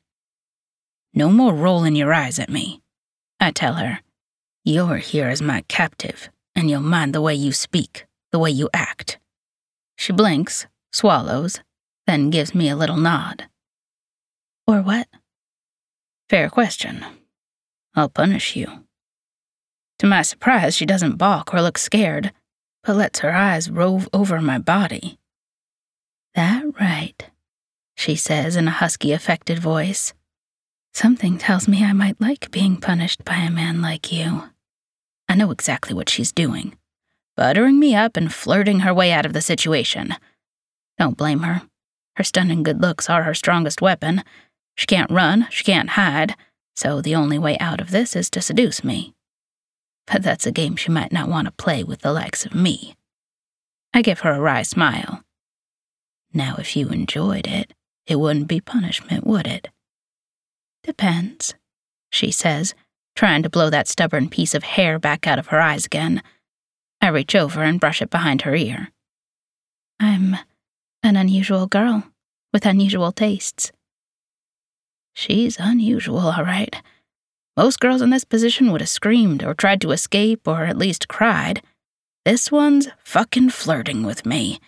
No 1.14 1.30
more 1.30 1.54
rolling 1.54 1.96
your 1.96 2.12
eyes 2.12 2.38
at 2.38 2.50
me. 2.50 2.82
I 3.40 3.52
tell 3.52 3.74
her, 3.74 4.00
You're 4.64 4.98
here 4.98 5.28
as 5.28 5.40
my 5.40 5.64
captive, 5.68 6.28
and 6.54 6.70
you'll 6.70 6.80
mind 6.80 7.14
the 7.14 7.20
way 7.20 7.34
you 7.34 7.52
speak, 7.52 8.06
the 8.30 8.38
way 8.38 8.50
you 8.50 8.68
act. 8.72 9.18
She 9.96 10.12
blinks, 10.12 10.66
swallows, 10.92 11.60
then 12.06 12.30
gives 12.30 12.54
me 12.54 12.68
a 12.68 12.76
little 12.76 12.96
nod. 12.96 13.46
Or 14.66 14.82
what? 14.82 15.08
Fair 16.28 16.48
question. 16.50 17.04
I'll 17.94 18.08
punish 18.08 18.56
you. 18.56 18.84
To 19.98 20.06
my 20.06 20.22
surprise, 20.22 20.74
she 20.74 20.86
doesn't 20.86 21.18
balk 21.18 21.54
or 21.54 21.62
look 21.62 21.78
scared, 21.78 22.32
but 22.82 22.96
lets 22.96 23.20
her 23.20 23.32
eyes 23.32 23.70
rove 23.70 24.08
over 24.12 24.40
my 24.40 24.58
body. 24.58 25.18
That 26.34 26.64
right, 26.80 27.30
she 27.94 28.16
says 28.16 28.56
in 28.56 28.66
a 28.66 28.72
husky, 28.72 29.12
affected 29.12 29.58
voice. 29.58 30.14
Something 30.94 31.38
tells 31.38 31.68
me 31.68 31.84
I 31.84 31.92
might 31.92 32.20
like 32.20 32.50
being 32.50 32.78
punished 32.78 33.24
by 33.24 33.36
a 33.36 33.50
man 33.50 33.80
like 33.82 34.10
you. 34.10 34.44
I 35.32 35.34
know 35.34 35.50
exactly 35.50 35.94
what 35.94 36.10
she's 36.10 36.30
doing 36.30 36.76
buttering 37.38 37.78
me 37.78 37.94
up 37.94 38.18
and 38.18 38.30
flirting 38.30 38.80
her 38.80 38.92
way 38.92 39.10
out 39.10 39.24
of 39.24 39.32
the 39.32 39.40
situation. 39.40 40.14
Don't 40.98 41.16
blame 41.16 41.40
her. 41.40 41.62
Her 42.16 42.22
stunning 42.22 42.62
good 42.62 42.82
looks 42.82 43.08
are 43.08 43.22
her 43.22 43.32
strongest 43.32 43.80
weapon. 43.80 44.24
She 44.74 44.84
can't 44.84 45.10
run, 45.10 45.48
she 45.48 45.64
can't 45.64 45.88
hide, 45.88 46.36
so 46.76 47.00
the 47.00 47.14
only 47.14 47.38
way 47.38 47.56
out 47.60 47.80
of 47.80 47.92
this 47.92 48.14
is 48.14 48.28
to 48.28 48.42
seduce 48.42 48.84
me. 48.84 49.14
But 50.06 50.22
that's 50.22 50.46
a 50.46 50.52
game 50.52 50.76
she 50.76 50.90
might 50.90 51.12
not 51.12 51.30
want 51.30 51.46
to 51.46 51.52
play 51.52 51.82
with 51.82 52.02
the 52.02 52.12
likes 52.12 52.44
of 52.44 52.54
me. 52.54 52.94
I 53.94 54.02
give 54.02 54.20
her 54.20 54.32
a 54.32 54.40
wry 54.40 54.60
smile. 54.60 55.22
Now, 56.34 56.56
if 56.58 56.76
you 56.76 56.90
enjoyed 56.90 57.46
it, 57.46 57.72
it 58.06 58.16
wouldn't 58.16 58.48
be 58.48 58.60
punishment, 58.60 59.26
would 59.26 59.46
it? 59.46 59.70
Depends, 60.82 61.54
she 62.10 62.30
says, 62.30 62.74
trying 63.14 63.42
to 63.42 63.50
blow 63.50 63.70
that 63.70 63.88
stubborn 63.88 64.28
piece 64.28 64.54
of 64.54 64.62
hair 64.62 64.98
back 64.98 65.26
out 65.26 65.38
of 65.38 65.48
her 65.48 65.60
eyes 65.60 65.86
again. 65.86 66.22
I 67.00 67.08
reach 67.08 67.34
over 67.34 67.62
and 67.62 67.80
brush 67.80 68.00
it 68.00 68.10
behind 68.10 68.42
her 68.42 68.54
ear. 68.54 68.88
I'm 70.00 70.36
an 71.02 71.16
unusual 71.16 71.66
girl 71.66 72.04
with 72.52 72.66
unusual 72.66 73.12
tastes. 73.12 73.72
She's 75.14 75.56
unusual, 75.58 76.18
all 76.18 76.44
right. 76.44 76.74
Most 77.56 77.80
girls 77.80 78.00
in 78.00 78.10
this 78.10 78.24
position 78.24 78.72
would 78.72 78.80
have 78.80 78.88
screamed 78.88 79.44
or 79.44 79.52
tried 79.52 79.80
to 79.82 79.90
escape 79.90 80.48
or 80.48 80.64
at 80.64 80.78
least 80.78 81.08
cried. 81.08 81.62
This 82.24 82.50
one's 82.50 82.88
fucking 83.04 83.50
flirting 83.50 84.04
with 84.04 84.24
me. 84.24 84.58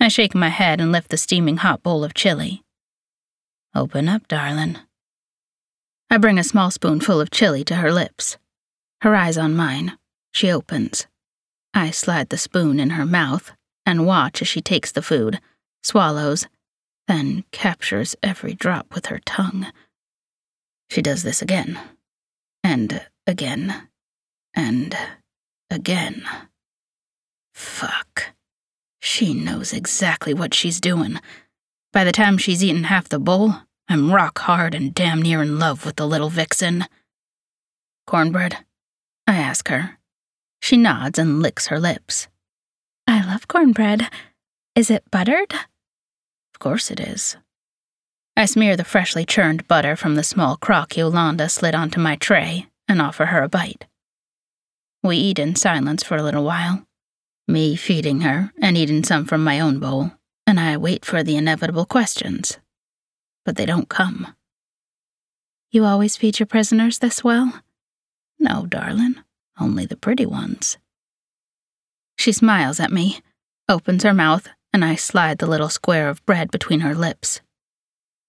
I 0.00 0.08
shake 0.08 0.34
my 0.34 0.48
head 0.48 0.80
and 0.80 0.90
lift 0.90 1.10
the 1.10 1.18
steaming 1.18 1.58
hot 1.58 1.82
bowl 1.82 2.02
of 2.02 2.14
chili. 2.14 2.62
Open 3.74 4.08
up, 4.08 4.26
darling. 4.28 4.78
I 6.12 6.18
bring 6.18 6.38
a 6.38 6.44
small 6.44 6.72
spoonful 6.72 7.20
of 7.20 7.30
chili 7.30 7.62
to 7.64 7.76
her 7.76 7.92
lips. 7.92 8.36
Her 9.02 9.14
eyes 9.14 9.38
on 9.38 9.54
mine. 9.54 9.96
She 10.32 10.50
opens. 10.50 11.06
I 11.72 11.92
slide 11.92 12.30
the 12.30 12.38
spoon 12.38 12.80
in 12.80 12.90
her 12.90 13.06
mouth 13.06 13.52
and 13.86 14.06
watch 14.06 14.42
as 14.42 14.48
she 14.48 14.60
takes 14.60 14.90
the 14.90 15.02
food, 15.02 15.40
swallows, 15.84 16.46
then 17.06 17.44
captures 17.52 18.16
every 18.22 18.54
drop 18.54 18.94
with 18.94 19.06
her 19.06 19.20
tongue. 19.24 19.66
She 20.90 21.00
does 21.00 21.22
this 21.22 21.42
again, 21.42 21.78
and 22.64 23.06
again, 23.26 23.88
and 24.54 24.96
again. 25.70 26.24
Fuck. 27.54 28.32
She 29.00 29.32
knows 29.32 29.72
exactly 29.72 30.34
what 30.34 30.54
she's 30.54 30.80
doing. 30.80 31.20
By 31.92 32.02
the 32.02 32.12
time 32.12 32.36
she's 32.36 32.62
eaten 32.62 32.84
half 32.84 33.08
the 33.08 33.20
bowl, 33.20 33.54
I'm 33.92 34.12
rock 34.12 34.38
hard 34.38 34.76
and 34.76 34.94
damn 34.94 35.20
near 35.20 35.42
in 35.42 35.58
love 35.58 35.84
with 35.84 35.96
the 35.96 36.06
little 36.06 36.30
vixen. 36.30 36.84
Cornbread? 38.06 38.58
I 39.26 39.34
ask 39.36 39.66
her. 39.66 39.98
She 40.62 40.76
nods 40.76 41.18
and 41.18 41.42
licks 41.42 41.66
her 41.66 41.80
lips. 41.80 42.28
I 43.08 43.26
love 43.26 43.48
cornbread. 43.48 44.08
Is 44.76 44.92
it 44.92 45.10
buttered? 45.10 45.52
Of 45.52 46.60
course 46.60 46.92
it 46.92 47.00
is. 47.00 47.36
I 48.36 48.44
smear 48.44 48.76
the 48.76 48.84
freshly 48.84 49.26
churned 49.26 49.66
butter 49.66 49.96
from 49.96 50.14
the 50.14 50.22
small 50.22 50.56
crock 50.56 50.96
Yolanda 50.96 51.48
slid 51.48 51.74
onto 51.74 51.98
my 51.98 52.14
tray 52.14 52.66
and 52.86 53.02
offer 53.02 53.26
her 53.26 53.42
a 53.42 53.48
bite. 53.48 53.88
We 55.02 55.16
eat 55.16 55.40
in 55.40 55.56
silence 55.56 56.04
for 56.04 56.16
a 56.16 56.22
little 56.22 56.44
while, 56.44 56.86
me 57.48 57.74
feeding 57.74 58.20
her 58.20 58.52
and 58.62 58.76
eating 58.76 59.02
some 59.02 59.24
from 59.24 59.42
my 59.42 59.58
own 59.58 59.80
bowl, 59.80 60.12
and 60.46 60.60
I 60.60 60.76
wait 60.76 61.04
for 61.04 61.24
the 61.24 61.36
inevitable 61.36 61.86
questions 61.86 62.56
but 63.50 63.56
they 63.56 63.66
don't 63.66 63.88
come. 63.88 64.32
You 65.72 65.84
always 65.84 66.16
feed 66.16 66.38
your 66.38 66.46
prisoners 66.46 67.00
this 67.00 67.24
well? 67.24 67.62
No, 68.38 68.64
darling, 68.64 69.16
only 69.58 69.86
the 69.86 69.96
pretty 69.96 70.24
ones. 70.24 70.78
She 72.16 72.30
smiles 72.30 72.78
at 72.78 72.92
me, 72.92 73.22
opens 73.68 74.04
her 74.04 74.14
mouth, 74.14 74.46
and 74.72 74.84
I 74.84 74.94
slide 74.94 75.38
the 75.38 75.48
little 75.48 75.68
square 75.68 76.08
of 76.08 76.24
bread 76.24 76.52
between 76.52 76.78
her 76.78 76.94
lips. 76.94 77.40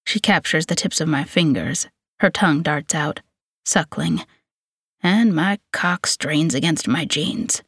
She 0.07 0.19
captures 0.19 0.65
the 0.65 0.73
tips 0.73 0.99
of 0.99 1.07
my 1.07 1.23
fingers, 1.23 1.87
her 2.19 2.31
tongue 2.31 2.63
darts 2.63 2.95
out, 2.95 3.19
suckling, 3.63 4.25
and 5.03 5.35
my 5.35 5.59
cock 5.71 6.07
strains 6.07 6.55
against 6.55 6.87
my 6.87 7.05
jeans. 7.05 7.61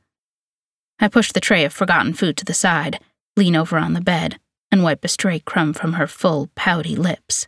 I 1.00 1.08
push 1.08 1.32
the 1.32 1.40
tray 1.40 1.66
of 1.66 1.72
forgotten 1.72 2.16
food 2.16 2.36
to 2.38 2.46
the 2.46 2.56
side, 2.56 3.00
lean 3.38 3.56
over 3.56 3.78
on 3.78 3.94
the 3.94 4.02
bed, 4.02 4.40
and 4.74 4.82
wipe 4.82 5.06
a 5.06 5.08
stray 5.08 5.38
crumb 5.38 5.72
from 5.72 5.94
her 5.94 6.08
full, 6.08 6.50
pouty 6.56 6.96
lips. 6.96 7.48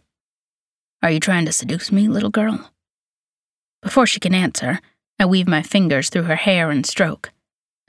Are 1.01 1.09
you 1.09 1.19
trying 1.19 1.47
to 1.47 1.51
seduce 1.51 1.91
me, 1.91 2.07
little 2.07 2.29
girl? 2.29 2.69
Before 3.81 4.05
she 4.05 4.19
can 4.19 4.35
answer, 4.35 4.79
I 5.17 5.25
weave 5.25 5.47
my 5.47 5.63
fingers 5.63 6.11
through 6.11 6.25
her 6.25 6.35
hair 6.35 6.69
and 6.69 6.85
stroke, 6.85 7.31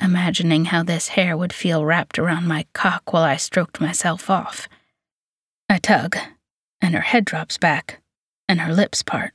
imagining 0.00 0.64
how 0.64 0.82
this 0.82 1.08
hair 1.08 1.36
would 1.36 1.52
feel 1.52 1.84
wrapped 1.84 2.18
around 2.18 2.48
my 2.48 2.64
cock 2.72 3.12
while 3.12 3.24
I 3.24 3.36
stroked 3.36 3.78
myself 3.78 4.30
off. 4.30 4.68
I 5.68 5.80
tug, 5.80 6.16
and 6.80 6.94
her 6.94 7.02
head 7.02 7.26
drops 7.26 7.58
back, 7.58 8.00
and 8.48 8.62
her 8.62 8.72
lips 8.72 9.02
part. 9.02 9.34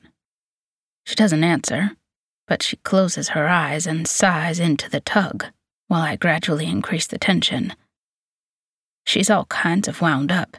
She 1.06 1.14
doesn't 1.14 1.44
answer, 1.44 1.92
but 2.48 2.60
she 2.60 2.74
closes 2.78 3.28
her 3.28 3.46
eyes 3.46 3.86
and 3.86 4.08
sighs 4.08 4.58
into 4.58 4.90
the 4.90 5.00
tug 5.00 5.44
while 5.86 6.02
I 6.02 6.16
gradually 6.16 6.66
increase 6.66 7.06
the 7.06 7.18
tension. 7.18 7.74
She's 9.04 9.30
all 9.30 9.46
kinds 9.46 9.88
of 9.88 10.00
wound 10.00 10.30
up. 10.32 10.56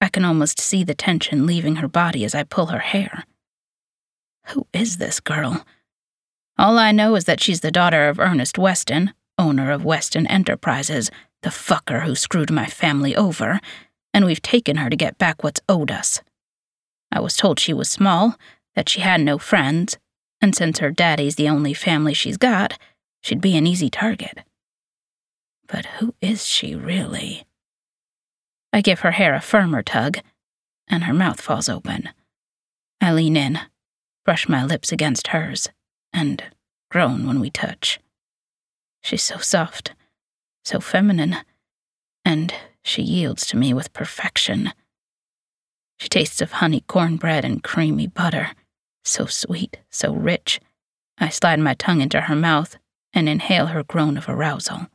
I 0.00 0.08
can 0.08 0.24
almost 0.24 0.60
see 0.60 0.84
the 0.84 0.94
tension 0.94 1.46
leaving 1.46 1.76
her 1.76 1.88
body 1.88 2.24
as 2.24 2.34
I 2.34 2.42
pull 2.42 2.66
her 2.66 2.80
hair. 2.80 3.24
Who 4.48 4.66
is 4.72 4.98
this 4.98 5.20
girl? 5.20 5.64
All 6.58 6.78
I 6.78 6.92
know 6.92 7.14
is 7.14 7.24
that 7.24 7.40
she's 7.40 7.60
the 7.60 7.70
daughter 7.70 8.08
of 8.08 8.20
Ernest 8.20 8.58
Weston, 8.58 9.12
owner 9.38 9.70
of 9.70 9.84
Weston 9.84 10.26
Enterprises, 10.26 11.10
the 11.42 11.50
fucker 11.50 12.02
who 12.02 12.14
screwed 12.14 12.50
my 12.50 12.66
family 12.66 13.16
over, 13.16 13.60
and 14.12 14.24
we've 14.24 14.42
taken 14.42 14.76
her 14.76 14.88
to 14.88 14.96
get 14.96 15.18
back 15.18 15.42
what's 15.42 15.60
owed 15.68 15.90
us. 15.90 16.22
I 17.10 17.20
was 17.20 17.36
told 17.36 17.58
she 17.58 17.72
was 17.72 17.90
small, 17.90 18.36
that 18.74 18.88
she 18.88 19.00
had 19.00 19.20
no 19.20 19.38
friends, 19.38 19.98
and 20.40 20.54
since 20.54 20.78
her 20.78 20.90
daddy's 20.90 21.36
the 21.36 21.48
only 21.48 21.74
family 21.74 22.14
she's 22.14 22.36
got, 22.36 22.78
she'd 23.22 23.40
be 23.40 23.56
an 23.56 23.66
easy 23.66 23.90
target. 23.90 24.40
But 25.66 25.86
who 25.86 26.14
is 26.20 26.46
she 26.46 26.74
really? 26.74 27.44
I 28.74 28.80
give 28.80 29.00
her 29.00 29.12
hair 29.12 29.36
a 29.36 29.40
firmer 29.40 29.84
tug, 29.84 30.18
and 30.88 31.04
her 31.04 31.14
mouth 31.14 31.40
falls 31.40 31.68
open. 31.68 32.08
I 33.00 33.12
lean 33.12 33.36
in, 33.36 33.60
brush 34.24 34.48
my 34.48 34.64
lips 34.64 34.90
against 34.90 35.28
hers, 35.28 35.68
and 36.12 36.42
groan 36.90 37.24
when 37.24 37.38
we 37.38 37.50
touch. 37.50 38.00
She's 39.00 39.22
so 39.22 39.38
soft, 39.38 39.92
so 40.64 40.80
feminine, 40.80 41.36
and 42.24 42.52
she 42.82 43.00
yields 43.00 43.46
to 43.46 43.56
me 43.56 43.72
with 43.72 43.92
perfection. 43.92 44.72
She 46.00 46.08
tastes 46.08 46.40
of 46.40 46.50
honey 46.52 46.80
cornbread 46.80 47.44
and 47.44 47.62
creamy 47.62 48.08
butter, 48.08 48.56
so 49.04 49.26
sweet, 49.26 49.76
so 49.88 50.12
rich. 50.12 50.58
I 51.16 51.28
slide 51.28 51.60
my 51.60 51.74
tongue 51.74 52.00
into 52.00 52.22
her 52.22 52.34
mouth 52.34 52.76
and 53.12 53.28
inhale 53.28 53.66
her 53.66 53.84
groan 53.84 54.16
of 54.16 54.28
arousal. 54.28 54.88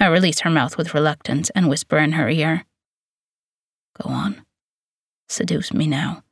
I 0.00 0.06
release 0.06 0.40
her 0.40 0.50
mouth 0.50 0.78
with 0.78 0.94
reluctance 0.94 1.50
and 1.50 1.68
whisper 1.68 1.98
in 1.98 2.12
her 2.12 2.28
ear 2.28 2.64
Go 4.02 4.08
on. 4.08 4.46
Seduce 5.28 5.74
me 5.74 5.86
now. 5.86 6.22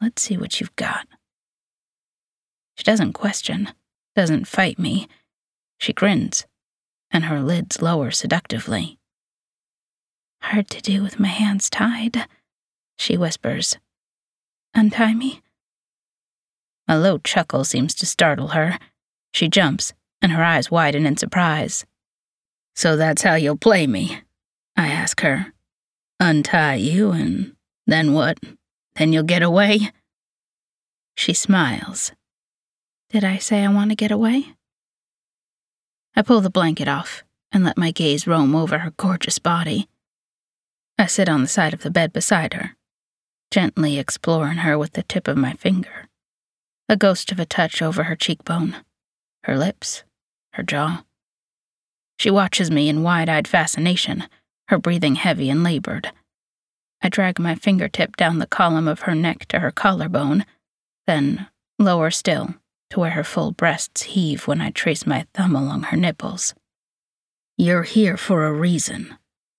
Let's 0.00 0.22
see 0.22 0.36
what 0.36 0.60
you've 0.60 0.76
got. 0.76 1.08
She 2.76 2.84
doesn't 2.84 3.14
question, 3.14 3.70
doesn't 4.14 4.46
fight 4.46 4.78
me. 4.78 5.08
She 5.78 5.92
grins, 5.92 6.46
and 7.10 7.24
her 7.24 7.40
lids 7.40 7.82
lower 7.82 8.10
seductively. 8.10 8.98
Hard 10.42 10.68
to 10.70 10.80
do 10.80 11.02
with 11.02 11.18
my 11.18 11.28
hands 11.28 11.68
tied, 11.68 12.28
she 12.96 13.16
whispers. 13.16 13.76
Untie 14.74 15.14
me? 15.14 15.40
A 16.86 16.98
low 16.98 17.18
chuckle 17.18 17.64
seems 17.64 17.94
to 17.96 18.06
startle 18.06 18.48
her. 18.48 18.78
She 19.32 19.48
jumps, 19.48 19.94
and 20.20 20.32
her 20.32 20.44
eyes 20.44 20.70
widen 20.70 21.06
in 21.06 21.16
surprise. 21.16 21.86
So 22.74 22.96
that's 22.96 23.22
how 23.22 23.34
you'll 23.34 23.56
play 23.56 23.86
me? 23.86 24.20
I 24.76 24.88
ask 24.88 25.20
her. 25.20 25.52
Untie 26.20 26.74
you, 26.74 27.12
and 27.12 27.54
then 27.86 28.12
what? 28.12 28.38
Then 28.96 29.12
you'll 29.12 29.22
get 29.22 29.42
away? 29.42 29.90
She 31.16 31.32
smiles. 31.32 32.12
Did 33.10 33.22
I 33.24 33.38
say 33.38 33.64
I 33.64 33.72
want 33.72 33.90
to 33.90 33.96
get 33.96 34.10
away? 34.10 34.54
I 36.16 36.22
pull 36.22 36.40
the 36.40 36.50
blanket 36.50 36.88
off 36.88 37.22
and 37.52 37.62
let 37.62 37.78
my 37.78 37.92
gaze 37.92 38.26
roam 38.26 38.54
over 38.56 38.78
her 38.78 38.92
gorgeous 38.96 39.38
body. 39.38 39.88
I 40.98 41.06
sit 41.06 41.28
on 41.28 41.42
the 41.42 41.48
side 41.48 41.74
of 41.74 41.82
the 41.82 41.90
bed 41.90 42.12
beside 42.12 42.54
her, 42.54 42.76
gently 43.52 43.98
exploring 43.98 44.58
her 44.58 44.76
with 44.76 44.94
the 44.94 45.04
tip 45.04 45.28
of 45.28 45.36
my 45.36 45.52
finger, 45.52 46.08
a 46.88 46.96
ghost 46.96 47.30
of 47.30 47.38
a 47.38 47.46
touch 47.46 47.80
over 47.80 48.04
her 48.04 48.16
cheekbone, 48.16 48.76
her 49.44 49.56
lips, 49.56 50.02
her 50.54 50.64
jaw. 50.64 51.03
She 52.18 52.30
watches 52.30 52.70
me 52.70 52.88
in 52.88 53.02
wide 53.02 53.28
eyed 53.28 53.48
fascination, 53.48 54.24
her 54.68 54.78
breathing 54.78 55.16
heavy 55.16 55.50
and 55.50 55.62
labored. 55.62 56.12
I 57.02 57.08
drag 57.08 57.38
my 57.38 57.54
fingertip 57.54 58.16
down 58.16 58.38
the 58.38 58.46
column 58.46 58.88
of 58.88 59.00
her 59.00 59.14
neck 59.14 59.46
to 59.48 59.60
her 59.60 59.70
collarbone, 59.70 60.46
then 61.06 61.48
lower 61.78 62.10
still 62.10 62.54
to 62.90 63.00
where 63.00 63.10
her 63.10 63.24
full 63.24 63.52
breasts 63.52 64.02
heave 64.02 64.46
when 64.46 64.60
I 64.60 64.70
trace 64.70 65.06
my 65.06 65.26
thumb 65.34 65.54
along 65.54 65.84
her 65.84 65.96
nipples. 65.96 66.54
You're 67.56 67.82
here 67.82 68.16
for 68.16 68.46
a 68.46 68.52
reason, 68.52 69.16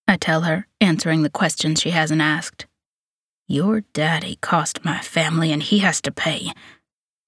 I 0.08 0.18
tell 0.18 0.42
her, 0.42 0.68
answering 0.82 1.24
the 1.24 1.30
questions 1.30 1.82
she 1.82 1.92
hasn't 1.92 2.22
asked. 2.22 2.66
Your 3.48 3.82
daddy 3.94 4.38
cost 4.42 4.84
my 4.84 5.00
family 5.00 5.52
and 5.52 5.62
he 5.62 5.80
has 5.80 6.02
to 6.02 6.12
pay. 6.12 6.52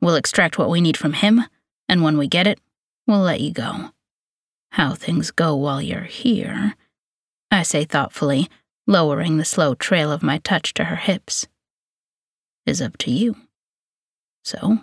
We'll 0.02 0.16
extract 0.16 0.58
what 0.58 0.70
we 0.70 0.82
need 0.82 0.98
from 0.98 1.14
him, 1.14 1.44
and 1.88 2.02
when 2.02 2.18
we 2.18 2.28
get 2.28 2.48
it, 2.48 2.60
we'll 3.06 3.20
let 3.20 3.42
you 3.42 3.52
go. 3.52 3.92
How 4.72 4.94
things 4.94 5.32
go 5.32 5.56
while 5.56 5.82
you're 5.82 6.02
here, 6.02 6.76
I 7.50 7.64
say 7.64 7.86
thoughtfully, 7.86 8.50
lowering 8.86 9.38
the 9.38 9.46
slow 9.46 9.76
trail 9.76 10.12
of 10.12 10.24
my 10.24 10.38
touch 10.40 10.74
to 10.76 10.86
her 10.86 10.96
hips, 10.96 11.48
is 12.66 12.82
up 12.82 12.98
to 13.00 13.12
you. 13.12 13.36
So, 14.44 14.80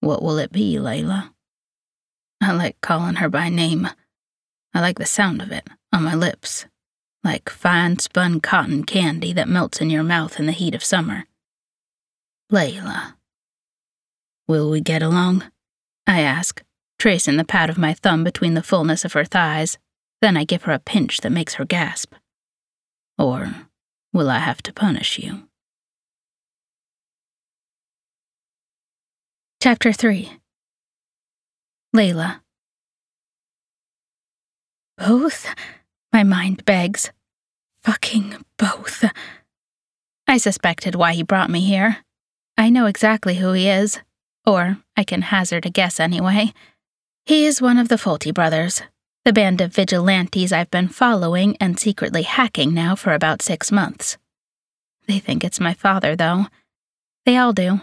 what 0.00 0.22
will 0.22 0.38
it 0.38 0.52
be, 0.52 0.76
Layla? 0.76 1.30
I 2.40 2.52
like 2.52 2.80
calling 2.80 3.16
her 3.16 3.28
by 3.28 3.48
name. 3.48 3.88
I 4.72 4.80
like 4.80 4.98
the 4.98 5.06
sound 5.06 5.42
of 5.42 5.50
it 5.50 5.68
on 5.92 6.04
my 6.04 6.14
lips, 6.14 6.66
like 7.22 7.48
fine 7.48 7.98
spun 7.98 8.40
cotton 8.40 8.84
candy 8.84 9.32
that 9.32 9.48
melts 9.48 9.80
in 9.80 9.90
your 9.90 10.02
mouth 10.02 10.38
in 10.38 10.46
the 10.46 10.52
heat 10.52 10.74
of 10.74 10.84
summer. 10.84 11.24
Layla. 12.50 13.14
Will 14.48 14.70
we 14.70 14.80
get 14.80 15.02
along? 15.02 15.44
I 16.06 16.20
ask, 16.22 16.62
tracing 17.00 17.38
the 17.38 17.44
pad 17.44 17.70
of 17.70 17.78
my 17.78 17.94
thumb 17.94 18.22
between 18.22 18.52
the 18.52 18.62
fullness 18.62 19.06
of 19.06 19.14
her 19.14 19.24
thighs. 19.24 19.78
Then 20.20 20.36
I 20.36 20.44
give 20.44 20.64
her 20.64 20.72
a 20.72 20.78
pinch 20.78 21.22
that 21.22 21.32
makes 21.32 21.54
her 21.54 21.64
gasp. 21.64 22.14
Or 23.18 23.54
will 24.12 24.28
I 24.28 24.38
have 24.38 24.62
to 24.64 24.72
punish 24.72 25.18
you? 25.18 25.48
Chapter 29.62 29.92
3 29.92 30.30
Layla. 31.96 32.40
Both? 34.98 35.46
My 36.12 36.22
mind 36.22 36.66
begs. 36.66 37.10
Fucking 37.82 38.44
both. 38.58 39.04
I 40.28 40.36
suspected 40.36 40.94
why 40.94 41.14
he 41.14 41.22
brought 41.22 41.50
me 41.50 41.62
here. 41.62 41.96
I 42.58 42.68
know 42.68 42.84
exactly 42.84 43.36
who 43.36 43.52
he 43.52 43.68
is. 43.68 44.00
Or 44.46 44.76
I 44.96 45.04
can 45.04 45.22
hazard 45.22 45.64
a 45.64 45.70
guess 45.70 45.98
anyway. 45.98 46.52
He 47.30 47.46
is 47.46 47.62
one 47.62 47.78
of 47.78 47.86
the 47.86 47.94
Folty 47.94 48.34
brothers, 48.34 48.82
the 49.24 49.32
band 49.32 49.60
of 49.60 49.72
vigilantes 49.72 50.52
I've 50.52 50.72
been 50.72 50.88
following 50.88 51.56
and 51.60 51.78
secretly 51.78 52.22
hacking 52.22 52.74
now 52.74 52.96
for 52.96 53.14
about 53.14 53.40
six 53.40 53.70
months. 53.70 54.18
They 55.06 55.20
think 55.20 55.44
it's 55.44 55.60
my 55.60 55.72
father, 55.72 56.16
though. 56.16 56.46
They 57.24 57.36
all 57.36 57.52
do 57.52 57.82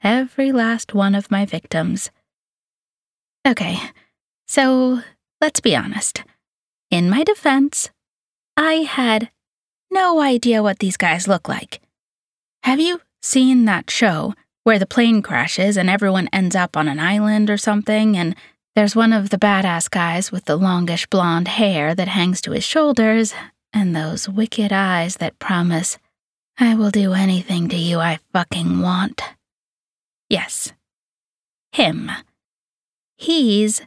every 0.00 0.52
last 0.52 0.94
one 0.94 1.16
of 1.16 1.28
my 1.28 1.44
victims. 1.44 2.12
Okay, 3.44 3.80
so 4.46 5.00
let's 5.40 5.58
be 5.58 5.74
honest. 5.74 6.22
In 6.88 7.10
my 7.10 7.24
defense, 7.24 7.90
I 8.56 8.74
had 8.74 9.28
no 9.90 10.20
idea 10.20 10.62
what 10.62 10.78
these 10.78 10.96
guys 10.96 11.26
look 11.26 11.48
like. 11.48 11.80
Have 12.62 12.78
you 12.78 13.00
seen 13.20 13.64
that 13.64 13.90
show 13.90 14.34
where 14.62 14.78
the 14.78 14.86
plane 14.86 15.20
crashes 15.20 15.76
and 15.76 15.90
everyone 15.90 16.28
ends 16.32 16.56
up 16.56 16.76
on 16.76 16.88
an 16.88 16.98
island 16.98 17.50
or 17.50 17.56
something, 17.56 18.16
and 18.16 18.34
there's 18.74 18.96
one 18.96 19.12
of 19.12 19.30
the 19.30 19.38
badass 19.38 19.88
guys 19.88 20.32
with 20.32 20.46
the 20.46 20.56
longish 20.56 21.06
blonde 21.06 21.48
hair 21.48 21.94
that 21.94 22.08
hangs 22.08 22.40
to 22.40 22.50
his 22.50 22.64
shoulders 22.64 23.32
and 23.72 23.94
those 23.94 24.28
wicked 24.28 24.72
eyes 24.72 25.16
that 25.16 25.38
promise, 25.38 25.98
I 26.58 26.74
will 26.74 26.90
do 26.90 27.12
anything 27.12 27.68
to 27.68 27.76
you 27.76 27.98
I 28.00 28.18
fucking 28.32 28.80
want. 28.80 29.22
Yes. 30.28 30.72
Him. 31.72 32.10
He's 33.16 33.82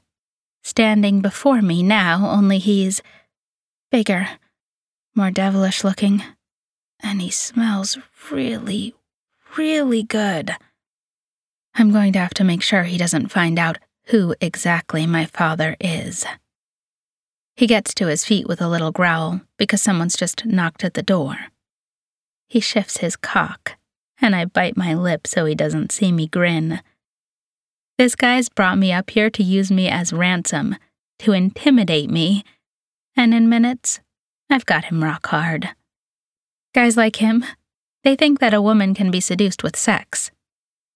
standing 0.63 1.21
before 1.21 1.61
me 1.61 1.83
now, 1.83 2.29
only 2.29 2.59
he's 2.59 3.01
bigger, 3.91 4.27
more 5.15 5.31
devilish 5.31 5.83
looking, 5.83 6.23
and 7.01 7.21
he 7.21 7.29
smells 7.29 7.97
really, 8.31 8.95
really 9.57 10.03
good. 10.03 10.55
I'm 11.75 11.91
going 11.91 12.13
to 12.13 12.19
have 12.19 12.33
to 12.35 12.43
make 12.43 12.61
sure 12.61 12.83
he 12.83 12.97
doesn't 12.97 13.29
find 13.29 13.59
out 13.59 13.77
who 14.09 14.35
exactly 14.39 15.05
my 15.05 15.25
father 15.25 15.75
is. 15.79 16.25
He 17.55 17.67
gets 17.67 17.93
to 17.95 18.07
his 18.07 18.23
feet 18.23 18.47
with 18.47 18.61
a 18.61 18.67
little 18.67 18.91
growl 18.91 19.41
because 19.57 19.81
someone's 19.81 20.15
just 20.15 20.45
knocked 20.45 20.83
at 20.83 20.93
the 20.93 21.03
door. 21.03 21.37
He 22.47 22.59
shifts 22.59 22.97
his 22.97 23.15
cock, 23.15 23.77
and 24.21 24.35
I 24.35 24.45
bite 24.45 24.77
my 24.77 24.93
lip 24.93 25.27
so 25.27 25.45
he 25.45 25.55
doesn't 25.55 25.91
see 25.91 26.11
me 26.11 26.27
grin. 26.27 26.81
This 27.97 28.15
guy's 28.15 28.47
brought 28.47 28.77
me 28.77 28.93
up 28.93 29.09
here 29.09 29.29
to 29.31 29.43
use 29.43 29.71
me 29.71 29.89
as 29.89 30.13
ransom, 30.13 30.75
to 31.19 31.33
intimidate 31.33 32.09
me, 32.09 32.43
and 33.15 33.33
in 33.33 33.49
minutes, 33.49 33.99
I've 34.49 34.65
got 34.65 34.85
him 34.85 35.03
rock 35.03 35.27
hard. 35.27 35.69
Guys 36.75 36.95
like 36.95 37.15
him, 37.15 37.43
they 38.03 38.15
think 38.15 38.39
that 38.39 38.53
a 38.53 38.61
woman 38.61 38.93
can 38.93 39.09
be 39.09 39.19
seduced 39.19 39.63
with 39.63 39.75
sex. 39.75 40.29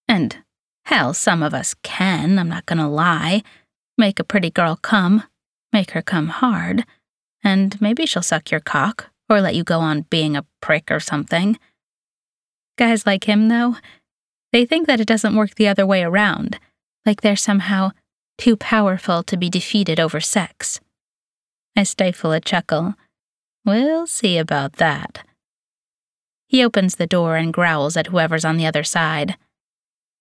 And, 0.07 0.37
hell, 0.85 1.13
some 1.13 1.43
of 1.43 1.53
us 1.53 1.75
can, 1.83 2.37
I'm 2.37 2.49
not 2.49 2.65
gonna 2.65 2.89
lie. 2.89 3.43
Make 3.97 4.19
a 4.19 4.23
pretty 4.23 4.49
girl 4.49 4.75
come, 4.75 5.23
make 5.71 5.91
her 5.91 6.01
come 6.01 6.27
hard, 6.27 6.85
and 7.43 7.79
maybe 7.81 8.05
she'll 8.05 8.21
suck 8.21 8.51
your 8.51 8.59
cock 8.59 9.09
or 9.29 9.41
let 9.41 9.55
you 9.55 9.63
go 9.63 9.79
on 9.79 10.05
being 10.09 10.35
a 10.35 10.45
prick 10.61 10.91
or 10.91 10.99
something. 10.99 11.57
Guys 12.77 13.05
like 13.05 13.25
him, 13.25 13.47
though, 13.47 13.77
they 14.51 14.65
think 14.65 14.87
that 14.87 14.99
it 14.99 15.07
doesn't 15.07 15.35
work 15.35 15.55
the 15.55 15.67
other 15.67 15.85
way 15.85 16.03
around, 16.03 16.59
like 17.05 17.21
they're 17.21 17.35
somehow 17.35 17.91
too 18.37 18.55
powerful 18.55 19.23
to 19.23 19.37
be 19.37 19.49
defeated 19.49 19.99
over 19.99 20.19
sex. 20.19 20.79
I 21.75 21.83
stifle 21.83 22.31
a 22.31 22.39
chuckle. 22.39 22.95
We'll 23.63 24.07
see 24.07 24.37
about 24.37 24.73
that. 24.73 25.25
He 26.47 26.63
opens 26.65 26.95
the 26.95 27.07
door 27.07 27.37
and 27.37 27.53
growls 27.53 27.95
at 27.95 28.07
whoever's 28.07 28.43
on 28.43 28.57
the 28.57 28.65
other 28.65 28.83
side. 28.83 29.37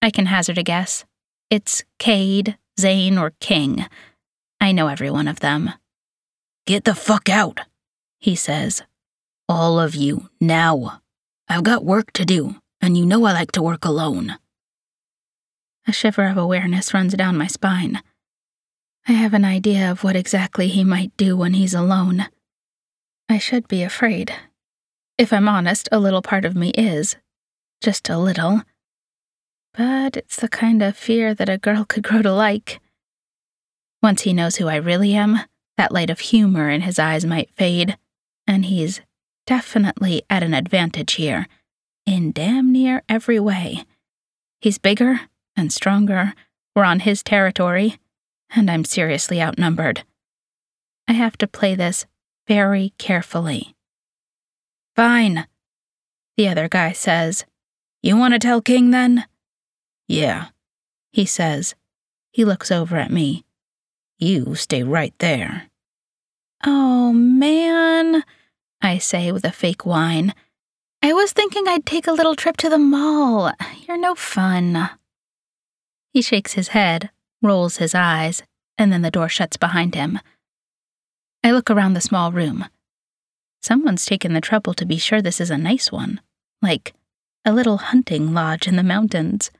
I 0.03 0.11
can 0.11 0.27
hazard 0.27 0.59
a 0.59 0.63
guess. 0.63 1.05
It's 1.51 1.85
Cade, 1.99 2.57
Zane, 2.79 3.19
or 3.19 3.35
King. 3.41 3.87
I 4.61 4.73
know 4.73 4.89
every 4.89 5.11
one 5.11 5.29
of 5.29 5.41
them. 5.41 5.73
Get 6.67 6.85
the 6.85 6.95
fuck 6.95 7.29
out, 7.29 7.61
he 8.19 8.35
says. 8.35 8.83
All 9.49 9.79
of 9.79 9.95
you, 9.95 10.31
now. 10.41 11.01
I've 11.49 11.65
got 11.65 11.85
work 11.85 12.13
to 12.13 12.25
do, 12.25 12.57
and 12.81 12.97
you 12.97 13.05
know 13.05 13.25
I 13.25 13.33
like 13.33 13.53
to 13.53 13.63
work 13.63 13.85
alone. 13.85 14.37
A 15.87 15.93
shiver 15.93 16.29
of 16.29 16.37
awareness 16.37 16.95
runs 16.95 17.15
down 17.15 17.37
my 17.37 17.47
spine. 17.47 18.01
I 19.09 19.13
have 19.13 19.35
an 19.35 19.45
idea 19.45 19.91
of 19.91 20.05
what 20.05 20.15
exactly 20.15 20.69
he 20.69 20.85
might 20.85 21.17
do 21.17 21.37
when 21.37 21.55
he's 21.55 21.75
alone. 21.75 22.27
I 23.29 23.39
should 23.39 23.67
be 23.67 23.83
afraid. 23.83 24.33
If 25.19 25.33
I'm 25.33 25.49
honest, 25.49 25.89
a 25.91 25.99
little 25.99 26.23
part 26.23 26.45
of 26.45 26.55
me 26.55 26.71
is. 26.71 27.17
Just 27.81 28.09
a 28.09 28.19
little. 28.19 28.63
But 29.75 30.17
it's 30.17 30.37
the 30.37 30.49
kind 30.49 30.83
of 30.83 30.97
fear 30.97 31.35
that 31.35 31.49
a 31.49 31.59
girl 31.59 31.85
could 31.85 32.03
grow 32.03 32.23
to 32.23 32.33
like. 32.33 32.81
Once 34.03 34.23
he 34.23 34.33
knows 34.33 34.57
who 34.57 34.69
I 34.69 34.77
really 34.77 35.15
am, 35.15 35.41
that 35.77 35.93
light 35.93 36.11
of 36.11 36.21
humor 36.21 36.69
in 36.69 36.83
his 36.83 36.99
eyes 36.99 37.25
might 37.25 37.55
fade, 37.55 37.97
and 38.47 38.65
he's 38.67 39.01
definitely 39.47 40.23
at 40.29 40.43
an 40.43 40.55
advantage 40.55 41.15
here, 41.15 41.47
in 42.07 42.33
damn 42.33 42.73
near 42.73 43.03
every 43.09 43.39
way. 43.39 43.85
He's 44.61 44.79
bigger 44.79 45.21
and 45.57 45.73
stronger, 45.73 46.35
we're 46.75 46.85
on 46.85 47.01
his 47.01 47.23
territory, 47.23 47.99
and 48.55 48.71
I'm 48.71 48.85
seriously 48.85 49.41
outnumbered. 49.41 50.05
I 51.09 51.13
have 51.13 51.37
to 51.39 51.47
play 51.47 51.75
this 51.75 52.07
very 52.47 52.93
carefully. 52.99 53.75
Fine, 54.97 55.47
the 56.37 56.49
other 56.49 56.69
guy 56.69 56.93
says. 56.93 57.45
You 58.03 58.17
want 58.17 58.35
to 58.35 58.39
tell 58.39 58.61
King 58.61 58.91
then? 58.91 59.25
Yeah, 60.11 60.49
he 61.13 61.25
says. 61.25 61.77
He 62.33 62.45
looks 62.45 62.73
over 62.73 62.97
at 62.97 63.13
me. 63.13 63.45
You 64.19 64.57
stay 64.57 64.83
right 64.83 65.15
there. 65.21 65.71
Oh, 66.67 67.13
man. 67.13 68.25
I 68.83 68.99
say 68.99 69.31
with 69.31 69.45
a 69.45 69.53
fake 69.53 69.87
whine. 69.87 70.35
I 71.01 71.13
was 71.13 71.31
thinking 71.31 71.69
I'd 71.69 71.87
take 71.87 72.09
a 72.09 72.13
little 72.13 72.35
trip 72.35 72.57
to 72.57 72.69
the 72.69 72.77
mall. 72.77 73.53
You're 73.87 74.01
no 74.01 74.17
fun. 74.17 74.91
He 76.13 76.23
shakes 76.23 76.55
his 76.55 76.69
head, 76.69 77.11
rolls 77.41 77.77
his 77.77 77.95
eyes, 77.95 78.43
and 78.77 78.93
then 78.93 79.03
the 79.03 79.13
door 79.13 79.29
shuts 79.29 79.57
behind 79.57 79.95
him. 79.95 80.19
I 81.45 81.53
look 81.53 81.71
around 81.71 81.95
the 81.95 82.01
small 82.01 82.33
room. 82.33 82.65
Someone's 83.63 84.05
taken 84.05 84.33
the 84.33 84.41
trouble 84.41 84.75
to 84.75 84.85
be 84.85 84.97
sure 84.97 85.23
this 85.23 85.41
is 85.41 85.53
a 85.53 85.57
nice 85.57 85.93
one, 85.93 86.21
like 86.61 86.95
a 87.45 87.53
little 87.53 87.77
hunting 87.79 88.35
lodge 88.35 88.67
in 88.67 88.75
the 88.75 88.83
mountains. 88.83 89.53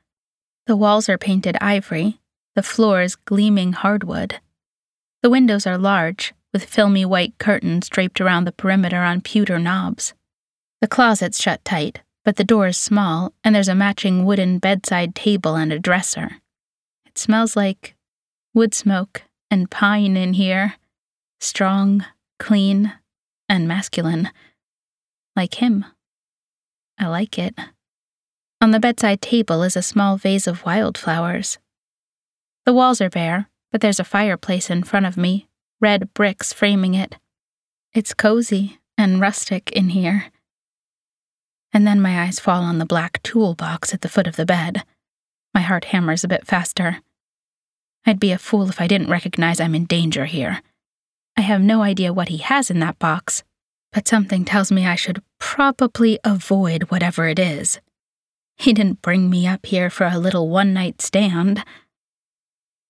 The 0.71 0.77
walls 0.77 1.09
are 1.09 1.17
painted 1.17 1.57
ivory, 1.59 2.21
the 2.55 2.63
floors 2.63 3.17
gleaming 3.17 3.73
hardwood. 3.73 4.39
The 5.21 5.29
windows 5.29 5.67
are 5.67 5.77
large, 5.77 6.33
with 6.53 6.63
filmy 6.63 7.03
white 7.03 7.37
curtains 7.39 7.89
draped 7.89 8.21
around 8.21 8.45
the 8.45 8.53
perimeter 8.53 8.99
on 8.99 9.19
pewter 9.19 9.59
knobs. 9.59 10.13
The 10.79 10.87
closet's 10.87 11.41
shut 11.41 11.65
tight, 11.65 11.99
but 12.23 12.37
the 12.37 12.45
door 12.45 12.67
is 12.67 12.77
small, 12.77 13.33
and 13.43 13.53
there's 13.53 13.67
a 13.67 13.75
matching 13.75 14.23
wooden 14.23 14.59
bedside 14.59 15.13
table 15.13 15.55
and 15.55 15.73
a 15.73 15.77
dresser. 15.77 16.37
It 17.05 17.17
smells 17.17 17.57
like 17.57 17.97
wood 18.53 18.73
smoke 18.73 19.23
and 19.49 19.69
pine 19.69 20.15
in 20.15 20.35
here. 20.35 20.75
Strong, 21.41 22.05
clean, 22.39 22.93
and 23.49 23.67
masculine. 23.67 24.29
Like 25.35 25.55
him. 25.55 25.83
I 26.97 27.07
like 27.07 27.37
it. 27.37 27.59
On 28.61 28.69
the 28.69 28.79
bedside 28.79 29.23
table 29.23 29.63
is 29.63 29.75
a 29.75 29.81
small 29.81 30.17
vase 30.17 30.45
of 30.45 30.63
wildflowers. 30.63 31.57
The 32.65 32.73
walls 32.73 33.01
are 33.01 33.09
bare, 33.09 33.49
but 33.71 33.81
there's 33.81 33.99
a 33.99 34.03
fireplace 34.03 34.69
in 34.69 34.83
front 34.83 35.07
of 35.07 35.17
me 35.17 35.47
red 35.79 36.13
bricks 36.13 36.53
framing 36.53 36.93
it. 36.93 37.17
It's 37.91 38.13
cozy 38.13 38.77
and 38.99 39.19
rustic 39.19 39.71
in 39.71 39.89
here. 39.89 40.25
And 41.73 41.87
then 41.87 41.99
my 41.99 42.21
eyes 42.21 42.39
fall 42.39 42.61
on 42.61 42.77
the 42.77 42.85
black 42.85 43.23
toolbox 43.23 43.95
at 43.95 44.01
the 44.01 44.09
foot 44.09 44.27
of 44.27 44.35
the 44.35 44.45
bed. 44.45 44.83
My 45.55 45.61
heart 45.61 45.85
hammers 45.85 46.23
a 46.23 46.27
bit 46.27 46.45
faster. 46.45 46.99
I'd 48.05 48.19
be 48.19 48.31
a 48.31 48.37
fool 48.37 48.69
if 48.69 48.79
I 48.79 48.85
didn't 48.85 49.09
recognize 49.09 49.59
I'm 49.59 49.73
in 49.73 49.85
danger 49.85 50.25
here. 50.25 50.61
I 51.35 51.41
have 51.41 51.61
no 51.61 51.81
idea 51.81 52.13
what 52.13 52.29
he 52.29 52.37
has 52.37 52.69
in 52.69 52.77
that 52.79 52.99
box, 52.99 53.43
but 53.91 54.07
something 54.07 54.45
tells 54.45 54.71
me 54.71 54.85
I 54.85 54.95
should 54.95 55.23
probably 55.39 56.19
avoid 56.23 56.91
whatever 56.91 57.27
it 57.27 57.39
is. 57.39 57.79
He 58.61 58.73
didn't 58.73 59.01
bring 59.01 59.27
me 59.27 59.47
up 59.47 59.65
here 59.65 59.89
for 59.89 60.05
a 60.05 60.19
little 60.19 60.47
one 60.47 60.71
night 60.71 61.01
stand. 61.01 61.65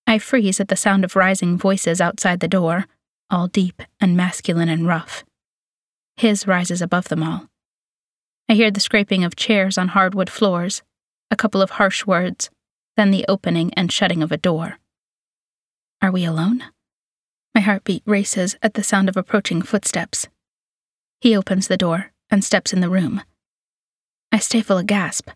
I 0.05 0.19
freeze 0.19 0.59
at 0.59 0.67
the 0.67 0.75
sound 0.75 1.05
of 1.05 1.15
rising 1.15 1.57
voices 1.57 2.01
outside 2.01 2.41
the 2.41 2.49
door, 2.49 2.87
all 3.29 3.47
deep 3.47 3.81
and 3.97 4.17
masculine 4.17 4.67
and 4.67 4.85
rough. 4.85 5.23
His 6.17 6.45
rises 6.45 6.81
above 6.81 7.07
them 7.07 7.23
all. 7.23 7.47
I 8.49 8.55
hear 8.55 8.69
the 8.69 8.81
scraping 8.81 9.23
of 9.23 9.37
chairs 9.37 9.77
on 9.77 9.87
hardwood 9.87 10.29
floors, 10.29 10.81
a 11.31 11.37
couple 11.37 11.61
of 11.61 11.69
harsh 11.69 12.05
words, 12.05 12.49
then 12.97 13.11
the 13.11 13.23
opening 13.29 13.73
and 13.75 13.93
shutting 13.93 14.21
of 14.21 14.33
a 14.33 14.37
door. 14.37 14.77
Are 16.01 16.11
we 16.11 16.25
alone? 16.25 16.65
My 17.55 17.61
heartbeat 17.61 18.03
races 18.05 18.57
at 18.61 18.73
the 18.73 18.83
sound 18.83 19.07
of 19.07 19.15
approaching 19.15 19.61
footsteps. 19.61 20.27
He 21.21 21.33
opens 21.33 21.69
the 21.69 21.77
door 21.77 22.11
and 22.29 22.43
steps 22.43 22.73
in 22.73 22.81
the 22.81 22.89
room. 22.89 23.21
I 24.33 24.39
stifle 24.39 24.77
a 24.77 24.83
gasp. 24.83 25.29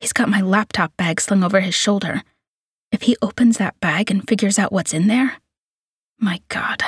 He's 0.00 0.12
got 0.12 0.28
my 0.28 0.40
laptop 0.40 0.96
bag 0.96 1.20
slung 1.20 1.42
over 1.42 1.60
his 1.60 1.74
shoulder. 1.74 2.22
If 2.92 3.02
he 3.02 3.16
opens 3.20 3.58
that 3.58 3.78
bag 3.80 4.10
and 4.10 4.26
figures 4.26 4.58
out 4.58 4.72
what's 4.72 4.94
in 4.94 5.08
there, 5.08 5.38
my 6.18 6.40
God, 6.48 6.82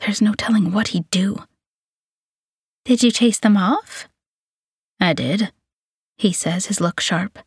there's 0.00 0.22
no 0.22 0.34
telling 0.34 0.72
what 0.72 0.88
he'd 0.88 1.10
do. 1.10 1.44
Did 2.84 3.02
you 3.02 3.10
chase 3.10 3.38
them 3.38 3.56
off? 3.56 4.08
I 5.00 5.12
did, 5.12 5.52
he 6.16 6.32
says, 6.32 6.66
his 6.66 6.80
look 6.80 7.00
sharp. 7.00 7.38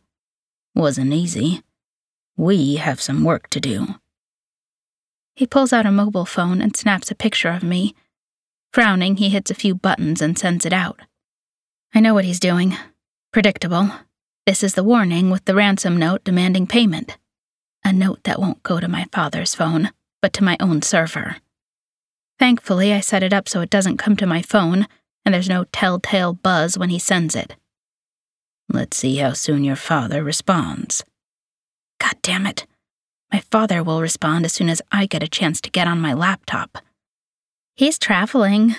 Wasn't 0.74 1.12
easy. 1.12 1.62
We 2.36 2.76
have 2.76 3.00
some 3.00 3.24
work 3.24 3.48
to 3.50 3.60
do. 3.60 3.96
He 5.34 5.46
pulls 5.46 5.72
out 5.72 5.86
a 5.86 5.90
mobile 5.90 6.26
phone 6.26 6.60
and 6.60 6.76
snaps 6.76 7.10
a 7.10 7.14
picture 7.14 7.50
of 7.50 7.62
me. 7.62 7.94
Frowning, 8.72 9.16
he 9.16 9.28
hits 9.28 9.50
a 9.50 9.54
few 9.54 9.74
buttons 9.74 10.20
and 10.20 10.38
sends 10.38 10.66
it 10.66 10.72
out. 10.72 11.00
I 11.94 12.00
know 12.00 12.14
what 12.14 12.24
he's 12.24 12.40
doing. 12.40 12.76
Predictable. 13.32 13.90
This 14.48 14.62
is 14.64 14.72
the 14.72 14.82
warning 14.82 15.28
with 15.28 15.44
the 15.44 15.54
ransom 15.54 15.98
note 15.98 16.24
demanding 16.24 16.66
payment 16.66 17.18
a 17.84 17.92
note 17.92 18.24
that 18.24 18.40
won't 18.40 18.62
go 18.62 18.80
to 18.80 18.88
my 18.88 19.04
father's 19.12 19.54
phone, 19.54 19.90
but 20.22 20.32
to 20.32 20.42
my 20.42 20.56
own 20.58 20.80
server. 20.80 21.36
Thankfully, 22.38 22.94
I 22.94 23.00
set 23.00 23.22
it 23.22 23.34
up 23.34 23.46
so 23.46 23.60
it 23.60 23.68
doesn't 23.68 23.98
come 23.98 24.16
to 24.16 24.26
my 24.26 24.40
phone, 24.40 24.86
and 25.22 25.34
there's 25.34 25.50
no 25.50 25.64
telltale 25.64 26.32
buzz 26.32 26.78
when 26.78 26.88
he 26.88 26.98
sends 26.98 27.36
it. 27.36 27.56
Let's 28.72 28.96
see 28.96 29.16
how 29.16 29.34
soon 29.34 29.64
your 29.64 29.76
father 29.76 30.24
responds. 30.24 31.04
God 32.00 32.16
damn 32.22 32.46
it. 32.46 32.66
My 33.30 33.40
father 33.50 33.82
will 33.82 34.00
respond 34.00 34.46
as 34.46 34.54
soon 34.54 34.70
as 34.70 34.80
I 34.90 35.04
get 35.04 35.22
a 35.22 35.28
chance 35.28 35.60
to 35.60 35.70
get 35.70 35.86
on 35.86 36.00
my 36.00 36.14
laptop. 36.14 36.78
He's 37.76 37.98
traveling, 37.98 38.76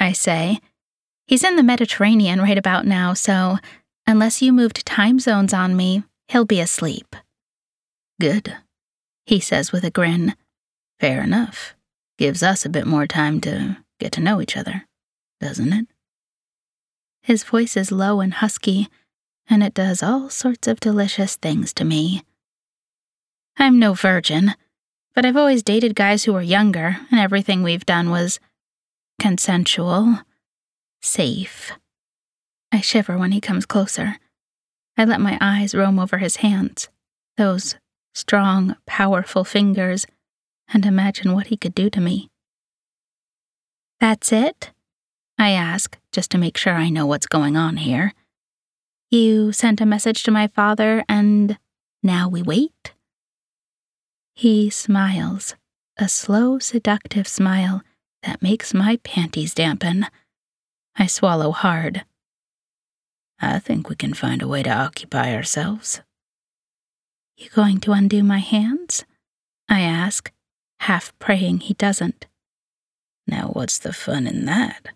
I 0.00 0.12
say. 0.12 0.60
He's 1.26 1.44
in 1.44 1.56
the 1.56 1.62
Mediterranean 1.62 2.40
right 2.40 2.56
about 2.56 2.86
now, 2.86 3.12
so 3.12 3.58
unless 4.10 4.42
you 4.42 4.52
moved 4.52 4.84
time 4.84 5.18
zones 5.18 5.54
on 5.54 5.76
me, 5.76 6.02
he'll 6.28 6.44
be 6.44 6.60
asleep. 6.60 7.16
Good, 8.20 8.56
he 9.24 9.40
says 9.40 9.72
with 9.72 9.84
a 9.84 9.90
grin. 9.90 10.34
Fair 10.98 11.22
enough. 11.22 11.74
Gives 12.18 12.42
us 12.42 12.66
a 12.66 12.70
bit 12.70 12.86
more 12.86 13.06
time 13.06 13.40
to 13.42 13.78
get 13.98 14.12
to 14.12 14.20
know 14.20 14.42
each 14.42 14.56
other, 14.56 14.84
doesn't 15.40 15.72
it? 15.72 15.86
His 17.22 17.44
voice 17.44 17.76
is 17.76 17.92
low 17.92 18.20
and 18.20 18.34
husky, 18.34 18.88
and 19.48 19.62
it 19.62 19.74
does 19.74 20.02
all 20.02 20.28
sorts 20.28 20.68
of 20.68 20.80
delicious 20.80 21.36
things 21.36 21.72
to 21.74 21.84
me. 21.84 22.22
I'm 23.56 23.78
no 23.78 23.94
virgin, 23.94 24.54
but 25.14 25.24
I've 25.24 25.36
always 25.36 25.62
dated 25.62 25.94
guys 25.94 26.24
who 26.24 26.32
were 26.32 26.42
younger, 26.42 26.98
and 27.10 27.20
everything 27.20 27.62
we've 27.62 27.86
done 27.86 28.10
was 28.10 28.40
consensual, 29.20 30.20
safe. 31.00 31.72
I 32.72 32.80
shiver 32.80 33.18
when 33.18 33.32
he 33.32 33.40
comes 33.40 33.66
closer. 33.66 34.16
I 34.96 35.04
let 35.04 35.20
my 35.20 35.38
eyes 35.40 35.74
roam 35.74 35.98
over 35.98 36.18
his 36.18 36.36
hands, 36.36 36.88
those 37.36 37.76
strong, 38.14 38.76
powerful 38.86 39.44
fingers, 39.44 40.06
and 40.72 40.86
imagine 40.86 41.32
what 41.32 41.48
he 41.48 41.56
could 41.56 41.74
do 41.74 41.90
to 41.90 42.00
me. 42.00 42.28
That's 43.98 44.32
it? 44.32 44.70
I 45.38 45.50
ask, 45.50 45.98
just 46.12 46.30
to 46.32 46.38
make 46.38 46.56
sure 46.56 46.74
I 46.74 46.90
know 46.90 47.06
what's 47.06 47.26
going 47.26 47.56
on 47.56 47.78
here. 47.78 48.12
You 49.10 49.52
sent 49.52 49.80
a 49.80 49.86
message 49.86 50.22
to 50.24 50.30
my 50.30 50.46
father, 50.46 51.04
and 51.08 51.58
now 52.02 52.28
we 52.28 52.42
wait? 52.42 52.92
He 54.34 54.70
smiles, 54.70 55.54
a 55.96 56.08
slow, 56.08 56.58
seductive 56.58 57.26
smile 57.26 57.82
that 58.22 58.42
makes 58.42 58.72
my 58.72 58.98
panties 59.02 59.54
dampen. 59.54 60.06
I 60.96 61.06
swallow 61.06 61.50
hard. 61.52 62.04
I 63.40 63.58
think 63.58 63.88
we 63.88 63.96
can 63.96 64.14
find 64.14 64.42
a 64.42 64.48
way 64.48 64.62
to 64.62 64.70
occupy 64.70 65.34
ourselves. 65.34 66.02
You 67.36 67.48
going 67.50 67.80
to 67.80 67.92
undo 67.92 68.22
my 68.22 68.38
hands? 68.38 69.04
I 69.68 69.80
ask, 69.80 70.30
half 70.80 71.18
praying 71.18 71.60
he 71.60 71.74
doesn't. 71.74 72.26
Now, 73.26 73.48
what's 73.48 73.78
the 73.78 73.92
fun 73.92 74.26
in 74.26 74.44
that? 74.44 74.88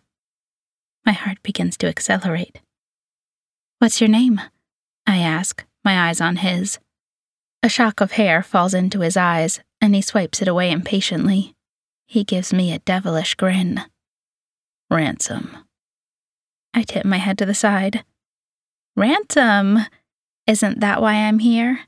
My 1.06 1.12
heart 1.12 1.42
begins 1.42 1.76
to 1.78 1.86
accelerate. 1.86 2.60
What's 3.78 4.00
your 4.00 4.08
name? 4.08 4.40
I 5.06 5.18
ask, 5.18 5.64
my 5.84 6.08
eyes 6.08 6.20
on 6.20 6.36
his. 6.36 6.78
A 7.62 7.68
shock 7.68 8.00
of 8.00 8.12
hair 8.12 8.42
falls 8.42 8.74
into 8.74 9.00
his 9.00 9.16
eyes, 9.16 9.60
and 9.80 9.94
he 9.94 10.02
swipes 10.02 10.42
it 10.42 10.48
away 10.48 10.70
impatiently. 10.70 11.54
He 12.06 12.24
gives 12.24 12.52
me 12.52 12.72
a 12.72 12.78
devilish 12.80 13.34
grin. 13.36 13.82
Ransom. 14.90 15.56
I 16.74 16.82
tip 16.82 17.04
my 17.04 17.18
head 17.18 17.38
to 17.38 17.46
the 17.46 17.54
side. 17.54 18.04
Ransom! 18.96 19.80
Isn't 20.46 20.80
that 20.80 21.00
why 21.00 21.14
I'm 21.14 21.38
here? 21.38 21.80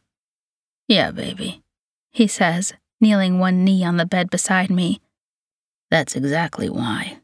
Yeah, 0.88 1.10
baby, 1.10 1.62
he 2.10 2.26
says, 2.26 2.74
kneeling 3.00 3.38
one 3.38 3.64
knee 3.64 3.84
on 3.84 3.96
the 3.96 4.06
bed 4.06 4.30
beside 4.30 4.70
me. 4.70 5.00
That's 5.90 6.16
exactly 6.16 6.68
why. 6.68 7.18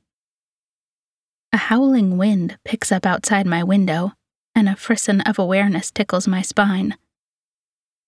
A 1.52 1.56
howling 1.56 2.16
wind 2.16 2.58
picks 2.64 2.92
up 2.92 3.04
outside 3.04 3.46
my 3.46 3.62
window, 3.62 4.12
and 4.54 4.68
a 4.68 4.76
frisson 4.76 5.20
of 5.22 5.38
awareness 5.38 5.90
tickles 5.90 6.28
my 6.28 6.42
spine. 6.42 6.96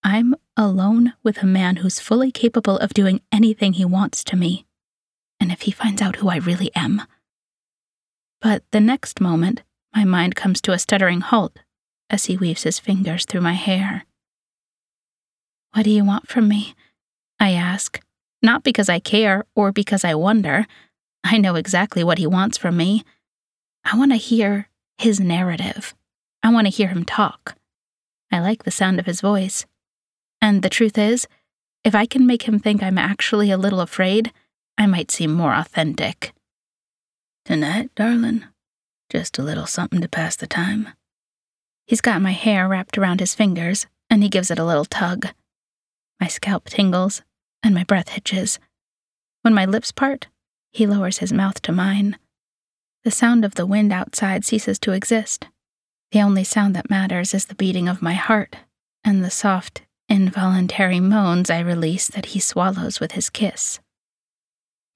I'm 0.02 0.34
alone 0.56 1.14
with 1.22 1.38
a 1.38 1.46
man 1.46 1.76
who's 1.76 1.98
fully 1.98 2.30
capable 2.30 2.78
of 2.78 2.94
doing 2.94 3.20
anything 3.32 3.72
he 3.72 3.84
wants 3.84 4.22
to 4.24 4.36
me. 4.36 4.66
And 5.40 5.50
if 5.50 5.62
he 5.62 5.70
finds 5.70 6.00
out 6.02 6.16
who 6.16 6.28
I 6.28 6.36
really 6.36 6.70
am. 6.76 7.02
But 8.40 8.62
the 8.70 8.80
next 8.80 9.20
moment, 9.20 9.62
my 9.94 10.04
mind 10.04 10.34
comes 10.34 10.60
to 10.62 10.72
a 10.72 10.78
stuttering 10.78 11.20
halt 11.20 11.58
as 12.10 12.26
he 12.26 12.36
weaves 12.36 12.64
his 12.64 12.78
fingers 12.78 13.24
through 13.24 13.40
my 13.40 13.52
hair. 13.52 14.04
What 15.72 15.84
do 15.84 15.90
you 15.90 16.04
want 16.04 16.28
from 16.28 16.48
me? 16.48 16.74
I 17.40 17.52
ask, 17.52 18.00
not 18.42 18.62
because 18.62 18.88
I 18.88 18.98
care 18.98 19.44
or 19.54 19.72
because 19.72 20.04
I 20.04 20.14
wonder. 20.14 20.66
I 21.24 21.38
know 21.38 21.54
exactly 21.54 22.04
what 22.04 22.18
he 22.18 22.26
wants 22.26 22.58
from 22.58 22.76
me. 22.76 23.04
I 23.84 23.96
want 23.96 24.12
to 24.12 24.16
hear 24.16 24.68
his 24.98 25.20
narrative. 25.20 25.94
I 26.42 26.52
want 26.52 26.66
to 26.66 26.72
hear 26.72 26.88
him 26.88 27.04
talk. 27.04 27.56
I 28.30 28.40
like 28.40 28.64
the 28.64 28.70
sound 28.70 28.98
of 28.98 29.06
his 29.06 29.20
voice. 29.20 29.66
And 30.40 30.62
the 30.62 30.70
truth 30.70 30.98
is, 30.98 31.26
if 31.84 31.94
I 31.94 32.06
can 32.06 32.26
make 32.26 32.42
him 32.42 32.58
think 32.58 32.82
I'm 32.82 32.98
actually 32.98 33.50
a 33.50 33.56
little 33.56 33.80
afraid, 33.80 34.32
I 34.76 34.86
might 34.86 35.10
seem 35.10 35.32
more 35.32 35.54
authentic. 35.54 36.32
Tonight, 37.44 37.90
darling, 37.94 38.44
just 39.10 39.38
a 39.38 39.42
little 39.42 39.66
something 39.66 40.00
to 40.00 40.08
pass 40.08 40.36
the 40.36 40.46
time. 40.46 40.88
He's 41.86 42.00
got 42.00 42.22
my 42.22 42.32
hair 42.32 42.68
wrapped 42.68 42.96
around 42.96 43.20
his 43.20 43.34
fingers, 43.34 43.86
and 44.08 44.22
he 44.22 44.28
gives 44.28 44.50
it 44.50 44.58
a 44.58 44.64
little 44.64 44.84
tug. 44.84 45.28
My 46.20 46.28
scalp 46.28 46.66
tingles, 46.66 47.22
and 47.62 47.74
my 47.74 47.84
breath 47.84 48.10
hitches. 48.10 48.58
When 49.42 49.54
my 49.54 49.64
lips 49.64 49.92
part, 49.92 50.28
he 50.72 50.86
lowers 50.86 51.18
his 51.18 51.32
mouth 51.32 51.60
to 51.62 51.72
mine. 51.72 52.18
The 53.04 53.10
sound 53.10 53.44
of 53.44 53.54
the 53.54 53.66
wind 53.66 53.92
outside 53.92 54.44
ceases 54.44 54.78
to 54.80 54.92
exist. 54.92 55.46
The 56.12 56.22
only 56.22 56.44
sound 56.44 56.74
that 56.74 56.90
matters 56.90 57.34
is 57.34 57.46
the 57.46 57.54
beating 57.54 57.88
of 57.88 58.02
my 58.02 58.14
heart 58.14 58.56
and 59.04 59.22
the 59.22 59.30
soft, 59.30 59.82
involuntary 60.08 61.00
moans 61.00 61.50
I 61.50 61.60
release 61.60 62.08
that 62.08 62.26
he 62.26 62.40
swallows 62.40 63.00
with 63.00 63.12
his 63.12 63.28
kiss. 63.30 63.80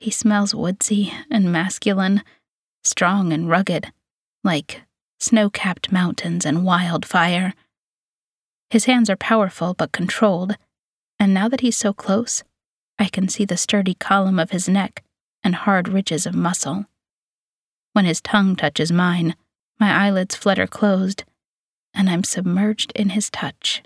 He 0.00 0.10
smells 0.10 0.54
woodsy 0.54 1.12
and 1.30 1.52
masculine, 1.52 2.22
strong 2.82 3.32
and 3.32 3.48
rugged, 3.48 3.92
like 4.48 4.80
snow 5.20 5.50
capped 5.50 5.92
mountains 5.92 6.46
and 6.46 6.64
wildfire. 6.64 7.52
His 8.70 8.86
hands 8.86 9.10
are 9.10 9.16
powerful 9.30 9.74
but 9.74 9.92
controlled, 9.92 10.56
and 11.20 11.34
now 11.34 11.50
that 11.50 11.60
he's 11.60 11.76
so 11.76 11.92
close, 11.92 12.42
I 12.98 13.10
can 13.10 13.28
see 13.28 13.44
the 13.44 13.58
sturdy 13.58 13.92
column 13.92 14.38
of 14.38 14.50
his 14.50 14.66
neck 14.66 15.04
and 15.44 15.54
hard 15.54 15.86
ridges 15.86 16.24
of 16.24 16.34
muscle. 16.34 16.86
When 17.92 18.06
his 18.06 18.22
tongue 18.22 18.56
touches 18.56 18.90
mine, 18.90 19.36
my 19.78 19.92
eyelids 19.92 20.34
flutter 20.34 20.66
closed, 20.66 21.24
and 21.92 22.08
I'm 22.08 22.24
submerged 22.24 22.90
in 22.94 23.10
his 23.10 23.28
touch. 23.28 23.82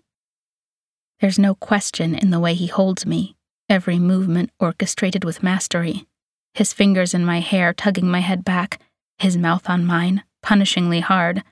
There's 1.20 1.40
no 1.40 1.56
question 1.56 2.14
in 2.14 2.30
the 2.30 2.40
way 2.40 2.54
he 2.54 2.68
holds 2.68 3.04
me, 3.04 3.34
every 3.68 3.98
movement 3.98 4.50
orchestrated 4.60 5.24
with 5.24 5.42
mastery. 5.42 6.06
His 6.54 6.72
fingers 6.72 7.14
in 7.14 7.24
my 7.24 7.40
hair 7.40 7.72
tugging 7.72 8.06
my 8.06 8.20
head 8.20 8.44
back, 8.44 8.80
his 9.18 9.36
mouth 9.36 9.68
on 9.68 9.84
mine, 9.84 10.22
punishingly 10.43 11.01
hard, 11.01 11.43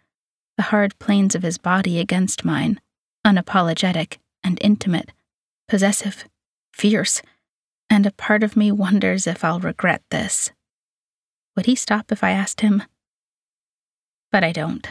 the 0.56 0.64
hard 0.64 0.98
planes 0.98 1.34
of 1.34 1.42
his 1.42 1.58
body 1.58 1.98
against 1.98 2.44
mine, 2.44 2.80
unapologetic 3.26 4.18
and 4.44 4.58
intimate, 4.60 5.12
possessive, 5.68 6.24
fierce, 6.72 7.22
and 7.88 8.06
a 8.06 8.12
part 8.12 8.42
of 8.42 8.56
me 8.56 8.70
wonders 8.70 9.26
if 9.26 9.44
I'll 9.44 9.60
regret 9.60 10.02
this. 10.10 10.50
Would 11.56 11.66
he 11.66 11.74
stop 11.74 12.12
if 12.12 12.22
I 12.22 12.30
asked 12.30 12.60
him? 12.60 12.82
But 14.30 14.44
I 14.44 14.52
don't. 14.52 14.88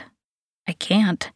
I 0.67 0.73
can't. 0.73 1.31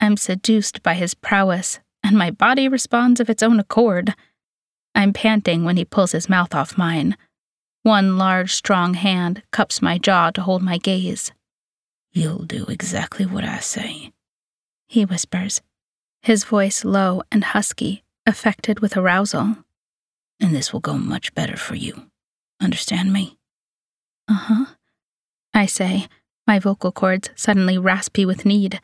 I'm 0.00 0.16
seduced 0.16 0.82
by 0.82 0.94
his 0.94 1.14
prowess, 1.14 1.80
and 2.04 2.16
my 2.16 2.30
body 2.30 2.68
responds 2.68 3.20
of 3.20 3.28
its 3.28 3.42
own 3.42 3.58
accord. 3.58 4.14
I'm 4.94 5.12
panting 5.12 5.64
when 5.64 5.76
he 5.76 5.84
pulls 5.84 6.12
his 6.12 6.28
mouth 6.28 6.54
off 6.54 6.78
mine. 6.78 7.16
One 7.82 8.16
large, 8.16 8.52
strong 8.54 8.94
hand 8.94 9.42
cups 9.50 9.82
my 9.82 9.98
jaw 9.98 10.30
to 10.30 10.42
hold 10.42 10.62
my 10.62 10.78
gaze. 10.78 11.32
You'll 12.12 12.44
do 12.44 12.66
exactly 12.66 13.26
what 13.26 13.44
I 13.44 13.58
say, 13.58 14.12
he 14.86 15.04
whispers, 15.04 15.60
his 16.22 16.44
voice 16.44 16.84
low 16.84 17.22
and 17.30 17.44
husky, 17.44 18.04
affected 18.26 18.80
with 18.80 18.96
arousal 18.96 19.56
and 20.40 20.54
this 20.54 20.72
will 20.72 20.80
go 20.80 20.96
much 20.96 21.34
better 21.34 21.56
for 21.56 21.74
you. 21.74 22.10
Understand 22.60 23.12
me? 23.12 23.38
Uh 24.28 24.34
huh. 24.34 24.64
I 25.54 25.66
say, 25.66 26.06
my 26.46 26.58
vocal 26.58 26.92
cords 26.92 27.30
suddenly 27.34 27.78
raspy 27.78 28.24
with 28.24 28.44
need. 28.44 28.80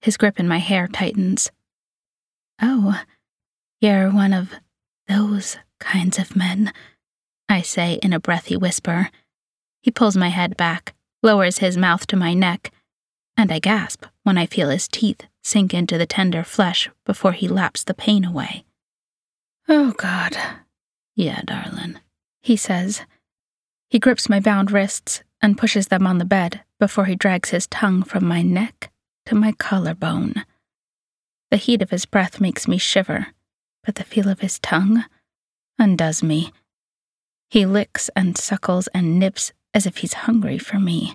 His 0.00 0.16
grip 0.16 0.38
in 0.38 0.46
my 0.46 0.58
hair 0.58 0.86
tightens. 0.86 1.50
Oh, 2.62 3.00
you're 3.80 4.10
one 4.10 4.32
of 4.32 4.52
those 5.06 5.56
kinds 5.80 6.18
of 6.18 6.36
men, 6.36 6.72
I 7.48 7.62
say 7.62 7.94
in 8.02 8.12
a 8.12 8.20
breathy 8.20 8.56
whisper. 8.56 9.10
He 9.82 9.90
pulls 9.90 10.16
my 10.16 10.28
head 10.28 10.56
back, 10.56 10.94
lowers 11.22 11.58
his 11.58 11.76
mouth 11.76 12.06
to 12.06 12.16
my 12.16 12.34
neck, 12.34 12.70
and 13.36 13.52
I 13.52 13.58
gasp 13.58 14.04
when 14.22 14.38
I 14.38 14.46
feel 14.46 14.70
his 14.70 14.88
teeth 14.88 15.22
sink 15.42 15.72
into 15.72 15.96
the 15.96 16.06
tender 16.06 16.44
flesh 16.44 16.90
before 17.04 17.32
he 17.32 17.48
laps 17.48 17.84
the 17.84 17.94
pain 17.94 18.24
away. 18.24 18.64
Oh, 19.68 19.92
God, 19.92 20.36
yeah, 21.14 21.42
darling, 21.44 21.98
he 22.40 22.56
says. 22.56 23.02
He 23.90 23.98
grips 23.98 24.28
my 24.28 24.40
bound 24.40 24.70
wrists 24.70 25.22
and 25.40 25.58
pushes 25.58 25.88
them 25.88 26.06
on 26.06 26.18
the 26.18 26.24
bed 26.24 26.62
before 26.78 27.06
he 27.06 27.16
drags 27.16 27.50
his 27.50 27.66
tongue 27.66 28.02
from 28.02 28.24
my 28.24 28.42
neck 28.42 28.90
to 29.26 29.34
my 29.34 29.52
collarbone. 29.52 30.44
The 31.50 31.56
heat 31.56 31.82
of 31.82 31.90
his 31.90 32.04
breath 32.06 32.40
makes 32.40 32.68
me 32.68 32.78
shiver, 32.78 33.28
but 33.84 33.94
the 33.94 34.04
feel 34.04 34.28
of 34.28 34.40
his 34.40 34.58
tongue 34.58 35.04
undoes 35.78 36.22
me. 36.22 36.52
He 37.48 37.64
licks 37.64 38.10
and 38.14 38.36
suckles 38.36 38.88
and 38.88 39.18
nips 39.18 39.52
as 39.78 39.86
if 39.86 39.98
he's 39.98 40.26
hungry 40.26 40.58
for 40.58 40.80
me. 40.80 41.14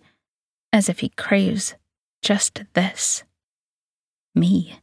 as 0.71 0.89
if 0.89 0.99
he 1.01 1.09
craves 1.09 1.75
just 2.23 2.63
this 2.73 3.23
me. 4.33 4.79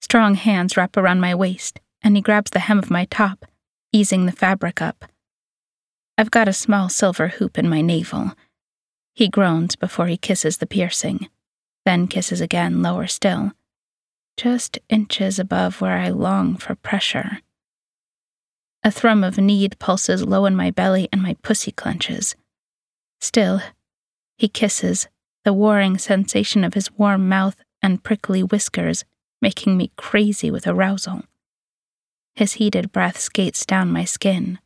Strong 0.00 0.36
hands 0.36 0.76
wrap 0.76 0.96
around 0.96 1.20
my 1.20 1.34
waist, 1.34 1.78
and 2.02 2.16
he 2.16 2.22
grabs 2.22 2.50
the 2.50 2.60
hem 2.60 2.78
of 2.78 2.90
my 2.90 3.04
top, 3.04 3.44
easing 3.92 4.24
the 4.24 4.32
fabric 4.32 4.80
up. 4.80 5.04
I've 6.16 6.30
got 6.30 6.48
a 6.48 6.54
small 6.54 6.88
silver 6.88 7.28
hoop 7.28 7.58
in 7.58 7.68
my 7.68 7.82
navel. 7.82 8.32
He 9.14 9.28
groans 9.28 9.76
before 9.76 10.06
he 10.06 10.16
kisses 10.16 10.56
the 10.56 10.66
piercing, 10.66 11.28
then 11.84 12.08
kisses 12.08 12.40
again 12.40 12.80
lower 12.80 13.06
still, 13.06 13.52
just 14.38 14.78
inches 14.88 15.38
above 15.38 15.82
where 15.82 15.98
I 15.98 16.08
long 16.08 16.56
for 16.56 16.74
pressure. 16.76 17.40
A 18.82 18.90
thrum 18.90 19.22
of 19.22 19.36
need 19.36 19.78
pulses 19.78 20.24
low 20.24 20.46
in 20.46 20.56
my 20.56 20.70
belly 20.70 21.08
and 21.12 21.22
my 21.22 21.36
pussy 21.42 21.70
clenches. 21.70 22.34
Still, 23.20 23.60
he 24.38 24.48
kisses, 24.48 25.08
the 25.44 25.52
warring 25.52 25.98
sensation 25.98 26.64
of 26.64 26.74
his 26.74 26.90
warm 26.92 27.28
mouth 27.28 27.62
and 27.82 28.02
prickly 28.02 28.42
whiskers 28.42 29.04
making 29.42 29.76
me 29.76 29.90
crazy 29.96 30.50
with 30.50 30.66
arousal. 30.66 31.22
His 32.34 32.54
heated 32.54 32.92
breath 32.92 33.18
skates 33.18 33.66
down 33.66 33.92
my 33.92 34.04
skin. 34.04 34.58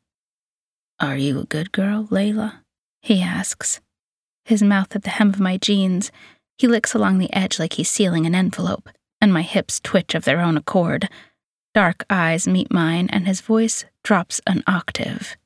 Are 1.01 1.17
you 1.17 1.41
a 1.41 1.45
good 1.45 1.73
girl, 1.73 2.07
Layla? 2.07 2.61
He 3.03 3.21
asks. 3.21 3.81
His 4.45 4.63
mouth 4.63 4.95
at 4.95 5.03
the 5.03 5.11
hem 5.11 5.31
of 5.31 5.41
my 5.41 5.57
jeans, 5.57 6.13
he 6.57 6.69
licks 6.69 6.95
along 6.95 7.19
the 7.19 7.33
edge 7.33 7.59
like 7.59 7.75
he's 7.75 7.91
sealing 7.91 8.27
an 8.27 8.35
envelope, 8.35 8.89
and 9.21 9.33
my 9.33 9.43
hips 9.43 9.81
twitch 9.81 10.15
of 10.15 10.25
their 10.25 10.41
own 10.41 10.57
accord. 10.57 11.09
Dark 11.75 12.05
eyes 12.09 12.47
meet 12.47 12.73
mine, 12.73 13.09
and 13.11 13.27
his 13.27 13.41
voice 13.41 13.85
drops 14.05 14.41
an 14.47 14.63
octave. 14.67 15.37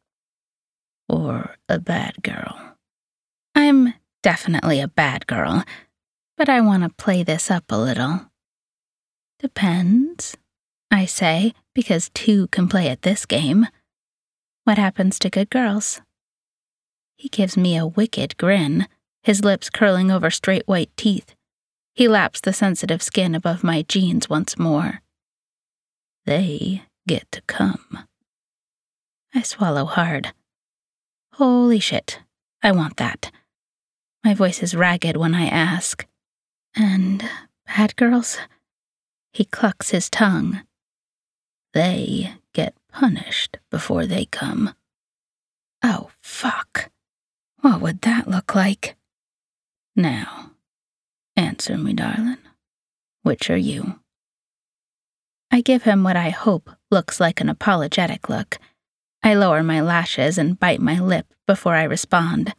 Or 1.08 1.56
a 1.70 1.78
bad 1.78 2.22
girl. 2.22 2.76
I'm 3.54 3.94
definitely 4.22 4.80
a 4.80 4.88
bad 4.88 5.26
girl, 5.26 5.64
but 6.36 6.50
I 6.50 6.60
want 6.60 6.82
to 6.82 6.90
play 6.90 7.22
this 7.22 7.50
up 7.50 7.64
a 7.70 7.76
little. 7.76 8.26
Depends, 9.40 10.36
I 10.90 11.06
say, 11.06 11.54
because 11.74 12.10
two 12.10 12.48
can 12.48 12.68
play 12.68 12.88
at 12.88 13.02
this 13.02 13.24
game. 13.24 13.66
What 14.64 14.76
happens 14.76 15.18
to 15.20 15.30
good 15.30 15.48
girls? 15.48 16.02
He 17.16 17.30
gives 17.30 17.56
me 17.56 17.76
a 17.76 17.86
wicked 17.86 18.36
grin, 18.36 18.86
his 19.22 19.42
lips 19.42 19.70
curling 19.70 20.10
over 20.10 20.30
straight 20.30 20.68
white 20.68 20.90
teeth. 20.96 21.34
He 21.94 22.06
laps 22.06 22.40
the 22.42 22.52
sensitive 22.52 23.02
skin 23.02 23.34
above 23.34 23.64
my 23.64 23.82
jeans 23.82 24.28
once 24.28 24.58
more. 24.58 25.00
They 26.28 26.82
get 27.06 27.32
to 27.32 27.40
come. 27.46 28.00
I 29.34 29.40
swallow 29.40 29.86
hard. 29.86 30.34
Holy 31.32 31.80
shit, 31.80 32.20
I 32.62 32.70
want 32.70 32.98
that. 32.98 33.32
My 34.22 34.34
voice 34.34 34.62
is 34.62 34.74
ragged 34.74 35.16
when 35.16 35.34
I 35.34 35.46
ask. 35.46 36.06
And 36.76 37.26
bad 37.66 37.96
girls? 37.96 38.36
He 39.32 39.46
clucks 39.46 39.88
his 39.88 40.10
tongue. 40.10 40.60
They 41.72 42.34
get 42.52 42.74
punished 42.92 43.56
before 43.70 44.04
they 44.04 44.26
come. 44.26 44.74
Oh, 45.82 46.10
fuck. 46.20 46.90
What 47.62 47.80
would 47.80 48.02
that 48.02 48.28
look 48.28 48.54
like? 48.54 48.98
Now, 49.96 50.50
answer 51.36 51.78
me, 51.78 51.94
darling. 51.94 52.36
Which 53.22 53.48
are 53.48 53.56
you? 53.56 54.00
I 55.50 55.60
give 55.60 55.84
him 55.84 56.02
what 56.02 56.16
I 56.16 56.30
hope 56.30 56.70
looks 56.90 57.20
like 57.20 57.40
an 57.40 57.48
apologetic 57.48 58.28
look. 58.28 58.58
I 59.22 59.34
lower 59.34 59.62
my 59.62 59.80
lashes 59.80 60.38
and 60.38 60.58
bite 60.58 60.80
my 60.80 60.98
lip 60.98 61.26
before 61.46 61.74
I 61.74 61.84
respond. 61.84 62.54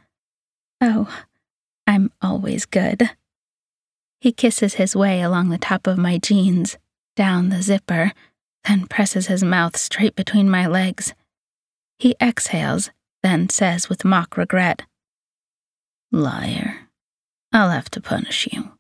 Oh, 0.82 1.08
I'm 1.86 2.12
always 2.22 2.66
good. 2.66 3.12
He 4.22 4.32
kisses 4.32 4.76
his 4.76 4.96
way 4.96 5.22
along 5.22 5.50
the 5.50 5.58
top 5.58 5.88
of 5.88 5.98
my 5.98 6.18
jeans, 6.18 6.78
down 7.16 7.50
the 7.50 7.62
zipper, 7.62 8.12
then 8.68 8.88
presses 8.88 9.28
his 9.28 9.44
mouth 9.44 9.78
straight 9.78 10.16
between 10.16 10.50
my 10.50 10.68
legs. 10.68 11.14
He 11.98 12.16
exhales, 12.22 12.92
then 13.24 13.50
says 13.50 13.90
with 13.90 14.06
mock 14.06 14.38
regret, 14.38 14.84
Liar, 16.12 16.88
I'll 17.54 17.70
have 17.70 17.90
to 17.92 18.02
punish 18.02 18.48
you. 18.52 18.74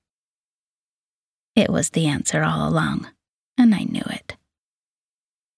It 1.56 1.70
was 1.70 1.92
the 1.92 2.08
answer 2.08 2.44
all 2.44 2.68
along, 2.68 3.08
and 3.60 3.76
I 3.76 3.84
knew 3.84 4.04
it. 4.10 4.38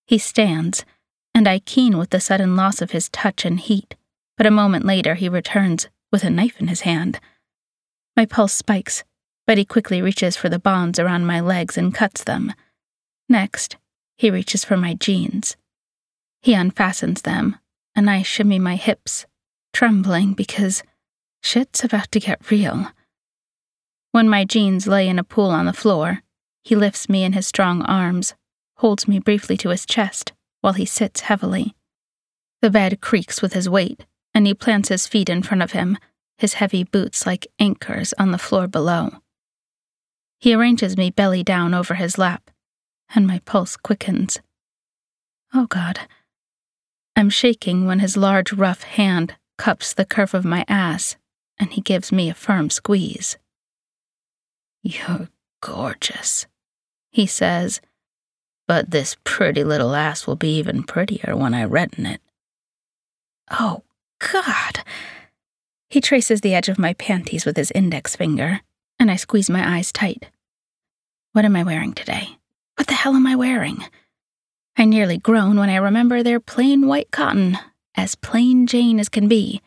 He 0.07 0.17
stands, 0.17 0.83
and 1.33 1.47
I 1.47 1.59
keen 1.59 1.97
with 1.97 2.09
the 2.09 2.19
sudden 2.19 2.55
loss 2.55 2.81
of 2.81 2.91
his 2.91 3.07
touch 3.09 3.45
and 3.45 3.59
heat, 3.59 3.95
but 4.35 4.47
a 4.47 4.51
moment 4.51 4.85
later 4.85 5.15
he 5.15 5.29
returns 5.29 5.87
with 6.11 6.23
a 6.23 6.29
knife 6.29 6.59
in 6.59 6.67
his 6.67 6.81
hand. 6.81 7.19
My 8.17 8.25
pulse 8.25 8.53
spikes, 8.53 9.03
but 9.47 9.57
he 9.57 9.65
quickly 9.65 10.01
reaches 10.01 10.35
for 10.35 10.49
the 10.49 10.59
bonds 10.59 10.99
around 10.99 11.25
my 11.25 11.39
legs 11.39 11.77
and 11.77 11.93
cuts 11.93 12.23
them. 12.23 12.53
Next, 13.29 13.77
he 14.17 14.29
reaches 14.29 14.65
for 14.65 14.75
my 14.75 14.95
jeans. 14.95 15.55
He 16.41 16.53
unfastens 16.53 17.21
them, 17.21 17.57
and 17.95 18.09
I 18.09 18.23
shimmy 18.23 18.59
my 18.59 18.75
hips, 18.75 19.25
trembling 19.73 20.33
because 20.33 20.83
shit's 21.41 21.83
about 21.83 22.11
to 22.11 22.19
get 22.19 22.51
real. 22.51 22.91
When 24.11 24.27
my 24.27 24.43
jeans 24.43 24.87
lay 24.87 25.07
in 25.07 25.19
a 25.19 25.23
pool 25.23 25.51
on 25.51 25.65
the 25.65 25.73
floor, 25.73 26.23
he 26.63 26.75
lifts 26.75 27.09
me 27.09 27.23
in 27.23 27.33
his 27.33 27.47
strong 27.47 27.81
arms, 27.83 28.35
holds 28.75 29.07
me 29.07 29.19
briefly 29.19 29.57
to 29.57 29.69
his 29.69 29.85
chest 29.85 30.33
while 30.61 30.73
he 30.73 30.85
sits 30.85 31.21
heavily. 31.21 31.75
The 32.61 32.69
bed 32.69 33.01
creaks 33.01 33.41
with 33.41 33.53
his 33.53 33.69
weight, 33.69 34.05
and 34.33 34.45
he 34.45 34.53
plants 34.53 34.89
his 34.89 35.07
feet 35.07 35.29
in 35.29 35.43
front 35.43 35.63
of 35.63 35.71
him, 35.71 35.97
his 36.37 36.55
heavy 36.55 36.83
boots 36.83 37.25
like 37.25 37.47
anchors 37.59 38.13
on 38.17 38.31
the 38.31 38.37
floor 38.37 38.67
below. 38.67 39.21
He 40.39 40.53
arranges 40.53 40.97
me 40.97 41.09
belly 41.09 41.43
down 41.43 41.73
over 41.73 41.95
his 41.95 42.17
lap, 42.17 42.49
and 43.13 43.27
my 43.27 43.39
pulse 43.45 43.77
quickens. 43.77 44.39
Oh 45.53 45.67
God. 45.67 45.99
I'm 47.15 47.29
shaking 47.29 47.85
when 47.85 47.99
his 47.99 48.15
large, 48.15 48.53
rough 48.53 48.83
hand 48.83 49.35
cups 49.57 49.93
the 49.93 50.05
curve 50.05 50.33
of 50.33 50.45
my 50.45 50.65
ass, 50.67 51.17
and 51.59 51.73
he 51.73 51.81
gives 51.81 52.11
me 52.11 52.29
a 52.29 52.33
firm 52.33 52.69
squeeze. 52.69 53.37
You're 54.81 55.29
gorgeous, 55.61 56.47
he 57.11 57.25
says, 57.25 57.81
but 58.67 58.91
this 58.91 59.17
pretty 59.23 59.63
little 59.63 59.93
ass 59.95 60.25
will 60.25 60.35
be 60.35 60.55
even 60.57 60.83
prettier 60.83 61.35
when 61.35 61.53
I 61.53 61.65
redden 61.65 62.05
it. 62.05 62.21
Oh, 63.49 63.83
God. 64.19 64.79
He 65.89 65.99
traces 65.99 66.39
the 66.39 66.55
edge 66.55 66.69
of 66.69 66.79
my 66.79 66.93
panties 66.93 67.45
with 67.45 67.57
his 67.57 67.71
index 67.71 68.15
finger 68.15 68.61
and 68.97 69.11
I 69.11 69.17
squeeze 69.17 69.49
my 69.49 69.77
eyes 69.77 69.91
tight. 69.91 70.27
What 71.33 71.43
am 71.43 71.55
I 71.55 71.63
wearing 71.63 71.93
today? 71.93 72.37
What 72.75 72.87
the 72.87 72.93
hell 72.93 73.15
am 73.15 73.27
I 73.27 73.35
wearing? 73.35 73.83
I 74.77 74.85
nearly 74.85 75.17
groan 75.17 75.57
when 75.57 75.69
I 75.69 75.75
remember 75.75 76.23
they're 76.23 76.39
plain 76.39 76.87
white 76.87 77.11
cotton, 77.11 77.57
as 77.95 78.15
plain 78.15 78.67
Jane 78.67 78.99
as 78.99 79.09
can 79.09 79.27
be. 79.27 79.61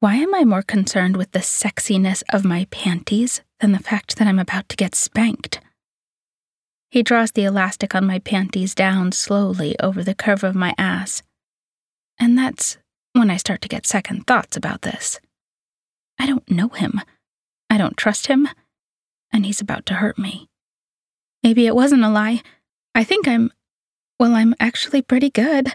Why 0.00 0.16
am 0.16 0.34
I 0.34 0.44
more 0.44 0.62
concerned 0.62 1.16
with 1.16 1.30
the 1.30 1.38
sexiness 1.38 2.24
of 2.32 2.44
my 2.44 2.66
panties 2.70 3.42
than 3.60 3.70
the 3.72 3.78
fact 3.78 4.16
that 4.16 4.26
I'm 4.26 4.40
about 4.40 4.68
to 4.70 4.76
get 4.76 4.96
spanked? 4.96 5.60
He 6.92 7.02
draws 7.02 7.30
the 7.30 7.44
elastic 7.44 7.94
on 7.94 8.06
my 8.06 8.18
panties 8.18 8.74
down 8.74 9.12
slowly 9.12 9.74
over 9.80 10.04
the 10.04 10.14
curve 10.14 10.44
of 10.44 10.54
my 10.54 10.74
ass. 10.76 11.22
And 12.20 12.36
that's 12.36 12.76
when 13.14 13.30
I 13.30 13.38
start 13.38 13.62
to 13.62 13.68
get 13.68 13.86
second 13.86 14.26
thoughts 14.26 14.58
about 14.58 14.82
this. 14.82 15.18
I 16.18 16.26
don't 16.26 16.50
know 16.50 16.68
him. 16.68 17.00
I 17.70 17.78
don't 17.78 17.96
trust 17.96 18.26
him, 18.26 18.46
and 19.32 19.46
he's 19.46 19.62
about 19.62 19.86
to 19.86 19.94
hurt 19.94 20.18
me. 20.18 20.50
Maybe 21.42 21.66
it 21.66 21.74
wasn't 21.74 22.04
a 22.04 22.10
lie. 22.10 22.42
I 22.94 23.04
think 23.04 23.26
I'm. 23.26 23.50
Well, 24.20 24.34
I'm 24.34 24.54
actually 24.60 25.00
pretty 25.00 25.30
good, 25.30 25.72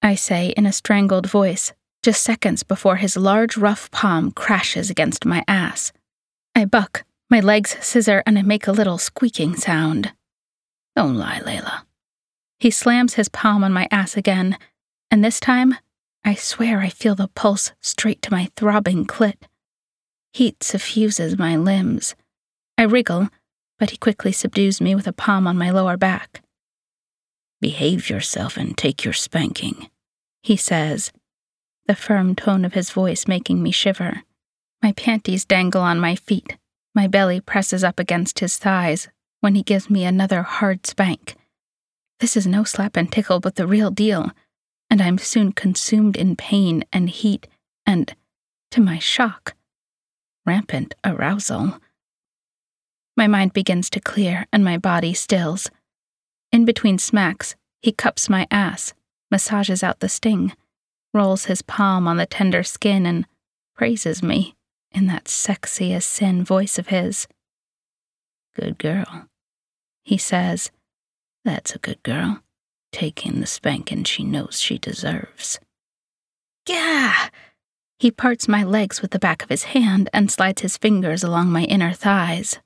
I 0.00 0.14
say 0.14 0.54
in 0.56 0.64
a 0.64 0.72
strangled 0.72 1.26
voice, 1.26 1.74
just 2.02 2.22
seconds 2.22 2.62
before 2.62 2.96
his 2.96 3.18
large, 3.18 3.58
rough 3.58 3.90
palm 3.90 4.30
crashes 4.30 4.88
against 4.88 5.26
my 5.26 5.44
ass. 5.46 5.92
I 6.56 6.64
buck, 6.64 7.04
my 7.28 7.40
legs 7.40 7.76
scissor, 7.82 8.22
and 8.24 8.38
I 8.38 8.42
make 8.42 8.66
a 8.66 8.72
little 8.72 8.96
squeaking 8.96 9.56
sound. 9.56 10.14
Don't 10.96 11.16
lie, 11.16 11.40
Layla. 11.44 11.82
He 12.58 12.70
slams 12.70 13.14
his 13.14 13.28
palm 13.28 13.64
on 13.64 13.72
my 13.72 13.88
ass 13.90 14.16
again, 14.16 14.56
and 15.10 15.24
this 15.24 15.40
time, 15.40 15.74
I 16.24 16.34
swear 16.34 16.80
I 16.80 16.88
feel 16.88 17.14
the 17.14 17.28
pulse 17.28 17.72
straight 17.80 18.22
to 18.22 18.32
my 18.32 18.48
throbbing 18.56 19.06
clit. 19.06 19.42
Heat 20.32 20.62
suffuses 20.62 21.38
my 21.38 21.56
limbs. 21.56 22.14
I 22.78 22.84
wriggle, 22.84 23.28
but 23.78 23.90
he 23.90 23.96
quickly 23.96 24.32
subdues 24.32 24.80
me 24.80 24.94
with 24.94 25.06
a 25.06 25.12
palm 25.12 25.46
on 25.46 25.58
my 25.58 25.70
lower 25.70 25.96
back. 25.96 26.42
Behave 27.60 28.08
yourself 28.08 28.56
and 28.56 28.76
take 28.76 29.04
your 29.04 29.14
spanking, 29.14 29.90
he 30.42 30.56
says, 30.56 31.12
the 31.86 31.94
firm 31.94 32.34
tone 32.34 32.64
of 32.64 32.74
his 32.74 32.90
voice 32.90 33.28
making 33.28 33.62
me 33.62 33.70
shiver. 33.70 34.22
My 34.82 34.92
panties 34.92 35.44
dangle 35.44 35.82
on 35.82 36.00
my 36.00 36.14
feet. 36.14 36.56
My 36.94 37.06
belly 37.06 37.40
presses 37.40 37.84
up 37.84 37.98
against 37.98 38.38
his 38.38 38.56
thighs 38.56 39.08
when 39.44 39.56
he 39.56 39.62
gives 39.62 39.90
me 39.90 40.06
another 40.06 40.40
hard 40.42 40.86
spank. 40.86 41.36
This 42.18 42.34
is 42.34 42.46
no 42.46 42.64
slap 42.64 42.96
and 42.96 43.12
tickle, 43.12 43.40
but 43.40 43.56
the 43.56 43.66
real 43.66 43.90
deal, 43.90 44.30
and 44.88 45.02
I'm 45.02 45.18
soon 45.18 45.52
consumed 45.52 46.16
in 46.16 46.34
pain 46.34 46.82
and 46.94 47.10
heat 47.10 47.46
and, 47.84 48.16
to 48.70 48.80
my 48.80 48.98
shock, 48.98 49.52
rampant 50.46 50.94
arousal. 51.04 51.78
My 53.18 53.26
mind 53.26 53.52
begins 53.52 53.90
to 53.90 54.00
clear 54.00 54.46
and 54.50 54.64
my 54.64 54.78
body 54.78 55.12
stills. 55.12 55.70
In 56.50 56.64
between 56.64 56.96
smacks, 56.96 57.54
he 57.82 57.92
cups 57.92 58.30
my 58.30 58.46
ass, 58.50 58.94
massages 59.30 59.82
out 59.82 60.00
the 60.00 60.08
sting, 60.08 60.54
rolls 61.12 61.44
his 61.44 61.60
palm 61.60 62.08
on 62.08 62.16
the 62.16 62.24
tender 62.24 62.62
skin, 62.62 63.04
and 63.04 63.26
praises 63.76 64.22
me 64.22 64.54
in 64.90 65.06
that 65.08 65.28
sexy 65.28 65.92
as 65.92 66.06
sin 66.06 66.42
voice 66.42 66.78
of 66.78 66.86
his. 66.86 67.28
Good 68.56 68.78
girl, 68.78 69.28
he 70.04 70.18
says. 70.18 70.70
That's 71.44 71.74
a 71.74 71.78
good 71.78 72.02
girl, 72.02 72.40
taking 72.92 73.40
the 73.40 73.46
spanking 73.46 74.04
she 74.04 74.22
knows 74.22 74.60
she 74.60 74.78
deserves. 74.78 75.58
Gah! 76.66 77.30
He 77.98 78.10
parts 78.10 78.48
my 78.48 78.62
legs 78.64 79.02
with 79.02 79.12
the 79.12 79.18
back 79.18 79.42
of 79.42 79.48
his 79.48 79.64
hand 79.64 80.08
and 80.12 80.30
slides 80.30 80.62
his 80.62 80.76
fingers 80.76 81.22
along 81.22 81.50
my 81.50 81.64
inner 81.64 81.92
thighs. 81.92 82.58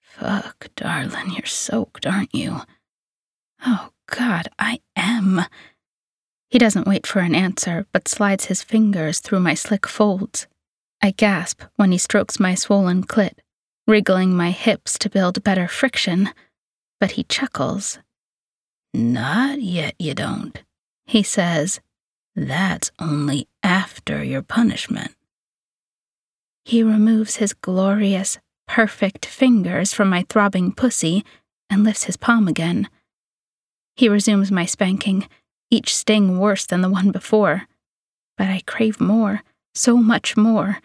Fuck, 0.00 0.68
darling, 0.74 1.32
you're 1.32 1.46
soaked, 1.46 2.06
aren't 2.06 2.34
you? 2.34 2.60
Oh, 3.64 3.90
God, 4.06 4.48
I 4.58 4.80
am. 4.96 5.42
He 6.50 6.58
doesn't 6.58 6.88
wait 6.88 7.06
for 7.06 7.20
an 7.20 7.34
answer, 7.34 7.86
but 7.92 8.08
slides 8.08 8.46
his 8.46 8.62
fingers 8.62 9.20
through 9.20 9.40
my 9.40 9.54
slick 9.54 9.86
folds. 9.86 10.46
I 11.02 11.12
gasp 11.12 11.62
when 11.76 11.92
he 11.92 11.98
strokes 11.98 12.40
my 12.40 12.54
swollen 12.54 13.04
clit, 13.04 13.38
wriggling 13.88 14.36
my 14.36 14.50
hips 14.50 14.98
to 14.98 15.08
build 15.08 15.42
better 15.42 15.66
friction, 15.66 16.28
but 17.00 17.12
he 17.12 17.24
chuckles. 17.24 17.98
Not 18.92 19.62
yet, 19.62 19.94
you 19.98 20.14
don't, 20.14 20.62
he 21.06 21.22
says. 21.22 21.80
That's 22.36 22.92
only 23.00 23.48
after 23.62 24.22
your 24.22 24.42
punishment. 24.42 25.12
He 26.66 26.82
removes 26.82 27.36
his 27.36 27.54
glorious, 27.54 28.38
perfect 28.66 29.24
fingers 29.24 29.94
from 29.94 30.10
my 30.10 30.26
throbbing 30.28 30.72
pussy 30.72 31.24
and 31.70 31.82
lifts 31.82 32.04
his 32.04 32.18
palm 32.18 32.46
again. 32.46 32.88
He 33.96 34.08
resumes 34.08 34.52
my 34.52 34.66
spanking, 34.66 35.26
each 35.70 35.96
sting 35.96 36.38
worse 36.38 36.66
than 36.66 36.82
the 36.82 36.90
one 36.90 37.10
before. 37.10 37.66
But 38.36 38.48
I 38.48 38.62
crave 38.66 39.00
more, 39.00 39.42
so 39.74 39.96
much 39.96 40.36
more. 40.36 40.78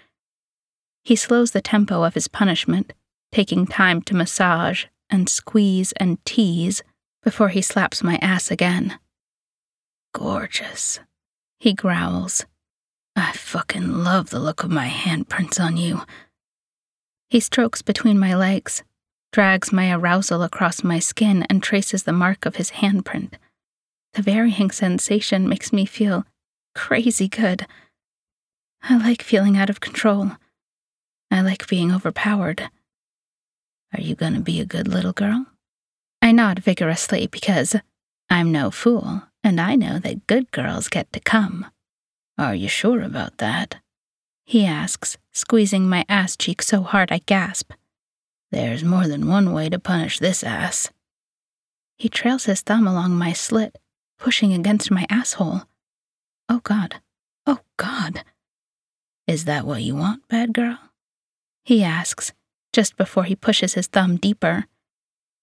He 1.03 1.15
slows 1.15 1.51
the 1.51 1.61
tempo 1.61 2.03
of 2.03 2.13
his 2.13 2.27
punishment, 2.27 2.93
taking 3.31 3.65
time 3.67 4.01
to 4.03 4.15
massage 4.15 4.85
and 5.09 5.27
squeeze 5.27 5.91
and 5.93 6.23
tease 6.25 6.81
before 7.21 7.49
he 7.49 7.61
slaps 7.61 8.03
my 8.03 8.17
ass 8.21 8.49
again. 8.49 8.97
Gorgeous, 10.13 10.99
he 11.59 11.73
growls. 11.73 12.45
I 13.15 13.31
fucking 13.33 14.03
love 14.03 14.29
the 14.29 14.39
look 14.39 14.63
of 14.63 14.71
my 14.71 14.87
handprints 14.87 15.59
on 15.59 15.77
you. 15.77 16.01
He 17.29 17.39
strokes 17.39 17.81
between 17.81 18.17
my 18.17 18.35
legs, 18.35 18.83
drags 19.31 19.73
my 19.73 19.91
arousal 19.91 20.43
across 20.43 20.83
my 20.83 20.99
skin, 20.99 21.43
and 21.49 21.61
traces 21.61 22.03
the 22.03 22.13
mark 22.13 22.45
of 22.45 22.55
his 22.55 22.71
handprint. 22.71 23.33
The 24.13 24.21
varying 24.21 24.71
sensation 24.71 25.49
makes 25.49 25.73
me 25.73 25.85
feel 25.85 26.25
crazy 26.75 27.27
good. 27.27 27.65
I 28.83 28.97
like 28.97 29.21
feeling 29.21 29.57
out 29.57 29.69
of 29.69 29.79
control. 29.79 30.33
I 31.33 31.41
like 31.41 31.67
being 31.67 31.91
overpowered. 31.91 32.69
Are 33.91 33.99
you 34.01 34.13
gonna 34.13 34.39
be 34.39 34.59
a 34.61 34.65
good 34.65 34.87
little 34.87 35.13
girl? 35.13 35.47
I 36.21 36.31
nod 36.31 36.59
vigorously 36.59 37.25
because 37.25 37.75
I'm 38.29 38.51
no 38.51 38.69
fool, 38.69 39.23
and 39.43 39.59
I 39.59 39.73
know 39.73 39.97
that 39.97 40.27
good 40.27 40.51
girls 40.51 40.89
get 40.89 41.11
to 41.11 41.19
come. 41.19 41.65
Are 42.37 42.53
you 42.53 42.67
sure 42.67 43.01
about 43.01 43.39
that? 43.39 43.77
He 44.45 44.63
asks, 44.63 45.17
squeezing 45.31 45.89
my 45.89 46.05
ass 46.07 46.37
cheek 46.37 46.61
so 46.61 46.83
hard 46.83 47.11
I 47.11 47.17
gasp. 47.25 47.71
There's 48.51 48.83
more 48.83 49.07
than 49.07 49.27
one 49.27 49.53
way 49.53 49.69
to 49.69 49.79
punish 49.79 50.19
this 50.19 50.43
ass. 50.43 50.91
He 51.97 52.09
trails 52.09 52.45
his 52.45 52.61
thumb 52.61 52.85
along 52.85 53.17
my 53.17 53.33
slit, 53.33 53.79
pushing 54.19 54.53
against 54.53 54.91
my 54.91 55.07
asshole. 55.09 55.63
Oh 56.47 56.59
God. 56.63 57.01
Oh 57.47 57.61
God. 57.77 58.23
Is 59.25 59.45
that 59.45 59.65
what 59.65 59.81
you 59.81 59.95
want, 59.95 60.27
bad 60.27 60.53
girl? 60.53 60.77
He 61.63 61.83
asks, 61.83 62.33
just 62.73 62.97
before 62.97 63.23
he 63.23 63.35
pushes 63.35 63.73
his 63.73 63.87
thumb 63.87 64.17
deeper. 64.17 64.65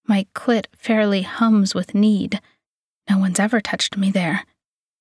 My 0.07 0.27
clit 0.35 0.67
fairly 0.77 1.23
hums 1.23 1.75
with 1.75 1.95
need. 1.95 2.41
No 3.09 3.19
one's 3.19 3.41
ever 3.41 3.61
touched 3.61 3.97
me 3.97 4.11
there. 4.11 4.45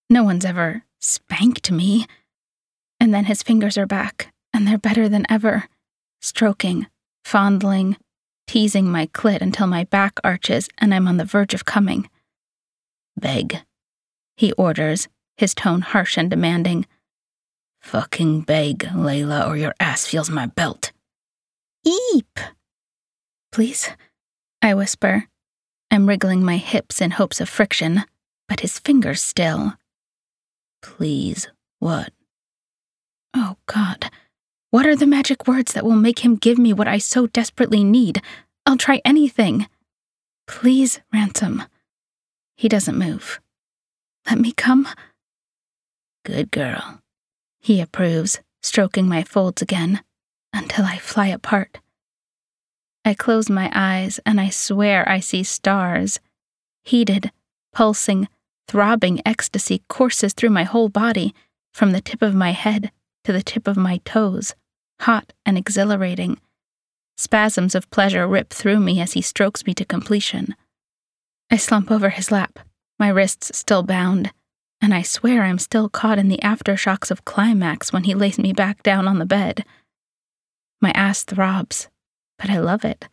No 0.10 0.24
one's 0.24 0.46
ever 0.46 0.84
spanked 1.00 1.72
me. 1.72 2.06
And 3.00 3.14
then 3.14 3.26
his 3.26 3.44
fingers 3.44 3.78
are 3.78 3.86
back, 3.86 4.34
and 4.54 4.68
they're 4.68 4.78
better 4.78 5.10
than 5.10 5.26
ever, 5.30 5.66
stroking, 6.22 6.88
fondling, 7.24 7.98
teasing 8.48 8.90
my 8.90 9.08
clit 9.08 9.42
until 9.42 9.68
my 9.68 9.84
back 9.86 10.20
arches 10.24 10.70
and 10.78 10.94
I'm 10.94 11.08
on 11.08 11.18
the 11.18 11.26
verge 11.26 11.54
of 11.54 11.66
coming. 11.66 12.10
Beg, 13.16 13.62
he 14.36 14.54
orders, 14.54 15.08
his 15.38 15.54
tone 15.54 15.82
harsh 15.82 16.18
and 16.18 16.30
demanding. 16.30 16.86
Fucking 17.82 18.42
beg, 18.42 18.80
Layla, 18.80 19.48
or 19.48 19.56
your 19.56 19.76
ass 19.80 20.06
feels 20.06 20.30
my 20.30 20.48
belt. 20.48 20.92
Eep! 21.86 22.40
Please, 23.52 23.90
I 24.62 24.74
whisper. 24.74 25.26
I'm 25.92 26.08
wriggling 26.08 26.44
my 26.44 26.58
hips 26.58 27.02
in 27.02 27.12
hopes 27.12 27.42
of 27.42 27.50
friction, 27.50 28.04
but 28.48 28.60
his 28.60 28.80
fingers 28.80 29.22
still. 29.22 29.74
Please, 30.82 31.48
what? 31.80 32.12
Oh, 33.34 33.58
God. 33.66 34.12
What 34.72 34.86
are 34.86 34.96
the 34.96 35.08
magic 35.08 35.48
words 35.48 35.74
that 35.74 35.84
will 35.84 35.96
make 35.96 36.20
him 36.20 36.36
give 36.36 36.58
me 36.58 36.74
what 36.74 36.88
I 36.88 37.00
so 37.00 37.28
desperately 37.28 37.84
need? 37.84 38.22
I'll 38.66 38.78
try 38.78 39.02
anything. 39.04 39.68
Please, 40.48 41.02
Ransom. 41.12 41.64
He 42.56 42.70
doesn't 42.70 42.98
move. 42.98 43.40
Let 44.30 44.40
me 44.40 44.52
come. 44.52 44.88
Good 46.24 46.52
girl. 46.52 47.00
He 47.60 47.82
approves, 47.82 48.40
stroking 48.62 49.08
my 49.08 49.24
folds 49.24 49.62
again, 49.62 50.02
until 50.54 50.86
I 50.86 50.98
fly 50.98 51.28
apart. 51.28 51.80
I 53.06 53.14
close 53.14 53.50
my 53.50 53.72
eyes 53.74 54.20
and 54.26 54.40
I 54.40 54.50
swear 54.50 55.08
I 55.08 55.20
see 55.20 55.44
stars. 55.44 56.20
Heated, 56.84 57.32
pulsing, 57.74 58.28
throbbing 58.68 59.22
ecstasy 59.26 59.84
courses 59.88 60.34
through 60.34 60.52
my 60.52 60.64
whole 60.64 60.90
body, 60.90 61.34
from 61.74 61.92
the 61.92 62.02
tip 62.02 62.22
of 62.22 62.36
my 62.36 62.52
head 62.52 62.92
to 63.24 63.32
the 63.32 63.42
tip 63.42 63.68
of 63.68 63.78
my 63.78 64.00
toes, 64.06 64.54
hot 65.02 65.34
and 65.46 65.58
exhilarating. 65.58 66.40
Spasms 67.18 67.76
of 67.76 67.90
pleasure 67.90 68.28
rip 68.28 68.50
through 68.50 68.80
me 68.80 69.02
as 69.02 69.14
he 69.14 69.22
strokes 69.22 69.66
me 69.66 69.74
to 69.74 69.86
completion. 69.86 70.56
I 71.52 71.58
slump 71.58 71.92
over 71.92 72.10
his 72.10 72.32
lap, 72.32 72.60
my 72.98 73.10
wrists 73.10 73.58
still 73.58 73.84
bound, 73.84 74.32
and 74.82 74.94
I 74.94 75.02
swear 75.02 75.44
I'm 75.44 75.60
still 75.60 75.90
caught 75.90 76.20
in 76.20 76.28
the 76.28 76.40
aftershocks 76.44 77.12
of 77.12 77.26
climax 77.26 77.92
when 77.92 78.04
he 78.04 78.14
lays 78.14 78.38
me 78.38 78.54
back 78.54 78.84
down 78.84 79.08
on 79.08 79.20
the 79.20 79.26
bed. 79.26 79.66
My 80.82 80.92
ass 80.92 81.24
throbs, 81.24 81.88
but 82.38 82.50
I 82.50 82.60
love 82.60 82.86
it. 82.86 83.08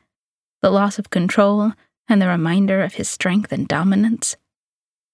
The 0.62 0.70
loss 0.70 0.98
of 0.98 1.10
control 1.10 1.72
and 2.08 2.22
the 2.22 2.28
reminder 2.28 2.82
of 2.82 2.94
his 2.94 3.08
strength 3.08 3.52
and 3.52 3.66
dominance. 3.66 4.36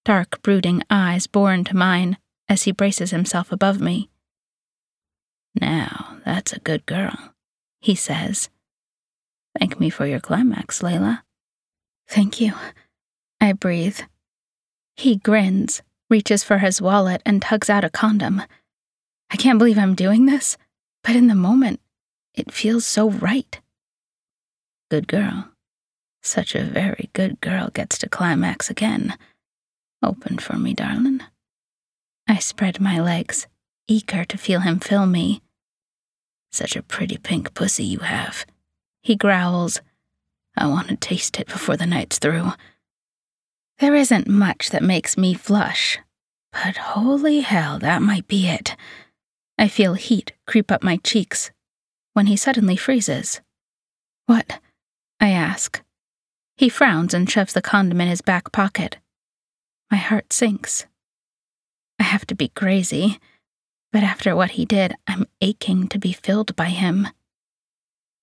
Dark, 0.04 0.42
brooding 0.42 0.82
eyes 0.90 1.26
bore 1.26 1.52
into 1.52 1.76
mine 1.76 2.18
as 2.48 2.64
he 2.64 2.72
braces 2.72 3.10
himself 3.10 3.52
above 3.52 3.80
me. 3.80 4.10
Now, 5.60 6.18
that's 6.24 6.52
a 6.52 6.60
good 6.60 6.86
girl, 6.86 7.16
he 7.80 7.94
says. 7.94 8.48
Thank 9.58 9.78
me 9.78 9.90
for 9.90 10.06
your 10.06 10.20
climax, 10.20 10.80
Layla. 10.80 11.22
Thank 12.08 12.40
you. 12.40 12.54
I 13.40 13.52
breathe. 13.52 14.00
He 14.96 15.16
grins, 15.16 15.82
reaches 16.10 16.42
for 16.42 16.58
his 16.58 16.82
wallet, 16.82 17.22
and 17.24 17.40
tugs 17.40 17.70
out 17.70 17.84
a 17.84 17.90
condom. 17.90 18.42
I 19.30 19.36
can't 19.36 19.58
believe 19.58 19.78
I'm 19.78 19.94
doing 19.94 20.26
this, 20.26 20.56
but 21.02 21.16
in 21.16 21.28
the 21.28 21.34
moment, 21.34 21.80
it 22.34 22.52
feels 22.52 22.86
so 22.86 23.10
right. 23.10 23.60
Good 24.90 25.08
girl. 25.08 25.48
Such 26.22 26.54
a 26.54 26.64
very 26.64 27.10
good 27.12 27.40
girl 27.40 27.68
gets 27.68 27.98
to 27.98 28.08
climax 28.08 28.70
again. 28.70 29.16
Open 30.02 30.38
for 30.38 30.56
me, 30.56 30.74
darling. 30.74 31.20
I 32.28 32.38
spread 32.38 32.80
my 32.80 33.00
legs, 33.00 33.46
eager 33.88 34.24
to 34.24 34.38
feel 34.38 34.60
him 34.60 34.78
fill 34.78 35.06
me. 35.06 35.42
Such 36.50 36.76
a 36.76 36.82
pretty 36.82 37.16
pink 37.16 37.54
pussy 37.54 37.84
you 37.84 38.00
have. 38.00 38.46
He 39.02 39.16
growls. 39.16 39.80
I 40.56 40.66
want 40.66 40.88
to 40.88 40.96
taste 40.96 41.40
it 41.40 41.48
before 41.48 41.76
the 41.76 41.86
night's 41.86 42.18
through. 42.18 42.52
There 43.78 43.94
isn't 43.94 44.28
much 44.28 44.70
that 44.70 44.82
makes 44.82 45.16
me 45.16 45.34
flush, 45.34 45.98
but 46.52 46.76
holy 46.76 47.40
hell, 47.40 47.78
that 47.78 48.02
might 48.02 48.28
be 48.28 48.46
it. 48.46 48.76
I 49.58 49.66
feel 49.68 49.94
heat 49.94 50.32
creep 50.46 50.70
up 50.70 50.82
my 50.82 50.98
cheeks 50.98 51.50
when 52.12 52.26
he 52.26 52.36
suddenly 52.36 52.76
freezes. 52.76 53.40
What? 54.26 54.60
I 55.20 55.30
ask. 55.30 55.82
He 56.56 56.68
frowns 56.68 57.14
and 57.14 57.28
shoves 57.28 57.52
the 57.52 57.62
condom 57.62 58.00
in 58.00 58.08
his 58.08 58.20
back 58.20 58.52
pocket. 58.52 58.98
My 59.90 59.96
heart 59.96 60.32
sinks. 60.32 60.86
I 61.98 62.04
have 62.04 62.26
to 62.26 62.34
be 62.34 62.48
crazy. 62.48 63.18
But 63.92 64.02
after 64.02 64.34
what 64.34 64.52
he 64.52 64.64
did, 64.64 64.94
I'm 65.06 65.26
aching 65.40 65.86
to 65.88 65.98
be 65.98 66.12
filled 66.12 66.56
by 66.56 66.70
him. 66.70 67.08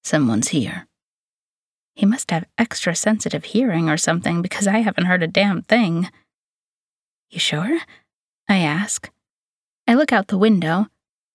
Someone's 0.03 0.49
here. 0.49 0.87
He 1.95 2.05
must 2.05 2.31
have 2.31 2.47
extra 2.57 2.95
sensitive 2.95 3.45
hearing 3.45 3.89
or 3.89 3.97
something 3.97 4.41
because 4.41 4.67
I 4.67 4.79
haven't 4.79 5.05
heard 5.05 5.21
a 5.21 5.27
damn 5.27 5.61
thing. 5.63 6.09
You 7.29 7.39
sure? 7.39 7.79
I 8.47 8.57
ask. 8.57 9.11
I 9.87 9.93
look 9.93 10.11
out 10.11 10.27
the 10.27 10.37
window, 10.37 10.87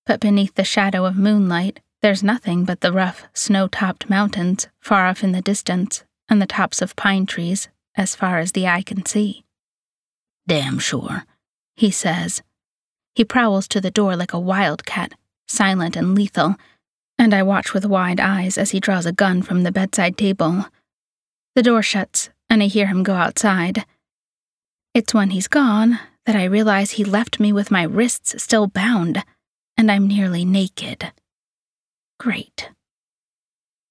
but 0.04 0.20
beneath 0.20 0.54
the 0.54 0.64
shadow 0.64 1.04
of 1.04 1.16
moonlight, 1.16 1.80
there's 2.04 2.22
nothing 2.22 2.66
but 2.66 2.82
the 2.82 2.92
rough, 2.92 3.22
snow 3.32 3.66
topped 3.66 4.10
mountains 4.10 4.68
far 4.78 5.06
off 5.06 5.24
in 5.24 5.32
the 5.32 5.40
distance 5.40 6.04
and 6.28 6.40
the 6.40 6.46
tops 6.46 6.82
of 6.82 6.94
pine 6.96 7.24
trees 7.24 7.70
as 7.96 8.14
far 8.14 8.40
as 8.40 8.52
the 8.52 8.68
eye 8.68 8.82
can 8.82 9.06
see. 9.06 9.42
Damn 10.46 10.78
sure, 10.78 11.24
he 11.74 11.90
says. 11.90 12.42
He 13.14 13.24
prowls 13.24 13.66
to 13.68 13.80
the 13.80 13.90
door 13.90 14.16
like 14.16 14.34
a 14.34 14.38
wildcat, 14.38 15.14
silent 15.48 15.96
and 15.96 16.14
lethal, 16.14 16.56
and 17.16 17.32
I 17.32 17.42
watch 17.42 17.72
with 17.72 17.86
wide 17.86 18.20
eyes 18.20 18.58
as 18.58 18.72
he 18.72 18.80
draws 18.80 19.06
a 19.06 19.12
gun 19.12 19.40
from 19.40 19.62
the 19.62 19.72
bedside 19.72 20.18
table. 20.18 20.66
The 21.54 21.62
door 21.62 21.80
shuts, 21.80 22.28
and 22.50 22.62
I 22.62 22.66
hear 22.66 22.86
him 22.86 23.02
go 23.02 23.14
outside. 23.14 23.86
It's 24.92 25.14
when 25.14 25.30
he's 25.30 25.48
gone 25.48 25.98
that 26.26 26.36
I 26.36 26.44
realize 26.44 26.90
he 26.90 27.04
left 27.04 27.40
me 27.40 27.50
with 27.50 27.70
my 27.70 27.84
wrists 27.84 28.42
still 28.42 28.66
bound, 28.66 29.24
and 29.78 29.90
I'm 29.90 30.06
nearly 30.06 30.44
naked. 30.44 31.10
Great. 32.18 32.70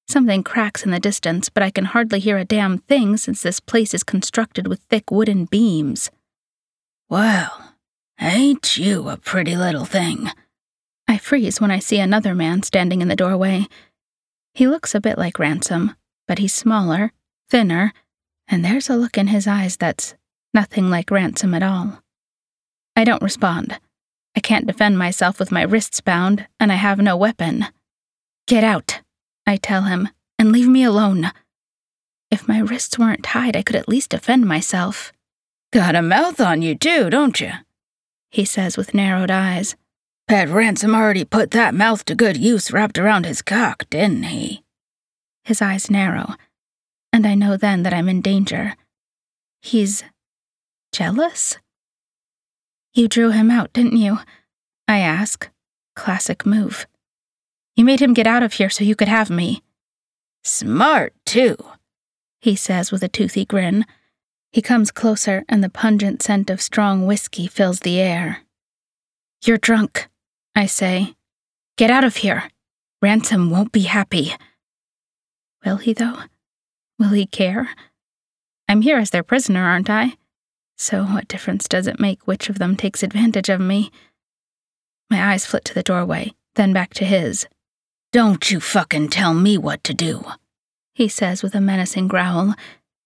Something 0.08 0.44
cracks 0.44 0.84
in 0.86 0.92
the 0.92 1.00
distance, 1.00 1.50
but 1.50 1.64
I 1.64 1.72
can 1.72 1.86
hardly 1.86 2.20
hear 2.20 2.38
a 2.38 2.46
damn 2.46 2.78
thing 2.78 3.18
since 3.18 3.42
this 3.42 3.60
place 3.60 3.94
is 3.94 4.04
constructed 4.04 4.68
with 4.68 4.82
thick 4.82 5.10
wooden 5.10 5.46
beams. 5.46 6.12
Well, 7.10 7.74
ain't 8.20 8.78
you 8.78 9.10
a 9.10 9.18
pretty 9.18 9.56
little 9.56 9.86
thing? 9.86 10.30
I 11.08 11.18
freeze 11.18 11.60
when 11.60 11.72
I 11.72 11.80
see 11.80 12.00
another 12.00 12.36
man 12.36 12.64
standing 12.64 13.02
in 13.02 13.08
the 13.08 13.16
doorway. 13.16 13.68
He 14.54 14.68
looks 14.68 14.94
a 14.94 15.02
bit 15.02 15.18
like 15.18 15.40
Ransom, 15.40 15.96
but 16.28 16.40
he's 16.40 16.54
smaller, 16.54 17.12
thinner, 17.50 17.94
and 18.48 18.64
there's 18.64 18.90
a 18.90 18.96
look 18.96 19.18
in 19.18 19.28
his 19.28 19.48
eyes 19.48 19.78
that's 19.78 20.16
nothing 20.54 20.90
like 20.90 21.12
Ransom 21.12 21.54
at 21.54 21.64
all. 21.64 22.04
I 22.96 23.04
don't 23.04 23.24
respond. 23.24 23.80
I 24.36 24.40
can't 24.40 24.68
defend 24.68 24.98
myself 24.98 25.40
with 25.40 25.52
my 25.52 25.64
wrists 25.64 26.02
bound, 26.02 26.48
and 26.60 26.72
I 26.72 26.76
have 26.76 27.00
no 27.00 27.18
weapon. 27.18 27.66
Get 28.48 28.64
out, 28.64 29.02
I 29.48 29.58
tell 29.58 29.84
him, 29.84 30.10
and 30.38 30.52
leave 30.52 30.68
me 30.68 30.84
alone. 30.84 31.32
If 32.30 32.48
my 32.48 32.60
wrists 32.60 33.00
weren't 33.00 33.24
tied, 33.24 33.56
I 33.56 33.62
could 33.62 33.76
at 33.76 33.88
least 33.88 34.10
defend 34.10 34.46
myself. 34.46 35.14
Got 35.72 35.96
a 35.96 36.02
mouth 36.02 36.42
on 36.42 36.62
you, 36.62 36.76
too, 36.76 37.10
don't 37.10 37.40
you? 37.40 37.52
He 38.32 38.44
says 38.46 38.76
with 38.76 38.94
narrowed 38.94 39.32
eyes. 39.32 39.76
Pat 40.28 40.50
Ransom 40.50 40.96
already 40.96 41.26
put 41.26 41.52
that 41.52 41.74
mouth 41.74 42.04
to 42.06 42.16
good 42.16 42.38
use 42.38 42.72
wrapped 42.72 42.98
around 42.98 43.26
his 43.26 43.42
cock, 43.42 43.90
didn't 43.90 44.24
he? 44.24 44.64
His 45.44 45.62
eyes 45.62 45.90
narrow, 45.90 46.36
and 47.12 47.28
I 47.28 47.36
know 47.36 47.58
then 47.58 47.84
that 47.84 47.94
I'm 47.94 48.10
in 48.10 48.22
danger. 48.22 48.76
He's 49.62 50.04
jealous? 50.92 51.58
You 52.94 53.08
drew 53.08 53.32
him 53.32 53.50
out, 53.52 53.72
didn't 53.74 53.98
you? 53.98 54.20
I 54.88 55.00
ask. 55.00 55.50
Classic 55.96 56.46
move. 56.46 56.88
You 57.76 57.86
made 57.86 58.02
him 58.02 58.14
get 58.14 58.28
out 58.28 58.44
of 58.44 58.54
here 58.54 58.70
so 58.70 58.84
you 58.84 58.96
could 58.96 59.08
have 59.08 59.30
me. 59.30 59.64
Smart, 60.44 61.14
too, 61.26 61.58
he 62.42 62.56
says 62.56 62.92
with 62.92 63.04
a 63.04 63.08
toothy 63.08 63.46
grin. 63.46 63.86
He 64.52 64.62
comes 64.62 64.92
closer, 64.92 65.44
and 65.50 65.64
the 65.64 65.70
pungent 65.70 66.22
scent 66.22 66.50
of 66.50 66.62
strong 66.62 67.08
whiskey 67.08 67.48
fills 67.48 67.80
the 67.80 68.00
air. 68.00 68.42
You're 69.44 69.58
drunk, 69.58 70.10
I 70.56 70.68
say. 70.68 71.16
Get 71.78 71.90
out 71.90 72.04
of 72.04 72.18
here. 72.18 72.50
Ransom 73.02 73.50
won't 73.50 73.72
be 73.72 73.82
happy. 73.82 74.34
Will 75.66 75.78
he, 75.78 75.94
though? 75.94 76.20
Will 77.00 77.10
he 77.10 77.26
care? 77.26 77.70
I'm 78.70 78.82
here 78.82 78.98
as 78.98 79.10
their 79.10 79.24
prisoner, 79.24 79.64
aren't 79.64 79.90
I? 79.90 80.14
So, 80.78 81.04
what 81.04 81.28
difference 81.28 81.68
does 81.68 81.88
it 81.88 82.00
make 82.00 82.28
which 82.28 82.50
of 82.50 82.60
them 82.60 82.76
takes 82.76 83.04
advantage 83.04 83.50
of 83.50 83.60
me? 83.60 83.92
My 85.10 85.32
eyes 85.32 85.46
flit 85.46 85.66
to 85.66 85.74
the 85.74 85.84
doorway, 85.84 86.34
then 86.56 86.74
back 86.74 86.94
to 86.96 87.06
his. 87.06 87.48
Don't 88.14 88.52
you 88.52 88.60
fucking 88.60 89.10
tell 89.10 89.34
me 89.34 89.58
what 89.58 89.84
to 89.86 89.92
do, 89.92 90.24
he 90.94 91.08
says 91.08 91.42
with 91.42 91.56
a 91.56 91.60
menacing 91.60 92.08
growl. 92.08 92.54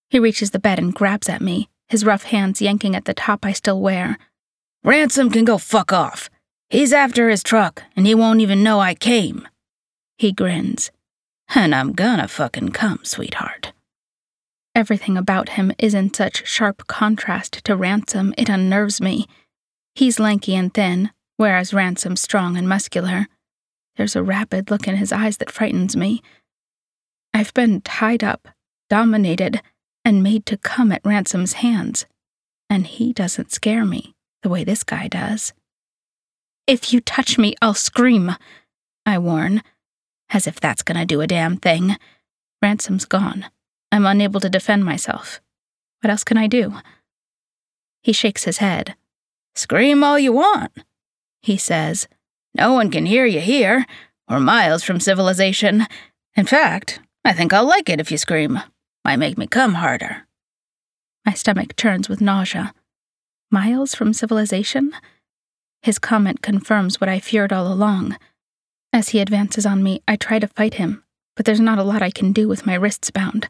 He 0.10 0.20
reaches 0.20 0.52
the 0.52 0.60
bed 0.60 0.80
and 0.80 0.94
grabs 0.94 1.30
at 1.30 1.42
me, 1.42 1.70
his 1.88 2.04
rough 2.04 2.24
hands 2.24 2.62
yanking 2.62 2.94
at 2.94 3.06
the 3.06 3.14
top 3.14 3.46
I 3.46 3.54
still 3.54 3.80
wear. 3.80 4.18
Ransom 4.84 5.30
can 5.30 5.46
go 5.46 5.58
fuck 5.58 5.94
off. 5.94 6.30
He's 6.70 6.92
after 6.92 7.30
his 7.30 7.42
truck, 7.42 7.84
and 7.96 8.06
he 8.06 8.14
won't 8.14 8.42
even 8.42 8.64
know 8.64 8.82
I 8.82 8.96
came. 8.96 9.48
He 10.18 10.34
grins. 10.34 10.92
And 11.56 11.74
I'm 11.74 11.94
gonna 11.94 12.28
fucking 12.28 12.72
come, 12.74 13.00
sweetheart. 13.04 13.72
Everything 14.76 15.16
about 15.16 15.52
him 15.52 15.72
is 15.80 15.94
in 15.94 16.14
such 16.14 16.46
sharp 16.46 16.86
contrast 16.88 17.64
to 17.64 17.78
Ransom, 17.78 18.34
it 18.38 18.50
unnerves 18.50 19.00
me. 19.00 19.26
He's 19.96 20.20
lanky 20.20 20.54
and 20.54 20.74
thin, 20.74 21.12
whereas 21.38 21.74
Ransom's 21.74 22.20
strong 22.20 22.58
and 22.58 22.68
muscular. 22.68 23.28
There's 23.98 24.16
a 24.16 24.24
rapid 24.24 24.70
look 24.70 24.88
in 24.88 24.96
his 24.96 25.12
eyes 25.12 25.38
that 25.38 25.52
frightens 25.52 25.98
me. 25.98 26.22
I've 27.34 27.54
been 27.54 27.82
tied 27.82 28.24
up, 28.24 28.48
dominated, 28.90 29.62
and 30.06 30.24
made 30.24 30.46
to 30.46 30.58
come 30.58 30.92
at 30.92 31.04
Ransom's 31.04 31.54
hands, 31.54 32.06
and 32.70 32.88
he 32.88 33.12
doesn't 33.12 33.52
scare 33.52 33.86
me 33.86 34.16
the 34.44 34.50
way 34.50 34.64
this 34.64 34.84
guy 34.84 35.08
does. 35.08 35.52
If 36.68 36.94
you 36.94 37.02
touch 37.02 37.38
me, 37.38 37.56
I'll 37.62 37.74
scream, 37.74 38.36
I 39.06 39.18
warn, 39.18 39.64
as 40.30 40.48
if 40.48 40.60
that's 40.60 40.84
gonna 40.84 41.06
do 41.06 41.22
a 41.22 41.28
damn 41.28 41.58
thing. 41.58 41.98
Ransom's 42.62 43.06
gone. 43.06 43.46
I'm 43.92 44.06
unable 44.06 44.40
to 44.42 44.50
defend 44.50 44.86
myself. 44.86 45.42
What 46.02 46.12
else 46.12 46.24
can 46.24 46.38
I 46.38 46.48
do? 46.48 46.76
He 48.04 48.14
shakes 48.14 48.44
his 48.44 48.60
head. 48.60 48.96
Scream 49.56 50.04
all 50.04 50.20
you 50.20 50.34
want, 50.34 50.72
he 51.42 51.58
says, 51.58 52.08
no 52.58 52.74
one 52.74 52.90
can 52.90 53.06
hear 53.06 53.26
you 53.26 53.40
here. 53.40 53.86
We're 54.28 54.40
miles 54.40 54.84
from 54.84 55.00
civilization. 55.00 55.86
In 56.36 56.46
fact, 56.46 57.00
I 57.24 57.34
think 57.34 57.54
I'll 57.54 57.68
like 57.68 57.88
it 57.88 58.00
if 58.00 58.12
you 58.12 58.18
scream. 58.18 58.60
Might 59.06 59.18
make 59.18 59.38
me 59.38 59.48
come 59.48 59.76
harder. 59.76 60.28
My 61.26 61.34
stomach 61.34 61.76
turns 61.76 62.10
with 62.10 62.20
nausea. 62.20 62.74
Miles 63.52 63.96
from 63.96 64.14
civilization? 64.14 64.92
His 65.82 66.00
comment 66.00 66.42
confirms 66.42 67.00
what 67.00 67.10
I 67.10 67.20
feared 67.20 67.54
all 67.54 67.72
along. 67.72 68.18
As 68.92 69.10
he 69.10 69.20
advances 69.20 69.66
on 69.66 69.84
me, 69.84 70.02
I 70.08 70.16
try 70.16 70.40
to 70.40 70.48
fight 70.48 70.76
him, 70.76 71.04
but 71.36 71.46
there's 71.46 71.60
not 71.60 71.80
a 71.80 71.84
lot 71.84 72.02
I 72.02 72.12
can 72.12 72.34
do 72.34 72.48
with 72.48 72.66
my 72.66 72.74
wrists 72.74 73.12
bound. 73.12 73.48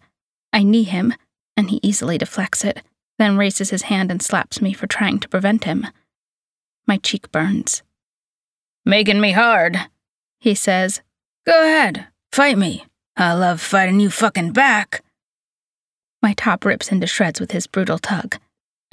I 0.52 0.64
knee 0.64 0.84
him, 0.84 1.14
and 1.56 1.70
he 1.70 1.80
easily 1.82 2.18
deflects 2.18 2.66
it, 2.66 2.84
then 3.18 3.38
raises 3.38 3.70
his 3.70 3.84
hand 3.84 4.12
and 4.12 4.22
slaps 4.22 4.62
me 4.62 4.74
for 4.74 4.86
trying 4.86 5.20
to 5.20 5.30
prevent 5.30 5.64
him. 5.64 5.88
My 6.86 6.98
cheek 6.98 7.32
burns. 7.32 7.84
Making 8.88 9.20
me 9.20 9.34
hard, 9.34 9.78
he 10.40 10.56
says. 10.56 11.02
Go 11.46 11.62
ahead, 11.62 12.08
fight 12.32 12.58
me. 12.58 12.86
I 13.18 13.34
love 13.34 13.60
fighting 13.60 14.00
you 14.00 14.10
fucking 14.10 14.54
back. 14.54 15.04
My 16.22 16.32
top 16.32 16.64
rips 16.64 16.90
into 16.90 17.06
shreds 17.06 17.42
with 17.42 17.52
his 17.52 17.68
brutal 17.68 17.98
tug. 17.98 18.38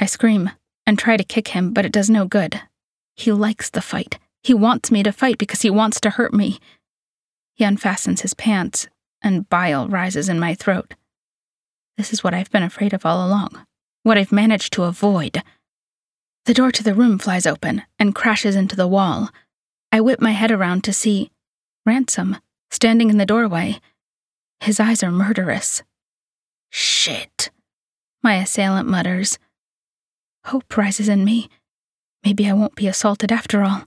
I 0.00 0.06
scream 0.06 0.50
and 0.84 0.98
try 0.98 1.16
to 1.16 1.22
kick 1.22 1.46
him, 1.46 1.72
but 1.72 1.86
it 1.86 1.92
does 1.92 2.10
no 2.10 2.24
good. 2.24 2.60
He 3.14 3.30
likes 3.30 3.70
the 3.70 3.80
fight. 3.80 4.18
He 4.42 4.52
wants 4.52 4.90
me 4.90 5.04
to 5.04 5.12
fight 5.12 5.38
because 5.38 5.62
he 5.62 5.70
wants 5.70 6.00
to 6.00 6.10
hurt 6.10 6.34
me. 6.34 6.58
He 7.54 7.62
unfastens 7.62 8.22
his 8.22 8.34
pants, 8.34 8.88
and 9.22 9.48
bile 9.48 9.86
rises 9.86 10.28
in 10.28 10.40
my 10.40 10.56
throat. 10.56 10.94
This 11.96 12.12
is 12.12 12.24
what 12.24 12.34
I've 12.34 12.50
been 12.50 12.64
afraid 12.64 12.94
of 12.94 13.06
all 13.06 13.24
along, 13.24 13.64
what 14.02 14.18
I've 14.18 14.32
managed 14.32 14.72
to 14.72 14.82
avoid. 14.82 15.40
The 16.46 16.54
door 16.54 16.72
to 16.72 16.82
the 16.82 16.94
room 16.94 17.20
flies 17.20 17.46
open 17.46 17.84
and 17.96 18.12
crashes 18.12 18.56
into 18.56 18.74
the 18.74 18.88
wall. 18.88 19.30
I 19.94 20.00
whip 20.00 20.20
my 20.20 20.32
head 20.32 20.50
around 20.50 20.82
to 20.84 20.92
see 20.92 21.30
Ransom 21.86 22.38
standing 22.68 23.10
in 23.10 23.16
the 23.16 23.24
doorway. 23.24 23.78
His 24.58 24.80
eyes 24.80 25.04
are 25.04 25.12
murderous. 25.12 25.84
Shit, 26.68 27.52
my 28.20 28.34
assailant 28.38 28.88
mutters. 28.88 29.38
Hope 30.46 30.76
rises 30.76 31.08
in 31.08 31.24
me. 31.24 31.48
Maybe 32.24 32.50
I 32.50 32.54
won't 32.54 32.74
be 32.74 32.88
assaulted 32.88 33.30
after 33.30 33.62
all. 33.62 33.84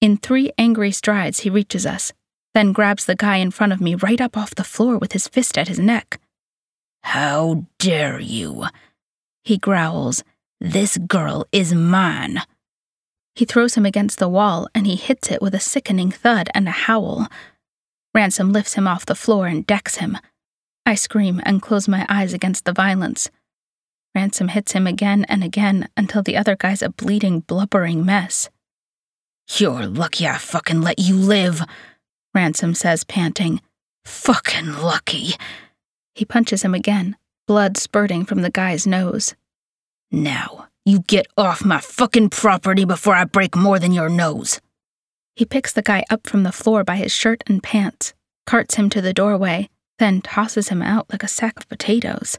In 0.00 0.16
three 0.16 0.50
angry 0.56 0.92
strides, 0.92 1.40
he 1.40 1.50
reaches 1.50 1.84
us, 1.84 2.14
then 2.54 2.72
grabs 2.72 3.04
the 3.04 3.14
guy 3.14 3.36
in 3.36 3.50
front 3.50 3.74
of 3.74 3.82
me 3.82 3.96
right 3.96 4.22
up 4.22 4.34
off 4.34 4.54
the 4.54 4.64
floor 4.64 4.96
with 4.96 5.12
his 5.12 5.28
fist 5.28 5.58
at 5.58 5.68
his 5.68 5.78
neck. 5.78 6.18
How 7.02 7.66
dare 7.78 8.18
you? 8.18 8.64
He 9.44 9.58
growls. 9.58 10.24
This 10.58 10.96
girl 10.96 11.44
is 11.52 11.74
mine. 11.74 12.40
He 13.36 13.44
throws 13.44 13.74
him 13.74 13.84
against 13.84 14.18
the 14.18 14.30
wall 14.30 14.66
and 14.74 14.86
he 14.86 14.96
hits 14.96 15.30
it 15.30 15.42
with 15.42 15.54
a 15.54 15.60
sickening 15.60 16.10
thud 16.10 16.48
and 16.54 16.66
a 16.66 16.72
howl. 16.72 17.28
Ransom 18.14 18.50
lifts 18.50 18.74
him 18.74 18.88
off 18.88 19.04
the 19.04 19.14
floor 19.14 19.46
and 19.46 19.66
decks 19.66 19.96
him. 19.96 20.16
I 20.86 20.94
scream 20.94 21.42
and 21.44 21.60
close 21.60 21.86
my 21.86 22.06
eyes 22.08 22.32
against 22.32 22.64
the 22.64 22.72
violence. 22.72 23.30
Ransom 24.14 24.48
hits 24.48 24.72
him 24.72 24.86
again 24.86 25.26
and 25.28 25.44
again 25.44 25.90
until 25.98 26.22
the 26.22 26.38
other 26.38 26.56
guy's 26.56 26.80
a 26.80 26.88
bleeding, 26.88 27.40
blubbering 27.40 28.06
mess. 28.06 28.48
You're 29.54 29.86
lucky 29.86 30.26
I 30.26 30.38
fucking 30.38 30.80
let 30.80 30.98
you 30.98 31.14
live, 31.14 31.62
Ransom 32.34 32.74
says, 32.74 33.04
panting. 33.04 33.60
Fucking 34.06 34.80
lucky. 34.80 35.34
He 36.14 36.24
punches 36.24 36.62
him 36.62 36.74
again, 36.74 37.16
blood 37.46 37.76
spurting 37.76 38.24
from 38.24 38.40
the 38.40 38.50
guy's 38.50 38.86
nose. 38.86 39.34
Now, 40.10 40.68
you 40.86 41.00
get 41.00 41.26
off 41.36 41.64
my 41.64 41.80
fucking 41.80 42.30
property 42.30 42.84
before 42.84 43.14
I 43.14 43.24
break 43.24 43.54
more 43.54 43.78
than 43.78 43.92
your 43.92 44.08
nose. 44.08 44.60
He 45.34 45.44
picks 45.44 45.72
the 45.72 45.82
guy 45.82 46.04
up 46.08 46.26
from 46.26 46.44
the 46.44 46.52
floor 46.52 46.84
by 46.84 46.96
his 46.96 47.12
shirt 47.12 47.42
and 47.46 47.62
pants, 47.62 48.14
carts 48.46 48.76
him 48.76 48.88
to 48.90 49.02
the 49.02 49.12
doorway, 49.12 49.68
then 49.98 50.22
tosses 50.22 50.68
him 50.68 50.80
out 50.80 51.06
like 51.12 51.22
a 51.22 51.28
sack 51.28 51.58
of 51.58 51.68
potatoes. 51.68 52.38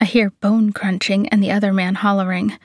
I 0.00 0.04
hear 0.04 0.30
bone 0.30 0.72
crunching 0.72 1.28
and 1.30 1.42
the 1.42 1.50
other 1.50 1.72
man 1.72 1.96
hollering. 1.96 2.58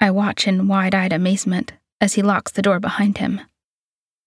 I 0.00 0.10
watch 0.12 0.46
in 0.46 0.68
wide 0.68 0.94
eyed 0.94 1.12
amazement 1.12 1.72
as 2.00 2.12
he 2.12 2.22
locks 2.22 2.52
the 2.52 2.62
door 2.62 2.78
behind 2.78 3.18
him. 3.18 3.40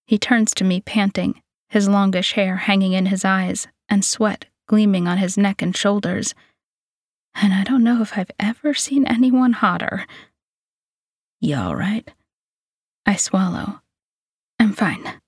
He 0.06 0.18
turns 0.18 0.52
to 0.54 0.64
me, 0.64 0.80
panting, 0.80 1.40
his 1.68 1.88
longish 1.88 2.32
hair 2.32 2.56
hanging 2.56 2.92
in 2.92 3.06
his 3.06 3.24
eyes 3.24 3.68
and 3.88 4.04
sweat 4.04 4.46
gleaming 4.68 5.08
on 5.08 5.18
his 5.18 5.36
neck 5.36 5.60
and 5.60 5.76
shoulders. 5.76 6.34
And 7.40 7.54
I 7.54 7.62
don't 7.62 7.84
know 7.84 8.02
if 8.02 8.18
I've 8.18 8.30
ever 8.40 8.74
seen 8.74 9.06
anyone 9.06 9.52
hotter. 9.52 10.06
You 11.40 11.56
all 11.56 11.76
right? 11.76 12.08
I 13.06 13.14
swallow. 13.16 13.80
I'm 14.58 14.72
fine. 14.72 15.20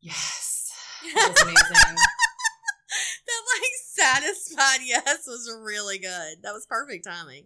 Yes. 0.00 0.48
That 1.14 1.28
was 1.28 1.42
amazing. 1.42 1.96
that 3.26 3.42
like 3.60 3.70
satisfied 3.84 4.80
yes 4.86 5.26
was 5.26 5.54
really 5.62 5.98
good. 5.98 6.38
That 6.42 6.54
was 6.54 6.64
perfect 6.66 7.04
timing. 7.04 7.44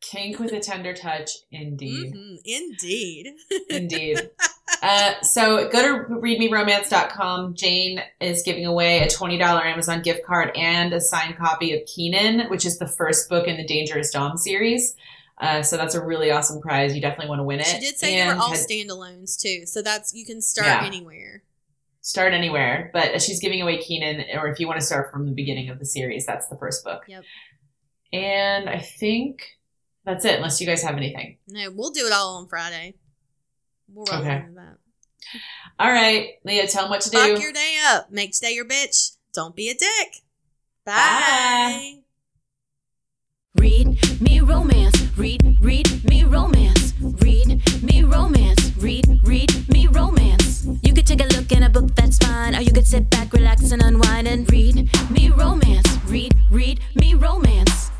Kink 0.00 0.38
with 0.38 0.52
a 0.52 0.60
tender 0.60 0.94
touch, 0.94 1.30
indeed. 1.52 2.14
Mhm, 2.14 2.38
Indeed. 2.44 3.34
Indeed. 3.68 4.30
Uh, 4.82 5.20
so 5.22 5.68
go 5.68 5.82
to 5.82 6.04
readmeromance.com. 6.14 7.54
Jane 7.54 8.00
is 8.20 8.42
giving 8.42 8.64
away 8.64 9.00
a 9.00 9.06
$20 9.08 9.38
Amazon 9.42 10.00
gift 10.00 10.24
card 10.24 10.52
and 10.56 10.92
a 10.94 11.00
signed 11.00 11.36
copy 11.36 11.74
of 11.74 11.84
Keenan, 11.86 12.48
which 12.48 12.64
is 12.64 12.78
the 12.78 12.86
first 12.86 13.28
book 13.28 13.46
in 13.46 13.56
the 13.56 13.66
Dangerous 13.66 14.10
Dom 14.10 14.36
series. 14.38 14.94
Uh, 15.38 15.62
so 15.62 15.76
that's 15.76 15.94
a 15.94 16.02
really 16.02 16.30
awesome 16.30 16.62
prize. 16.62 16.94
You 16.94 17.00
definitely 17.02 17.28
want 17.28 17.40
to 17.40 17.44
win 17.44 17.60
it. 17.60 17.66
She 17.66 17.80
did 17.80 17.98
say 17.98 18.14
they 18.14 18.20
And 18.20 18.38
were 18.38 18.42
all 18.44 18.50
had- 18.52 18.60
standalones 18.60 19.38
too, 19.38 19.66
so 19.66 19.82
that's 19.82 20.14
you 20.14 20.24
can 20.24 20.40
start 20.40 20.68
Yeah. 20.68 20.84
anywhere. 20.86 21.42
start 22.00 22.32
anywhere, 22.32 22.90
but 22.94 23.20
she's 23.20 23.40
giving 23.40 23.60
away 23.60 23.76
Keenan, 23.76 24.24
or 24.38 24.48
if 24.48 24.58
you 24.58 24.66
want 24.66 24.80
to 24.80 24.86
start 24.86 25.10
from 25.12 25.26
the 25.26 25.32
beginning 25.32 25.68
of 25.68 25.78
the 25.78 25.84
series, 25.84 26.24
that's 26.24 26.46
the 26.46 26.56
first 26.56 26.82
book. 26.84 27.02
Yep. 27.06 27.24
And 28.14 28.70
I 28.70 28.78
think 28.78 29.58
that's 30.04 30.24
it, 30.24 30.36
unless 30.36 30.60
you 30.60 30.66
guys 30.66 30.82
have 30.82 30.96
anything. 30.96 31.36
No, 31.46 31.70
we'll 31.70 31.90
do 31.90 32.06
it 32.06 32.12
all 32.12 32.36
on 32.36 32.48
Friday. 32.48 32.94
We'll 33.92 34.06
okay. 34.12 34.44
that. 34.54 34.78
All 35.78 35.90
right, 35.90 36.34
Leah, 36.44 36.66
tell 36.66 36.84
them 36.84 36.90
what 36.90 37.02
to 37.02 37.10
Fuck 37.10 37.26
do. 37.26 37.34
Fuck 37.34 37.42
your 37.42 37.52
day 37.52 37.78
up. 37.84 38.10
Make 38.10 38.32
today 38.32 38.52
your 38.52 38.64
bitch. 38.64 39.16
Don't 39.32 39.54
be 39.54 39.68
a 39.68 39.74
dick. 39.74 40.22
Bye. 40.84 40.94
Bye. 40.94 41.94
Read 43.56 44.20
me 44.20 44.40
romance. 44.40 44.96
Read, 45.16 45.58
read 45.60 46.04
me 46.04 46.24
romance. 46.24 46.94
Read 47.00 47.62
me 47.82 48.02
romance. 48.02 48.76
Read, 48.76 49.06
read 49.24 49.68
me 49.68 49.86
romance. 49.86 50.66
You 50.82 50.94
could 50.94 51.06
take 51.06 51.20
a 51.20 51.26
look 51.36 51.52
in 51.52 51.64
a 51.64 51.68
book, 51.68 51.94
that's 51.94 52.18
fine. 52.18 52.54
Or 52.54 52.60
you 52.60 52.72
could 52.72 52.86
sit 52.86 53.10
back, 53.10 53.32
relax, 53.32 53.70
and 53.72 53.82
unwind 53.82 54.28
and 54.28 54.50
read 54.50 54.88
me 55.10 55.30
romance. 55.30 55.86
Read, 56.06 56.34
read 56.50 56.80
me 56.94 57.14
romance. 57.14 57.90